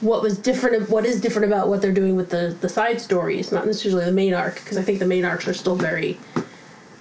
what 0.00 0.20
was 0.22 0.36
different 0.38 0.90
what 0.90 1.04
is 1.06 1.20
different 1.20 1.46
about 1.46 1.68
what 1.68 1.80
they're 1.80 1.92
doing 1.92 2.16
with 2.16 2.30
the 2.30 2.56
the 2.60 2.68
side 2.68 3.00
stories 3.00 3.52
not 3.52 3.64
necessarily 3.66 4.04
the 4.04 4.10
main 4.12 4.34
arc 4.34 4.54
because 4.56 4.76
i 4.76 4.82
think 4.82 4.98
the 4.98 5.06
main 5.06 5.24
arcs 5.24 5.46
are 5.46 5.54
still 5.54 5.76
very 5.76 6.18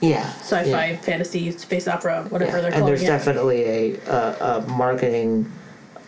yeah 0.01 0.29
sci-fi 0.41 0.91
yeah. 0.91 0.97
fantasy 0.97 1.51
space 1.51 1.87
opera 1.87 2.23
whatever 2.29 2.57
Yeah, 2.57 2.61
they're 2.61 2.65
and 2.71 2.73
calling 2.75 2.85
there's 2.87 3.01
it 3.03 3.07
definitely 3.07 3.63
a, 3.65 3.99
a, 4.07 4.57
a 4.57 4.67
marketing 4.67 5.51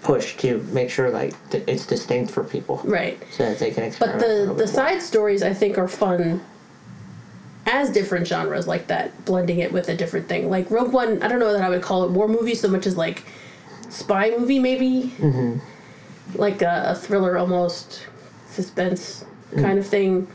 push 0.03 0.36
to 0.38 0.59
make 0.71 0.89
sure 0.91 1.09
like 1.09 1.34
that 1.49 1.67
it's 1.67 1.86
distinct 1.88 2.32
for 2.32 2.43
people, 2.43 2.80
right 2.84 3.17
so 3.32 3.43
that 3.49 3.57
they 3.57 3.71
can 3.71 3.84
experience 3.84 4.21
but 4.21 4.28
the 4.28 4.45
the 4.45 4.53
more. 4.53 4.67
side 4.67 5.01
stories 5.01 5.41
i 5.41 5.53
think 5.53 5.78
are 5.80 5.88
fun 5.88 6.41
as 7.66 7.89
different 7.89 8.28
genres 8.28 8.68
like 8.68 8.88
that 8.88 9.26
blending 9.26 9.59
it 9.59 9.72
with 9.72 9.88
a 9.89 9.95
different 9.95 10.28
thing. 10.28 10.49
Like 10.49 10.70
rogue 10.70 10.91
one 10.91 11.22
i 11.24 11.28
don't 11.28 11.39
know 11.39 11.53
that 11.53 11.61
i 11.61 11.70
would 11.70 11.82
call 11.82 12.03
it 12.03 12.11
war 12.11 12.28
movie 12.28 12.55
so 12.55 12.68
much 12.68 12.86
as 12.86 12.97
like 12.97 13.24
spy 13.89 14.32
movie 14.38 14.59
maybe? 14.59 15.14
Mm-hmm. 15.18 15.59
like 16.39 16.61
a, 16.61 16.86
a 16.89 16.95
thriller 16.95 17.38
almost 17.38 18.07
suspense 18.49 19.26
kind 19.55 19.78
of 19.78 19.86
thing. 19.86 20.28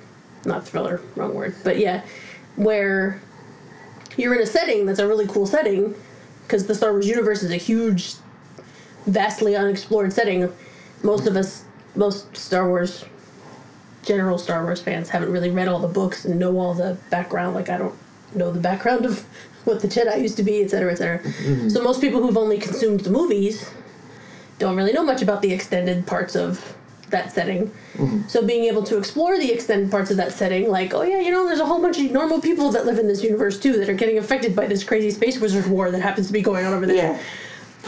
Not 0.44 0.66
thriller 0.66 1.00
wrong 1.16 1.34
word. 1.34 1.54
But 1.64 1.78
yeah 1.78 2.02
where 2.56 3.20
you're 4.16 4.34
in 4.34 4.40
a 4.42 4.46
setting 4.46 4.84
that's 4.84 4.98
a 4.98 5.06
really 5.06 5.26
cool 5.28 5.46
setting 5.46 5.94
because 6.42 6.66
the 6.66 6.74
star 6.74 6.92
wars 6.92 7.06
universe 7.06 7.42
is 7.42 7.52
a 7.52 7.56
huge 7.56 8.14
vastly 9.06 9.54
unexplored 9.54 10.12
setting. 10.12 10.52
Most 11.02 11.26
of 11.26 11.36
us 11.36 11.64
most 11.94 12.36
star 12.36 12.68
wars 12.68 13.04
general 14.08 14.38
Star 14.38 14.64
Wars 14.64 14.80
fans 14.80 15.10
haven't 15.10 15.30
really 15.30 15.50
read 15.50 15.68
all 15.68 15.78
the 15.78 15.86
books 15.86 16.24
and 16.24 16.38
know 16.38 16.58
all 16.58 16.74
the 16.74 16.98
background. 17.10 17.54
Like 17.54 17.68
I 17.68 17.76
don't 17.76 17.96
know 18.34 18.50
the 18.50 18.60
background 18.60 19.04
of 19.06 19.20
what 19.64 19.80
the 19.80 19.88
Jedi 19.88 20.20
used 20.22 20.36
to 20.38 20.42
be, 20.42 20.62
et 20.62 20.70
cetera, 20.70 20.90
et 20.90 20.96
cetera. 20.96 21.18
Mm-hmm. 21.20 21.68
So 21.68 21.82
most 21.82 22.00
people 22.00 22.20
who've 22.22 22.36
only 22.36 22.58
consumed 22.58 23.00
the 23.00 23.10
movies 23.10 23.70
don't 24.58 24.76
really 24.76 24.92
know 24.92 25.04
much 25.04 25.22
about 25.22 25.42
the 25.42 25.52
extended 25.52 26.06
parts 26.06 26.34
of 26.34 26.74
that 27.10 27.32
setting. 27.32 27.68
Mm-hmm. 27.94 28.28
So 28.28 28.44
being 28.44 28.64
able 28.64 28.82
to 28.84 28.98
explore 28.98 29.38
the 29.38 29.52
extended 29.52 29.90
parts 29.90 30.10
of 30.10 30.16
that 30.16 30.32
setting, 30.32 30.68
like, 30.68 30.94
oh 30.94 31.02
yeah, 31.02 31.20
you 31.20 31.30
know, 31.30 31.46
there's 31.46 31.60
a 31.60 31.66
whole 31.66 31.80
bunch 31.80 31.98
of 31.98 32.10
normal 32.10 32.40
people 32.40 32.70
that 32.72 32.86
live 32.86 32.98
in 32.98 33.06
this 33.06 33.22
universe 33.22 33.58
too 33.58 33.74
that 33.78 33.88
are 33.88 33.94
getting 33.94 34.18
affected 34.18 34.56
by 34.56 34.66
this 34.66 34.82
crazy 34.82 35.10
space 35.10 35.38
wizard 35.38 35.66
war 35.66 35.90
that 35.90 36.00
happens 36.00 36.26
to 36.26 36.32
be 36.32 36.42
going 36.42 36.66
on 36.66 36.72
over 36.72 36.86
there. 36.86 36.96
yeah, 36.96 37.20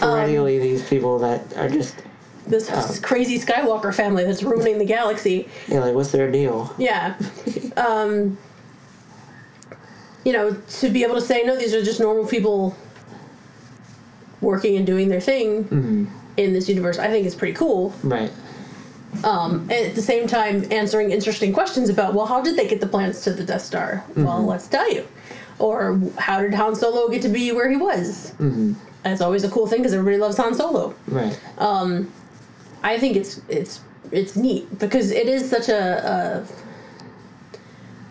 um, 0.02 0.12
perennially 0.12 0.58
these 0.58 0.86
people 0.88 1.18
that 1.18 1.56
are 1.56 1.68
just 1.68 2.02
This 2.50 2.98
crazy 3.00 3.38
Skywalker 3.38 3.94
family 3.94 4.24
that's 4.24 4.42
ruining 4.42 4.78
the 4.78 4.84
galaxy. 4.84 5.48
know, 5.74 5.80
like 5.80 5.94
what's 5.94 6.12
their 6.12 6.30
deal? 6.30 6.74
Yeah. 6.78 7.16
um, 7.76 8.36
you 10.24 10.32
know, 10.32 10.52
to 10.52 10.88
be 10.90 11.02
able 11.02 11.14
to 11.14 11.20
say, 11.20 11.42
no, 11.44 11.56
these 11.56 11.72
are 11.72 11.82
just 11.82 12.00
normal 12.00 12.26
people 12.26 12.76
working 14.40 14.76
and 14.76 14.86
doing 14.86 15.08
their 15.08 15.20
thing 15.20 15.66
in 16.36 16.52
this 16.52 16.68
universe, 16.68 16.98
I 16.98 17.08
think 17.08 17.26
is 17.26 17.34
pretty 17.34 17.54
cool. 17.54 17.94
Right. 18.02 18.30
Um, 19.24 19.62
and 19.62 19.72
at 19.72 19.94
the 19.94 20.02
same 20.02 20.26
time, 20.26 20.64
answering 20.70 21.10
interesting 21.10 21.52
questions 21.52 21.88
about, 21.88 22.14
well, 22.14 22.26
how 22.26 22.40
did 22.40 22.56
they 22.56 22.68
get 22.68 22.80
the 22.80 22.86
plans 22.86 23.22
to 23.22 23.32
the 23.32 23.44
Death 23.44 23.62
Star? 23.62 24.04
Well, 24.16 24.44
let's 24.44 24.68
tell 24.68 24.92
you. 24.92 25.06
Or 25.58 26.00
how 26.16 26.40
did 26.40 26.54
Han 26.54 26.74
Solo 26.74 27.08
get 27.08 27.22
to 27.22 27.28
be 27.28 27.52
where 27.52 27.68
he 27.68 27.76
was? 27.76 28.32
Mm-hmm. 28.38 28.74
That's 29.02 29.20
always 29.20 29.44
a 29.44 29.50
cool 29.50 29.66
thing 29.66 29.80
because 29.80 29.92
everybody 29.92 30.18
loves 30.18 30.36
Han 30.36 30.54
Solo. 30.54 30.94
Right. 31.06 31.38
I 32.82 32.98
think 32.98 33.16
it's 33.16 33.40
it's 33.48 33.80
it's 34.12 34.36
neat 34.36 34.78
because 34.78 35.10
it 35.10 35.28
is 35.28 35.48
such 35.48 35.68
a, 35.68 36.46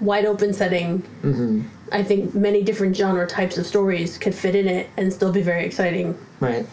a 0.02 0.04
wide 0.04 0.26
open 0.26 0.54
setting. 0.54 1.02
Mm-hmm. 1.22 1.62
I 1.92 2.04
think 2.04 2.36
many 2.36 2.62
different 2.64 2.96
genre 2.96 3.26
types 3.28 3.58
of 3.58 3.66
stories 3.66 4.18
could 4.18 4.36
fit 4.36 4.56
in 4.56 4.68
it 4.68 4.90
and 4.98 5.12
still 5.12 5.32
be 5.32 5.42
very 5.42 5.66
exciting. 5.66 6.18
Right. 6.40 6.66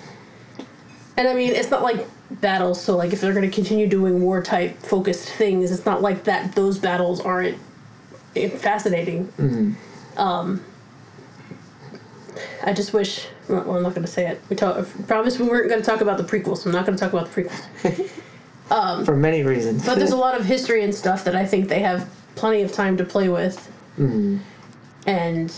And 1.16 1.26
I 1.26 1.34
mean, 1.34 1.52
it's 1.52 1.70
not 1.70 1.82
like 1.82 2.06
battles. 2.30 2.80
So 2.80 2.96
like, 2.96 3.12
if 3.12 3.20
they're 3.20 3.32
going 3.32 3.48
to 3.48 3.54
continue 3.54 3.86
doing 3.86 4.20
war 4.20 4.42
type 4.42 4.78
focused 4.78 5.30
things, 5.30 5.70
it's 5.70 5.86
not 5.86 6.02
like 6.02 6.24
that. 6.24 6.54
Those 6.54 6.78
battles 6.78 7.20
aren't 7.20 7.58
fascinating. 8.58 9.26
Mm-hmm. 9.38 10.18
Um, 10.18 10.62
I 12.62 12.72
just 12.74 12.92
wish. 12.92 13.26
Well, 13.48 13.76
I'm 13.76 13.82
not 13.82 13.94
going 13.94 14.04
to 14.06 14.12
say 14.12 14.26
it. 14.26 14.40
We 14.48 14.56
talk, 14.56 14.76
I 14.76 14.82
promised 15.02 15.38
we 15.38 15.48
weren't 15.48 15.68
going 15.68 15.80
to 15.80 15.86
talk 15.86 16.00
about 16.00 16.18
the 16.18 16.24
prequels. 16.24 16.66
I'm 16.66 16.72
not 16.72 16.84
going 16.86 16.96
to 16.98 17.02
talk 17.04 17.12
about 17.12 17.30
the 17.32 17.42
prequels. 17.42 18.10
For 19.06 19.16
many 19.16 19.42
reasons. 19.44 19.84
But 19.86 19.98
there's 19.98 20.10
a 20.10 20.16
lot 20.26 20.38
of 20.38 20.44
history 20.44 20.82
and 20.82 20.94
stuff 20.94 21.24
that 21.24 21.36
I 21.36 21.46
think 21.46 21.68
they 21.68 21.80
have 21.80 22.08
plenty 22.34 22.62
of 22.62 22.72
time 22.72 22.96
to 22.96 23.04
play 23.04 23.28
with 23.28 23.70
Mhm. 23.98 24.40
and 25.06 25.52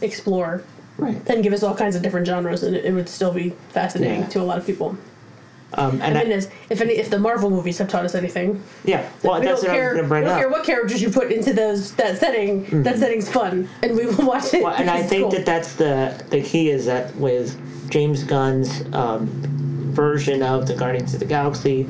explore 0.00 0.62
right. 0.96 1.20
and 1.28 1.42
give 1.42 1.52
us 1.52 1.62
all 1.62 1.74
kinds 1.74 1.96
of 1.96 2.02
different 2.02 2.26
genres, 2.26 2.62
and 2.62 2.74
it, 2.74 2.84
it 2.86 2.92
would 2.92 3.08
still 3.10 3.32
be 3.32 3.50
fascinating 3.70 4.20
Yeah. 4.20 4.26
to 4.28 4.40
a 4.40 4.44
lot 4.44 4.56
of 4.58 4.64
people. 4.64 4.96
Um, 5.72 6.00
and 6.02 6.16
I 6.16 6.20
I, 6.20 6.24
mean, 6.24 6.38
if 6.70 6.80
any, 6.80 6.94
if 6.94 7.10
the 7.10 7.18
Marvel 7.18 7.50
movies 7.50 7.78
have 7.78 7.88
taught 7.88 8.04
us 8.04 8.14
anything, 8.14 8.62
yeah. 8.84 9.08
Well, 9.22 9.40
we 9.40 9.46
that's 9.46 9.62
don't 9.62 9.70
what 9.70 9.76
I 9.76 9.80
care. 9.80 9.94
was 9.94 10.08
going 10.08 10.08
to 10.08 10.14
we 10.14 10.20
don't 10.20 10.38
care 10.38 10.48
what 10.48 10.64
characters 10.64 11.02
you 11.02 11.10
put 11.10 11.32
into 11.32 11.52
those 11.52 11.92
that 11.94 12.18
setting. 12.18 12.82
That 12.82 12.98
setting's 12.98 13.28
fun, 13.28 13.68
and 13.82 13.96
we 13.96 14.06
will 14.06 14.26
watch 14.26 14.54
it. 14.54 14.62
Well, 14.62 14.74
and 14.74 14.88
I 14.88 15.02
think 15.02 15.22
cool. 15.22 15.30
that 15.32 15.46
that's 15.46 15.74
the 15.74 16.24
the 16.30 16.42
key 16.42 16.70
is 16.70 16.86
that 16.86 17.14
with 17.16 17.58
James 17.90 18.22
Gunn's 18.22 18.84
um, 18.94 19.26
version 19.94 20.42
of 20.42 20.66
the 20.66 20.74
Guardians 20.74 21.14
of 21.14 21.20
the 21.20 21.26
Galaxy, 21.26 21.86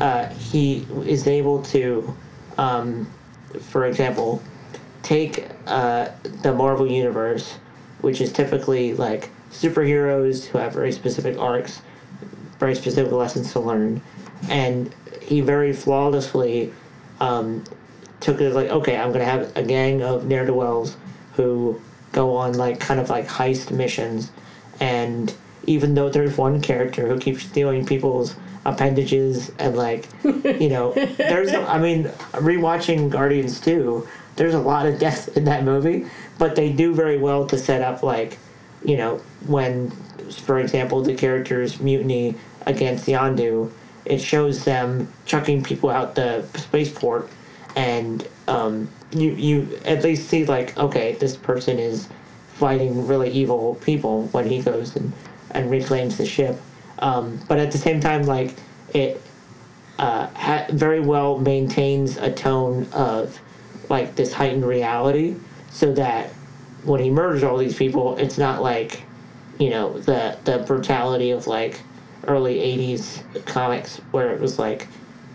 uh, 0.00 0.28
he 0.28 0.86
is 1.04 1.26
able 1.26 1.62
to, 1.64 2.16
um, 2.56 3.12
for 3.60 3.86
example, 3.86 4.42
take 5.02 5.48
uh, 5.66 6.08
the 6.42 6.52
Marvel 6.52 6.86
universe, 6.86 7.58
which 8.00 8.20
is 8.20 8.32
typically 8.32 8.94
like 8.94 9.30
superheroes 9.50 10.44
who 10.44 10.58
have 10.58 10.72
very 10.72 10.92
specific 10.92 11.38
arcs, 11.38 11.82
very 12.58 12.74
specific 12.74 13.12
lessons 13.12 13.52
to 13.52 13.60
learn, 13.60 14.00
and 14.48 14.94
he 15.22 15.40
very 15.40 15.72
flawlessly 15.72 16.72
um, 17.20 17.64
took 18.20 18.40
it 18.40 18.46
as 18.46 18.54
like, 18.54 18.68
okay, 18.70 18.96
I'm 18.96 19.12
gonna 19.12 19.24
have 19.24 19.56
a 19.56 19.62
gang 19.62 20.02
of 20.02 20.26
ne'er 20.26 20.46
do 20.46 20.54
wells 20.54 20.96
who 21.34 21.80
go 22.12 22.36
on 22.36 22.54
like 22.54 22.80
kind 22.80 23.00
of 23.00 23.10
like 23.10 23.26
heist 23.28 23.70
missions, 23.70 24.30
and 24.80 25.32
even 25.66 25.94
though 25.94 26.08
there's 26.08 26.36
one 26.36 26.60
character 26.60 27.06
who 27.06 27.18
keeps 27.18 27.44
stealing 27.44 27.84
people's 27.84 28.34
appendages 28.64 29.52
and 29.58 29.76
like, 29.76 30.08
you 30.24 30.68
know, 30.68 30.92
there's 30.92 31.52
I 31.52 31.78
mean, 31.78 32.04
rewatching 32.32 33.10
Guardians 33.10 33.60
two, 33.60 34.08
there's 34.36 34.54
a 34.54 34.60
lot 34.60 34.86
of 34.86 34.98
death 34.98 35.36
in 35.36 35.44
that 35.44 35.64
movie, 35.64 36.06
but 36.38 36.54
they 36.56 36.72
do 36.72 36.94
very 36.94 37.18
well 37.18 37.46
to 37.48 37.58
set 37.58 37.82
up 37.82 38.02
like, 38.02 38.38
you 38.84 38.96
know, 38.96 39.16
when, 39.46 39.90
for 40.30 40.58
example, 40.58 41.02
the 41.02 41.14
characters 41.14 41.80
mutiny 41.80 42.34
against 42.66 43.06
the 43.06 43.12
Yondu, 43.12 43.70
it 44.04 44.18
shows 44.18 44.64
them 44.64 45.12
chucking 45.26 45.62
people 45.62 45.90
out 45.90 46.14
the 46.14 46.44
spaceport, 46.54 47.28
and 47.76 48.26
um, 48.46 48.88
you 49.12 49.32
you 49.32 49.78
at 49.84 50.02
least 50.02 50.28
see 50.28 50.44
like 50.44 50.76
okay, 50.78 51.12
this 51.14 51.36
person 51.36 51.78
is 51.78 52.08
fighting 52.54 53.06
really 53.06 53.30
evil 53.30 53.76
people 53.76 54.24
when 54.28 54.48
he 54.48 54.60
goes 54.62 54.96
and 54.96 55.12
and 55.52 55.70
reclaims 55.70 56.16
the 56.16 56.26
ship, 56.26 56.60
um, 57.00 57.40
but 57.48 57.58
at 57.58 57.70
the 57.72 57.78
same 57.78 58.00
time 58.00 58.22
like 58.22 58.54
it 58.94 59.20
uh, 59.98 60.26
ha- 60.28 60.66
very 60.70 61.00
well 61.00 61.38
maintains 61.38 62.16
a 62.16 62.32
tone 62.32 62.86
of 62.92 63.40
like 63.88 64.14
this 64.16 64.32
heightened 64.32 64.66
reality, 64.66 65.36
so 65.70 65.92
that 65.92 66.30
when 66.84 67.00
he 67.00 67.10
murders 67.10 67.42
all 67.42 67.56
these 67.56 67.76
people, 67.76 68.16
it's 68.18 68.38
not 68.38 68.62
like 68.62 69.02
you 69.58 69.70
know 69.70 69.98
the 69.98 70.36
the 70.44 70.58
brutality 70.58 71.30
of 71.30 71.46
like 71.46 71.80
early 72.26 72.56
80s 72.56 73.44
comics 73.46 73.96
where 74.10 74.32
it 74.32 74.40
was 74.40 74.58
like 74.58 74.86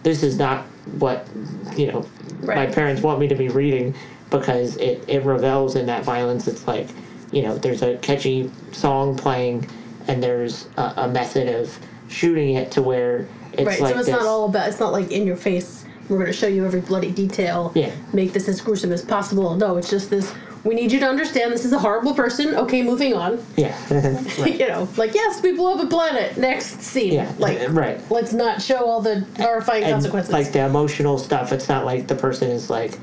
this 0.04 0.22
is 0.22 0.38
not 0.38 0.66
what 0.98 1.28
you 1.76 1.92
know 1.92 2.06
my 2.44 2.68
parents 2.68 3.02
want 3.02 3.20
me 3.20 3.28
to 3.28 3.36
be 3.36 3.50
reading 3.50 3.96
because 4.30 4.78
it, 4.78 5.04
it 5.08 5.24
revels 5.24 5.76
in 5.76 5.86
that 5.86 6.04
violence 6.04 6.48
it's 6.48 6.68
like 6.68 6.88
you 7.32 7.42
know 7.42 7.58
there's 7.58 7.82
a 7.82 7.98
catchy 7.98 8.52
song 8.72 9.18
playing 9.18 9.68
and 10.08 10.22
there's 10.22 10.68
a, 10.78 10.94
a 10.98 11.08
method 11.08 11.48
of 11.48 11.78
shooting 12.08 12.56
it 12.56 12.72
to 12.72 12.82
where 12.82 13.28
it's 13.54 13.68
right. 13.68 13.82
like 13.82 13.94
so 13.94 14.00
it's 14.00 14.08
this 14.08 14.16
not 14.16 14.26
all 14.26 14.46
about. 14.46 14.68
It's 14.68 14.80
not 14.80 14.92
like 14.92 15.12
in 15.12 15.28
your 15.28 15.36
face. 15.36 15.86
We're 16.10 16.18
going 16.18 16.28
to 16.28 16.34
show 16.34 16.48
you 16.48 16.66
every 16.66 16.82
bloody 16.82 17.12
detail. 17.12 17.72
Yeah. 17.76 17.96
Make 18.12 18.34
this 18.34 18.50
as 18.50 18.60
gruesome 18.60 18.92
as 18.92 19.04
possible. 19.04 19.56
No, 19.56 19.78
it's 19.78 19.90
just 19.90 20.10
this. 20.10 20.34
We 20.64 20.76
need 20.76 20.92
you 20.94 21.00
to 21.02 21.06
understand 21.06 21.52
this 21.52 21.66
is 21.66 21.74
a 21.74 21.80
horrible 21.80 22.14
person. 22.14 22.56
Okay, 22.56 22.84
moving 22.84 23.14
on. 23.14 23.44
yeah 23.58 23.78
right. 23.92 24.60
you 24.60 24.68
know, 24.68 24.88
like 24.98 25.14
yes, 25.14 25.42
we 25.42 25.52
blew 25.54 25.74
up 25.74 25.84
a 25.84 25.88
planet. 25.88 26.38
Next 26.38 26.82
scene. 26.82 27.14
Yeah, 27.14 27.32
Like 27.38 27.60
right. 27.70 28.00
Let's 28.10 28.32
not 28.34 28.62
show 28.62 28.86
all 28.90 29.02
the 29.02 29.26
horrifying 29.38 29.84
and 29.84 29.94
consequences. 29.94 30.32
like 30.32 30.52
the 30.54 30.66
emotional 30.66 31.18
stuff 31.18 31.52
it's 31.52 31.68
not 31.68 31.86
like 31.86 32.08
the 32.08 32.16
person 32.16 32.50
is 32.50 32.70
like 32.70 32.98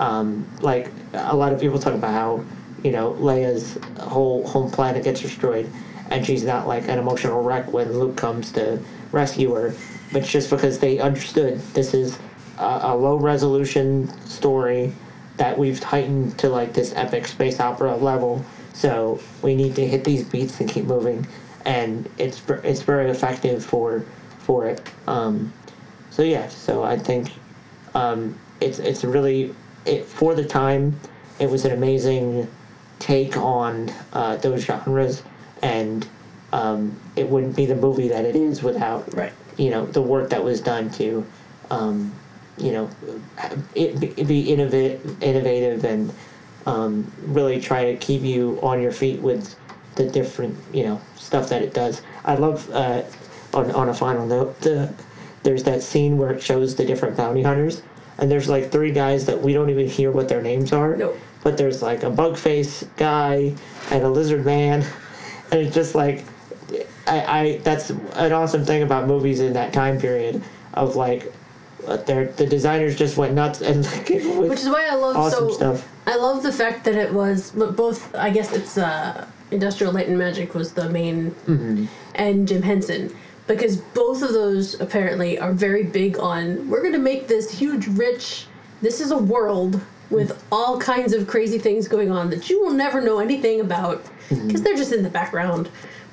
um 0.00 0.46
like 0.60 0.90
a 1.14 1.34
lot 1.34 1.52
of 1.52 1.60
people 1.60 1.78
talk 1.78 1.94
about 1.94 2.12
how 2.12 2.44
you 2.84 2.92
know 2.92 3.12
leia's 3.14 3.78
whole 3.98 4.46
home 4.46 4.70
planet 4.70 5.02
gets 5.02 5.20
destroyed 5.20 5.68
and 6.10 6.24
she's 6.24 6.44
not 6.44 6.68
like 6.68 6.88
an 6.88 6.98
emotional 6.98 7.42
wreck 7.42 7.72
when 7.72 7.92
luke 7.98 8.16
comes 8.16 8.52
to 8.52 8.78
rescue 9.10 9.52
her 9.52 9.74
but 10.12 10.22
it's 10.22 10.30
just 10.30 10.50
because 10.50 10.78
they 10.78 11.00
understood 11.00 11.58
this 11.74 11.94
is 11.94 12.16
a, 12.58 12.78
a 12.82 12.94
low 12.96 13.16
resolution 13.16 14.08
story 14.24 14.92
that 15.38 15.58
we've 15.58 15.80
tightened 15.80 16.38
to 16.38 16.48
like 16.48 16.72
this 16.72 16.92
epic 16.94 17.26
space 17.26 17.58
opera 17.58 17.96
level. 17.96 18.44
So 18.74 19.20
we 19.42 19.54
need 19.56 19.74
to 19.76 19.86
hit 19.86 20.04
these 20.04 20.22
beats 20.24 20.60
and 20.60 20.68
keep 20.68 20.84
moving. 20.84 21.26
And 21.64 22.08
it's 22.18 22.42
it's 22.64 22.82
very 22.82 23.10
effective 23.10 23.64
for 23.64 24.04
for 24.38 24.66
it. 24.66 24.80
Um 25.06 25.52
so 26.18 26.24
yeah, 26.24 26.48
so 26.48 26.82
I 26.82 26.98
think 26.98 27.30
um, 27.94 28.36
it's 28.60 28.80
it's 28.80 29.04
really 29.04 29.54
it 29.84 30.04
for 30.04 30.34
the 30.34 30.44
time 30.44 30.98
it 31.38 31.48
was 31.48 31.64
an 31.64 31.70
amazing 31.70 32.48
take 32.98 33.36
on 33.36 33.88
uh, 34.12 34.36
those 34.38 34.64
genres, 34.64 35.22
and 35.62 36.08
um, 36.52 36.98
it 37.14 37.28
wouldn't 37.28 37.54
be 37.54 37.66
the 37.66 37.76
movie 37.76 38.08
that 38.08 38.24
it 38.24 38.34
is 38.34 38.64
without 38.64 39.14
right. 39.14 39.32
you 39.56 39.70
know 39.70 39.86
the 39.86 40.02
work 40.02 40.30
that 40.30 40.42
was 40.42 40.60
done 40.60 40.90
to 40.90 41.24
um, 41.70 42.12
you 42.60 42.72
know 42.72 42.90
it 43.74 43.98
be, 44.00 44.24
be 44.24 44.52
innovative 44.52 45.22
innovative 45.22 45.84
and 45.84 46.12
um, 46.66 47.10
really 47.22 47.60
try 47.60 47.92
to 47.92 47.96
keep 47.96 48.22
you 48.22 48.58
on 48.62 48.82
your 48.82 48.92
feet 48.92 49.20
with 49.20 49.54
the 49.94 50.08
different 50.08 50.56
you 50.72 50.84
know 50.84 51.00
stuff 51.16 51.48
that 51.48 51.62
it 51.62 51.74
does. 51.74 52.02
I 52.24 52.34
love 52.34 52.68
uh, 52.70 53.02
on 53.54 53.70
on 53.72 53.88
a 53.88 53.94
final 53.94 54.26
note 54.26 54.60
the 54.60 54.92
there's 55.42 55.62
that 55.64 55.82
scene 55.82 56.18
where 56.18 56.30
it 56.30 56.42
shows 56.42 56.74
the 56.74 56.84
different 56.84 57.16
bounty 57.16 57.42
hunters 57.42 57.82
and 58.18 58.30
there's 58.30 58.48
like 58.48 58.70
three 58.70 58.92
guys 58.92 59.26
that 59.26 59.40
we 59.40 59.52
don't 59.52 59.70
even 59.70 59.88
hear 59.88 60.10
what 60.10 60.28
their 60.28 60.42
names 60.42 60.72
are. 60.72 60.96
Nope. 60.96 61.16
But 61.42 61.56
there's 61.56 61.82
like 61.82 62.02
a 62.02 62.10
bug 62.10 62.36
face 62.36 62.84
guy 62.96 63.54
and 63.90 64.02
a 64.02 64.08
lizard 64.08 64.44
man 64.44 64.84
and 65.50 65.60
it's 65.60 65.74
just 65.74 65.94
like 65.94 66.24
I, 67.06 67.40
I 67.40 67.58
that's 67.58 67.90
an 67.90 68.32
awesome 68.32 68.64
thing 68.64 68.82
about 68.82 69.06
movies 69.06 69.40
in 69.40 69.52
that 69.54 69.72
time 69.72 69.98
period 69.98 70.42
of 70.74 70.96
like 70.96 71.32
uh, 71.88 71.96
their 71.98 72.26
the 72.26 72.46
designers 72.46 72.96
just 72.96 73.16
went 73.16 73.34
nuts 73.34 73.60
and 73.60 73.84
like 73.84 74.10
it 74.10 74.24
was 74.36 74.48
Which 74.50 74.60
is 74.60 74.68
why 74.68 74.86
I 74.90 74.94
love 74.94 75.16
awesome 75.16 75.48
so. 75.50 75.54
stuff. 75.54 75.88
I 76.06 76.16
love 76.16 76.42
the 76.42 76.52
fact 76.52 76.84
that 76.84 76.94
it 76.94 77.12
was, 77.12 77.50
both. 77.50 78.14
I 78.14 78.30
guess 78.30 78.52
it's 78.52 78.78
uh, 78.78 79.26
Industrial 79.50 79.92
Light 79.92 80.08
and 80.08 80.18
Magic 80.18 80.54
was 80.54 80.72
the 80.72 80.88
main, 80.88 81.30
Mm-hmm. 81.46 81.84
and 82.14 82.48
Jim 82.48 82.62
Henson, 82.62 83.14
because 83.46 83.76
both 83.76 84.22
of 84.22 84.32
those 84.32 84.80
apparently 84.80 85.38
are 85.38 85.52
very 85.52 85.82
big 85.84 86.18
on. 86.18 86.68
We're 86.70 86.80
going 86.82 86.92
to 86.94 86.98
make 86.98 87.28
this 87.28 87.50
huge, 87.50 87.86
rich. 87.88 88.46
This 88.80 89.00
is 89.00 89.10
a 89.10 89.18
world 89.18 89.80
with 90.10 90.42
all 90.50 90.78
kinds 90.80 91.12
of 91.12 91.26
crazy 91.26 91.58
things 91.58 91.88
going 91.88 92.10
on 92.10 92.30
that 92.30 92.48
you 92.48 92.62
will 92.64 92.72
never 92.72 93.00
know 93.00 93.18
anything 93.18 93.60
about 93.60 94.02
because 94.28 94.38
Mm-hmm. 94.38 94.62
they're 94.62 94.76
just 94.76 94.92
in 94.92 95.02
the 95.02 95.10
background. 95.10 95.68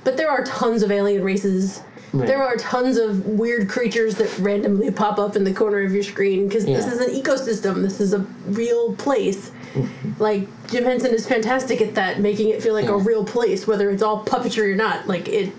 But 0.06 0.16
there 0.18 0.30
are 0.30 0.43
tons 0.45 0.82
of 0.84 0.91
alien 0.91 1.24
races. 1.24 1.82
Right. 2.14 2.28
There 2.28 2.41
are 2.41 2.56
tons 2.56 2.97
of 2.97 3.26
weird 3.26 3.68
creatures 3.68 4.16
that 4.16 4.38
randomly 4.39 4.89
pop 4.91 5.20
up 5.20 5.36
in 5.36 5.43
the 5.43 5.53
corner 5.53 5.80
of 5.82 5.91
your 5.91 6.03
screen 6.03 6.47
because 6.47 6.66
this 6.66 6.86
is 6.88 6.99
an 7.01 7.10
ecosystem. 7.22 7.82
This 7.82 7.99
is 7.99 8.14
a 8.14 8.20
real 8.47 8.95
place. 8.95 9.51
Like 10.20 10.47
Jim 10.70 10.86
Henson 10.86 11.14
is 11.14 11.28
fantastic 11.28 11.82
at 11.82 11.95
that, 11.95 12.22
making 12.22 12.49
it 12.49 12.64
feel 12.64 12.74
like 12.74 12.88
a 12.88 12.95
real 12.97 13.26
place, 13.26 13.68
whether 13.68 13.89
it's 13.89 14.01
all 14.01 14.24
puppetry 14.24 14.72
or 14.72 14.76
not. 14.76 15.08
Like 15.08 15.28
it, 15.28 15.51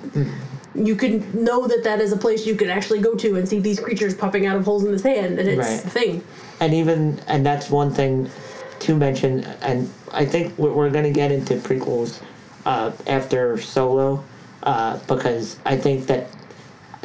you 0.74 0.96
can 0.96 1.44
know 1.44 1.66
that 1.66 1.84
that 1.84 2.00
is 2.00 2.12
a 2.12 2.16
place 2.16 2.46
you 2.46 2.54
could 2.54 2.70
actually 2.70 3.00
go 3.00 3.14
to 3.16 3.36
and 3.36 3.46
see 3.46 3.58
these 3.60 3.78
creatures 3.80 4.14
popping 4.14 4.46
out 4.46 4.56
of 4.56 4.64
holes 4.64 4.84
in 4.84 4.92
the 4.92 4.98
sand, 4.98 5.38
and 5.38 5.46
it's 5.48 5.58
Right. 5.58 5.84
a 5.84 5.90
thing. 5.90 6.24
and 6.60 6.72
even 6.72 7.20
and 7.26 7.44
that's 7.44 7.68
one 7.68 7.90
thing 7.92 8.30
to 8.78 8.94
mention 8.94 9.42
and 9.62 9.90
i 10.12 10.24
think 10.24 10.56
we're, 10.58 10.72
we're 10.72 10.90
going 10.90 11.04
to 11.04 11.10
get 11.10 11.32
into 11.32 11.54
prequels 11.56 12.20
uh, 12.66 12.92
after 13.06 13.58
solo 13.58 14.22
uh, 14.66 14.98
because 15.06 15.58
i 15.64 15.76
think 15.76 16.06
that 16.06 16.28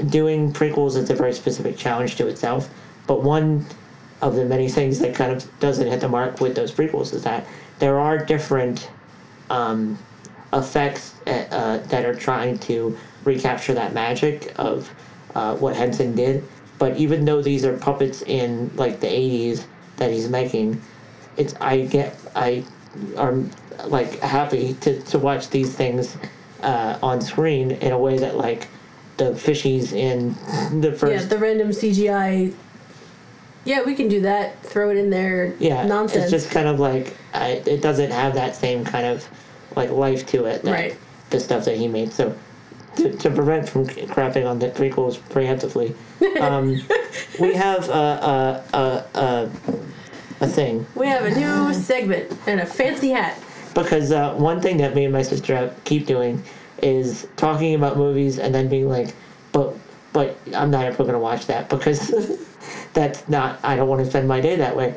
doing 0.09 0.51
prequels 0.51 0.95
is 0.97 1.09
a 1.09 1.15
very 1.15 1.33
specific 1.33 1.77
challenge 1.77 2.15
to 2.15 2.27
itself 2.27 2.69
but 3.07 3.23
one 3.23 3.65
of 4.21 4.35
the 4.35 4.45
many 4.45 4.69
things 4.69 4.99
that 4.99 5.15
kind 5.15 5.31
of 5.31 5.59
doesn't 5.59 5.87
hit 5.87 5.99
the 5.99 6.09
mark 6.09 6.39
with 6.39 6.55
those 6.55 6.71
prequels 6.71 7.13
is 7.13 7.23
that 7.23 7.45
there 7.79 7.99
are 7.99 8.23
different 8.23 8.89
um, 9.49 9.97
effects 10.53 11.15
uh, 11.27 11.31
uh, 11.51 11.77
that 11.87 12.05
are 12.05 12.15
trying 12.15 12.57
to 12.59 12.95
recapture 13.23 13.73
that 13.73 13.93
magic 13.93 14.53
of 14.57 14.93
uh, 15.35 15.55
what 15.55 15.75
Henson 15.75 16.15
did. 16.15 16.43
But 16.77 16.97
even 16.97 17.25
though 17.25 17.41
these 17.41 17.65
are 17.65 17.77
puppets 17.77 18.21
in 18.23 18.71
like 18.75 18.99
the 18.99 19.07
'80s 19.07 19.65
that 19.97 20.11
he's 20.11 20.29
making, 20.29 20.81
it's 21.37 21.53
I 21.61 21.81
get 21.81 22.17
I 22.35 22.63
am 23.17 23.49
like 23.85 24.19
happy 24.19 24.73
to, 24.81 25.01
to 25.01 25.19
watch 25.19 25.49
these 25.49 25.73
things 25.73 26.17
uh, 26.63 26.97
on 27.01 27.21
screen 27.21 27.71
in 27.71 27.91
a 27.91 27.97
way 27.97 28.17
that 28.17 28.35
like 28.37 28.67
the 29.17 29.31
fishies 29.31 29.93
in 29.93 30.33
the 30.81 30.91
first 30.93 31.11
Yeah, 31.23 31.25
the 31.29 31.37
random 31.37 31.69
CGI. 31.69 32.53
Yeah, 33.63 33.83
we 33.83 33.93
can 33.93 34.07
do 34.07 34.21
that. 34.21 34.61
Throw 34.63 34.89
it 34.89 34.97
in 34.97 35.09
there. 35.09 35.53
yeah 35.59 35.85
nonsense. 35.85 36.23
it's 36.23 36.31
just 36.31 36.51
kind 36.51 36.67
of 36.67 36.79
like 36.79 37.15
I, 37.33 37.61
it 37.65 37.81
doesn't 37.81 38.11
have 38.11 38.33
that 38.35 38.55
same 38.55 38.83
kind 38.83 39.05
of 39.05 39.27
like 39.75 39.89
life 39.91 40.25
to 40.27 40.45
it 40.45 40.63
that 40.63 40.71
Right. 40.71 40.97
the 41.29 41.39
stuff 41.39 41.65
that 41.65 41.77
he 41.77 41.87
made 41.87 42.11
so 42.11 42.35
to, 42.97 43.15
to 43.17 43.29
prevent 43.29 43.69
from 43.69 43.85
crapping 43.87 44.45
on 44.49 44.59
the 44.59 44.67
prequels 44.69 45.17
preemptively 45.29 45.95
um, 46.41 46.81
we 47.39 47.53
have 47.53 47.87
a, 47.87 47.93
a, 47.93 48.77
a, 48.77 49.19
a, 49.19 49.49
a 50.41 50.47
thing 50.47 50.85
we 50.95 51.07
have 51.07 51.23
a 51.23 51.29
new 51.33 51.73
segment 51.73 52.31
and 52.47 52.59
a 52.59 52.65
fancy 52.65 53.09
hat. 53.11 53.37
Because 53.73 54.11
uh, 54.11 54.33
one 54.35 54.61
thing 54.61 54.77
that 54.77 54.95
me 54.95 55.05
and 55.05 55.13
my 55.13 55.21
sister 55.21 55.73
keep 55.83 56.05
doing 56.05 56.43
is 56.81 57.27
talking 57.35 57.75
about 57.75 57.97
movies 57.97 58.39
and 58.39 58.53
then 58.53 58.67
being 58.67 58.89
like 58.89 59.13
but 59.51 59.73
but 60.13 60.37
i'm 60.55 60.71
not 60.71 60.85
ever 60.85 61.03
going 61.03 61.13
to 61.13 61.19
watch 61.19 61.45
that 61.45 61.69
because 61.69 62.11
that's 62.93 63.27
not 63.29 63.59
i 63.63 63.75
don't 63.75 63.87
want 63.87 64.03
to 64.03 64.09
spend 64.09 64.27
my 64.27 64.41
day 64.41 64.55
that 64.55 64.75
way 64.75 64.95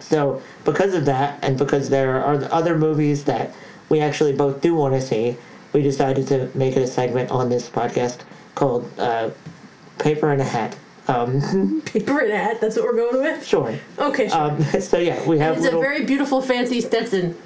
so 0.00 0.40
because 0.64 0.94
of 0.94 1.04
that 1.04 1.38
and 1.42 1.58
because 1.58 1.88
there 1.88 2.22
are 2.22 2.42
other 2.52 2.76
movies 2.76 3.24
that 3.24 3.54
we 3.90 4.00
actually 4.00 4.32
both 4.32 4.60
do 4.60 4.74
want 4.74 4.94
to 4.94 5.00
see 5.00 5.36
we 5.72 5.82
decided 5.82 6.26
to 6.26 6.50
make 6.54 6.76
it 6.76 6.82
a 6.82 6.86
segment 6.86 7.30
on 7.30 7.48
this 7.48 7.68
podcast 7.68 8.20
called 8.54 8.88
uh, 8.98 9.30
paper 9.98 10.32
and 10.32 10.40
a 10.40 10.44
hat 10.44 10.76
um, 11.06 11.82
Paper 11.84 12.20
and 12.20 12.32
a 12.32 12.38
hat. 12.38 12.60
That's 12.60 12.76
what 12.76 12.86
we're 12.86 12.96
going 12.96 13.20
with. 13.20 13.46
sure 13.46 13.78
Okay, 13.98 14.28
sure. 14.28 14.40
um, 14.40 14.62
so 14.80 14.98
yeah 14.98 15.26
we 15.26 15.38
have 15.38 15.56
it's 15.56 15.64
little, 15.64 15.80
a 15.80 15.82
very 15.82 16.04
beautiful, 16.04 16.40
fancy 16.40 16.80
Stetson. 16.80 17.36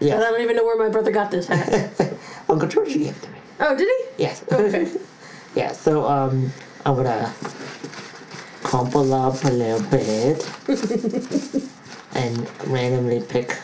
Yes. 0.00 0.14
And 0.14 0.24
I 0.24 0.30
don't 0.30 0.40
even 0.40 0.56
know 0.56 0.64
where 0.64 0.78
my 0.78 0.88
brother 0.88 1.10
got 1.10 1.30
this 1.30 1.46
hat. 1.48 1.92
uncle 2.48 2.68
george 2.68 2.88
gave 2.88 3.16
it 3.16 3.22
to 3.22 3.30
me 3.30 3.38
oh, 3.60 3.76
did 3.76 3.88
he? 3.88 4.22
yes 4.22 4.44
Okay. 4.52 4.90
Yeah, 5.56 5.72
so 5.72 6.06
um, 6.06 6.52
I'm 6.84 6.96
gonna 6.96 7.32
crumple 8.62 9.14
up 9.14 9.42
a 9.44 9.48
little 9.48 9.80
bit 9.88 10.46
and 12.14 12.46
randomly 12.68 13.22
pick. 13.22 13.56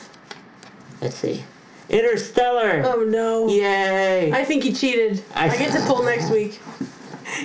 Let's 1.02 1.16
see, 1.16 1.44
Interstellar. 1.90 2.82
Oh 2.86 3.04
no. 3.04 3.46
Yay! 3.48 4.32
I 4.32 4.42
think 4.42 4.64
he 4.64 4.72
cheated. 4.72 5.22
I- 5.34 5.50
I, 5.50 5.56
get 5.58 5.72
to 5.72 5.80
pull 5.86 6.02
next 6.02 6.30
week. 6.30 6.60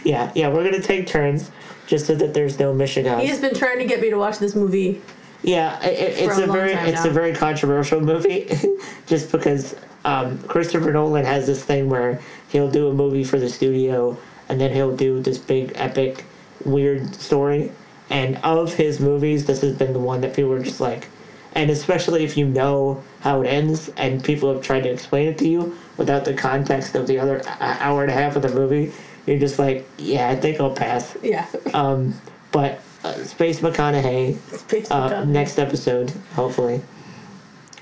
yeah, 0.06 0.32
yeah, 0.34 0.48
we're 0.48 0.64
gonna 0.64 0.82
take 0.82 1.08
turns 1.08 1.52
just 1.88 2.06
so 2.06 2.16
that 2.16 2.34
there's 2.34 2.58
no 2.58 2.74
mission 2.74 3.04
He 3.20 3.28
has 3.28 3.42
been 3.42 3.54
trying 3.54 3.80
to 3.80 3.86
get 3.86 4.00
me 4.00 4.10
to 4.10 4.18
watch 4.18 4.40
this 4.40 4.56
movie. 4.56 5.02
Yeah, 5.44 5.78
i 5.82 5.88
i- 5.88 5.90
it's 5.90 6.38
a 6.38 6.44
a, 6.44 6.48
very 6.48 6.74
it's 6.74 7.04
now. 7.04 7.10
a 7.10 7.14
very 7.14 7.34
controversial 7.34 8.02
movie, 8.02 8.50
just 9.08 9.32
because 9.32 9.76
um, 10.06 10.40
Christopher 10.44 10.92
Nolan 10.92 11.26
has 11.26 11.46
this 11.48 11.64
thing 11.64 11.90
where 11.90 12.20
he'll 12.50 12.72
do 12.72 12.88
a 12.90 12.94
movie 12.94 13.24
for 13.24 13.40
the 13.40 13.50
studio 13.50 14.18
and 14.50 14.60
then 14.60 14.72
he'll 14.74 14.96
do 14.96 15.22
this 15.22 15.38
big 15.38 15.74
epic 15.76 16.24
weird 16.66 17.14
story. 17.16 17.72
And 18.10 18.38
of 18.38 18.74
his 18.74 19.00
movies, 19.02 19.46
this 19.46 19.62
has 19.62 19.76
been 19.78 19.92
the 19.94 20.00
one 20.00 20.22
that 20.22 20.34
people 20.34 20.54
are 20.54 20.64
just 20.64 20.80
like, 20.80 21.08
and 21.56 21.70
especially 21.70 22.24
if 22.24 22.38
you 22.38 22.48
know 22.48 23.04
how 23.20 23.42
it 23.42 23.48
ends 23.48 23.90
and 23.98 24.24
people 24.24 24.54
have 24.54 24.64
tried 24.64 24.84
to 24.84 24.90
explain 24.90 25.28
it 25.28 25.38
to 25.40 25.48
you 25.48 25.78
without 25.98 26.24
the 26.24 26.34
context 26.34 26.96
of 26.96 27.06
the 27.08 27.20
other 27.20 27.42
uh, 27.46 27.78
hour 27.80 28.04
and 28.04 28.12
a 28.12 28.14
half 28.14 28.38
of 28.38 28.44
the 28.44 28.50
movie, 28.50 28.94
you're 29.26 29.40
just 29.40 29.60
like, 29.60 29.86
yeah, 29.98 30.30
I 30.30 30.36
think 30.38 30.62
I'll 30.62 30.74
pass. 30.74 31.18
Yeah. 31.22 31.46
Um, 31.74 32.14
but 32.54 32.80
uh, 33.04 33.14
Space 33.24 33.60
McConaughey 33.60 34.38
Space 34.58 34.90
uh, 34.92 35.10
McConaughey. 35.10 35.28
next 35.28 35.60
episode, 35.60 36.12
hopefully, 36.34 36.82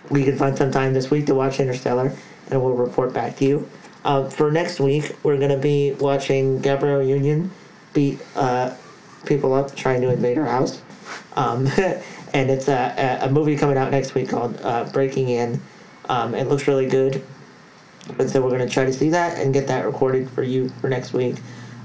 we 0.10 0.24
can 0.24 0.38
find 0.38 0.58
some 0.58 0.72
time 0.72 0.94
this 0.94 1.10
week 1.10 1.26
to 1.28 1.36
watch 1.36 1.60
Interstellar, 1.60 2.14
and 2.50 2.62
we'll 2.62 2.74
report 2.74 3.14
back 3.14 3.38
to 3.38 3.46
you. 3.46 3.70
Uh, 4.04 4.30
for 4.30 4.52
next 4.52 4.80
week, 4.80 5.16
we're 5.24 5.38
gonna 5.38 5.58
be 5.58 5.94
watching 5.94 6.60
Gabrielle 6.62 7.04
Union 7.04 7.52
beat 7.94 8.20
uh, 8.36 8.76
people 9.26 9.54
up 9.54 9.76
trying 9.76 10.02
to 10.02 10.12
invade 10.12 10.38
her 10.38 10.46
house, 10.46 10.82
um, 11.36 11.68
and 12.34 12.52
it's 12.52 12.68
a, 12.68 13.20
a 13.22 13.30
movie 13.30 13.56
coming 13.56 13.78
out 13.78 13.92
next 13.92 14.14
week 14.14 14.30
called 14.30 14.60
uh, 14.62 14.84
Breaking 14.86 15.30
In. 15.30 15.62
Um, 16.08 16.36
it 16.36 16.48
looks 16.48 16.68
really 16.68 16.88
good, 16.88 17.26
and 18.20 18.30
so 18.30 18.42
we're 18.42 18.52
gonna 18.52 18.70
try 18.70 18.86
to 18.86 18.94
see 18.94 19.10
that 19.10 19.40
and 19.40 19.54
get 19.54 19.68
that 19.68 19.86
recorded 19.86 20.30
for 20.30 20.44
you 20.44 20.70
for 20.82 20.90
next 20.90 21.14
week. 21.14 21.38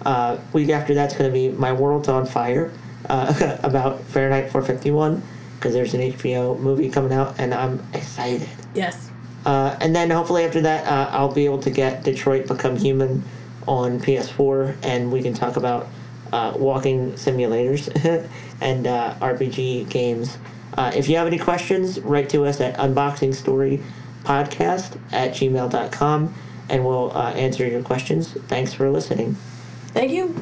Uh, 0.05 0.39
week 0.53 0.71
after 0.71 0.95
that's 0.95 1.15
gonna 1.15 1.31
be 1.31 1.51
My 1.51 1.73
World's 1.73 2.09
on 2.09 2.27
Fire 2.27 2.73
uh, 3.09 3.59
about 3.63 4.01
Fahrenheit 4.03 4.51
451 4.51 5.23
because 5.57 5.75
there's 5.75 5.95
an 5.95 6.01
HBO 6.01 6.59
movie 6.59 6.91
coming 6.91 7.13
out 7.13 7.39
and 7.39 7.53
I'm 7.53 7.83
excited. 7.93 8.49
Yes. 8.75 9.11
Uh, 9.45 9.77
and 9.81 9.95
then 9.95 10.11
hopefully 10.11 10.45
after 10.45 10.61
that, 10.63 10.87
uh, 10.87 11.11
I'll 11.11 11.33
be 11.33 11.45
able 11.45 11.61
to 11.63 11.71
get 11.71 12.03
Detroit 12.03 12.47
Become 12.47 12.77
Human 12.77 13.23
on 13.67 14.01
PS4 14.01 14.77
and 14.83 15.13
we 15.13 15.23
can 15.23 15.35
talk 15.35 15.57
about 15.57 15.89
uh, 16.33 16.55
walking 16.57 17.13
simulators 17.13 17.89
and 18.61 18.87
uh, 18.87 19.15
RPG 19.21 19.91
games. 19.91 20.39
Uh, 20.77 20.93
if 20.95 21.09
you 21.09 21.17
have 21.17 21.27
any 21.27 21.39
questions, 21.39 21.99
write 22.01 22.29
to 22.31 22.47
us 22.47 22.61
at 22.61 22.77
unboxingstorypodcast 22.77 24.99
at 25.13 25.33
gmail.com 25.33 26.35
and 26.69 26.87
we'll 26.87 27.11
uh, 27.17 27.33
answer 27.33 27.67
your 27.67 27.83
questions. 27.83 28.33
Thanks 28.49 28.73
for 28.73 28.89
listening. 28.91 29.35
Thank 29.89 30.13
you. 30.13 30.37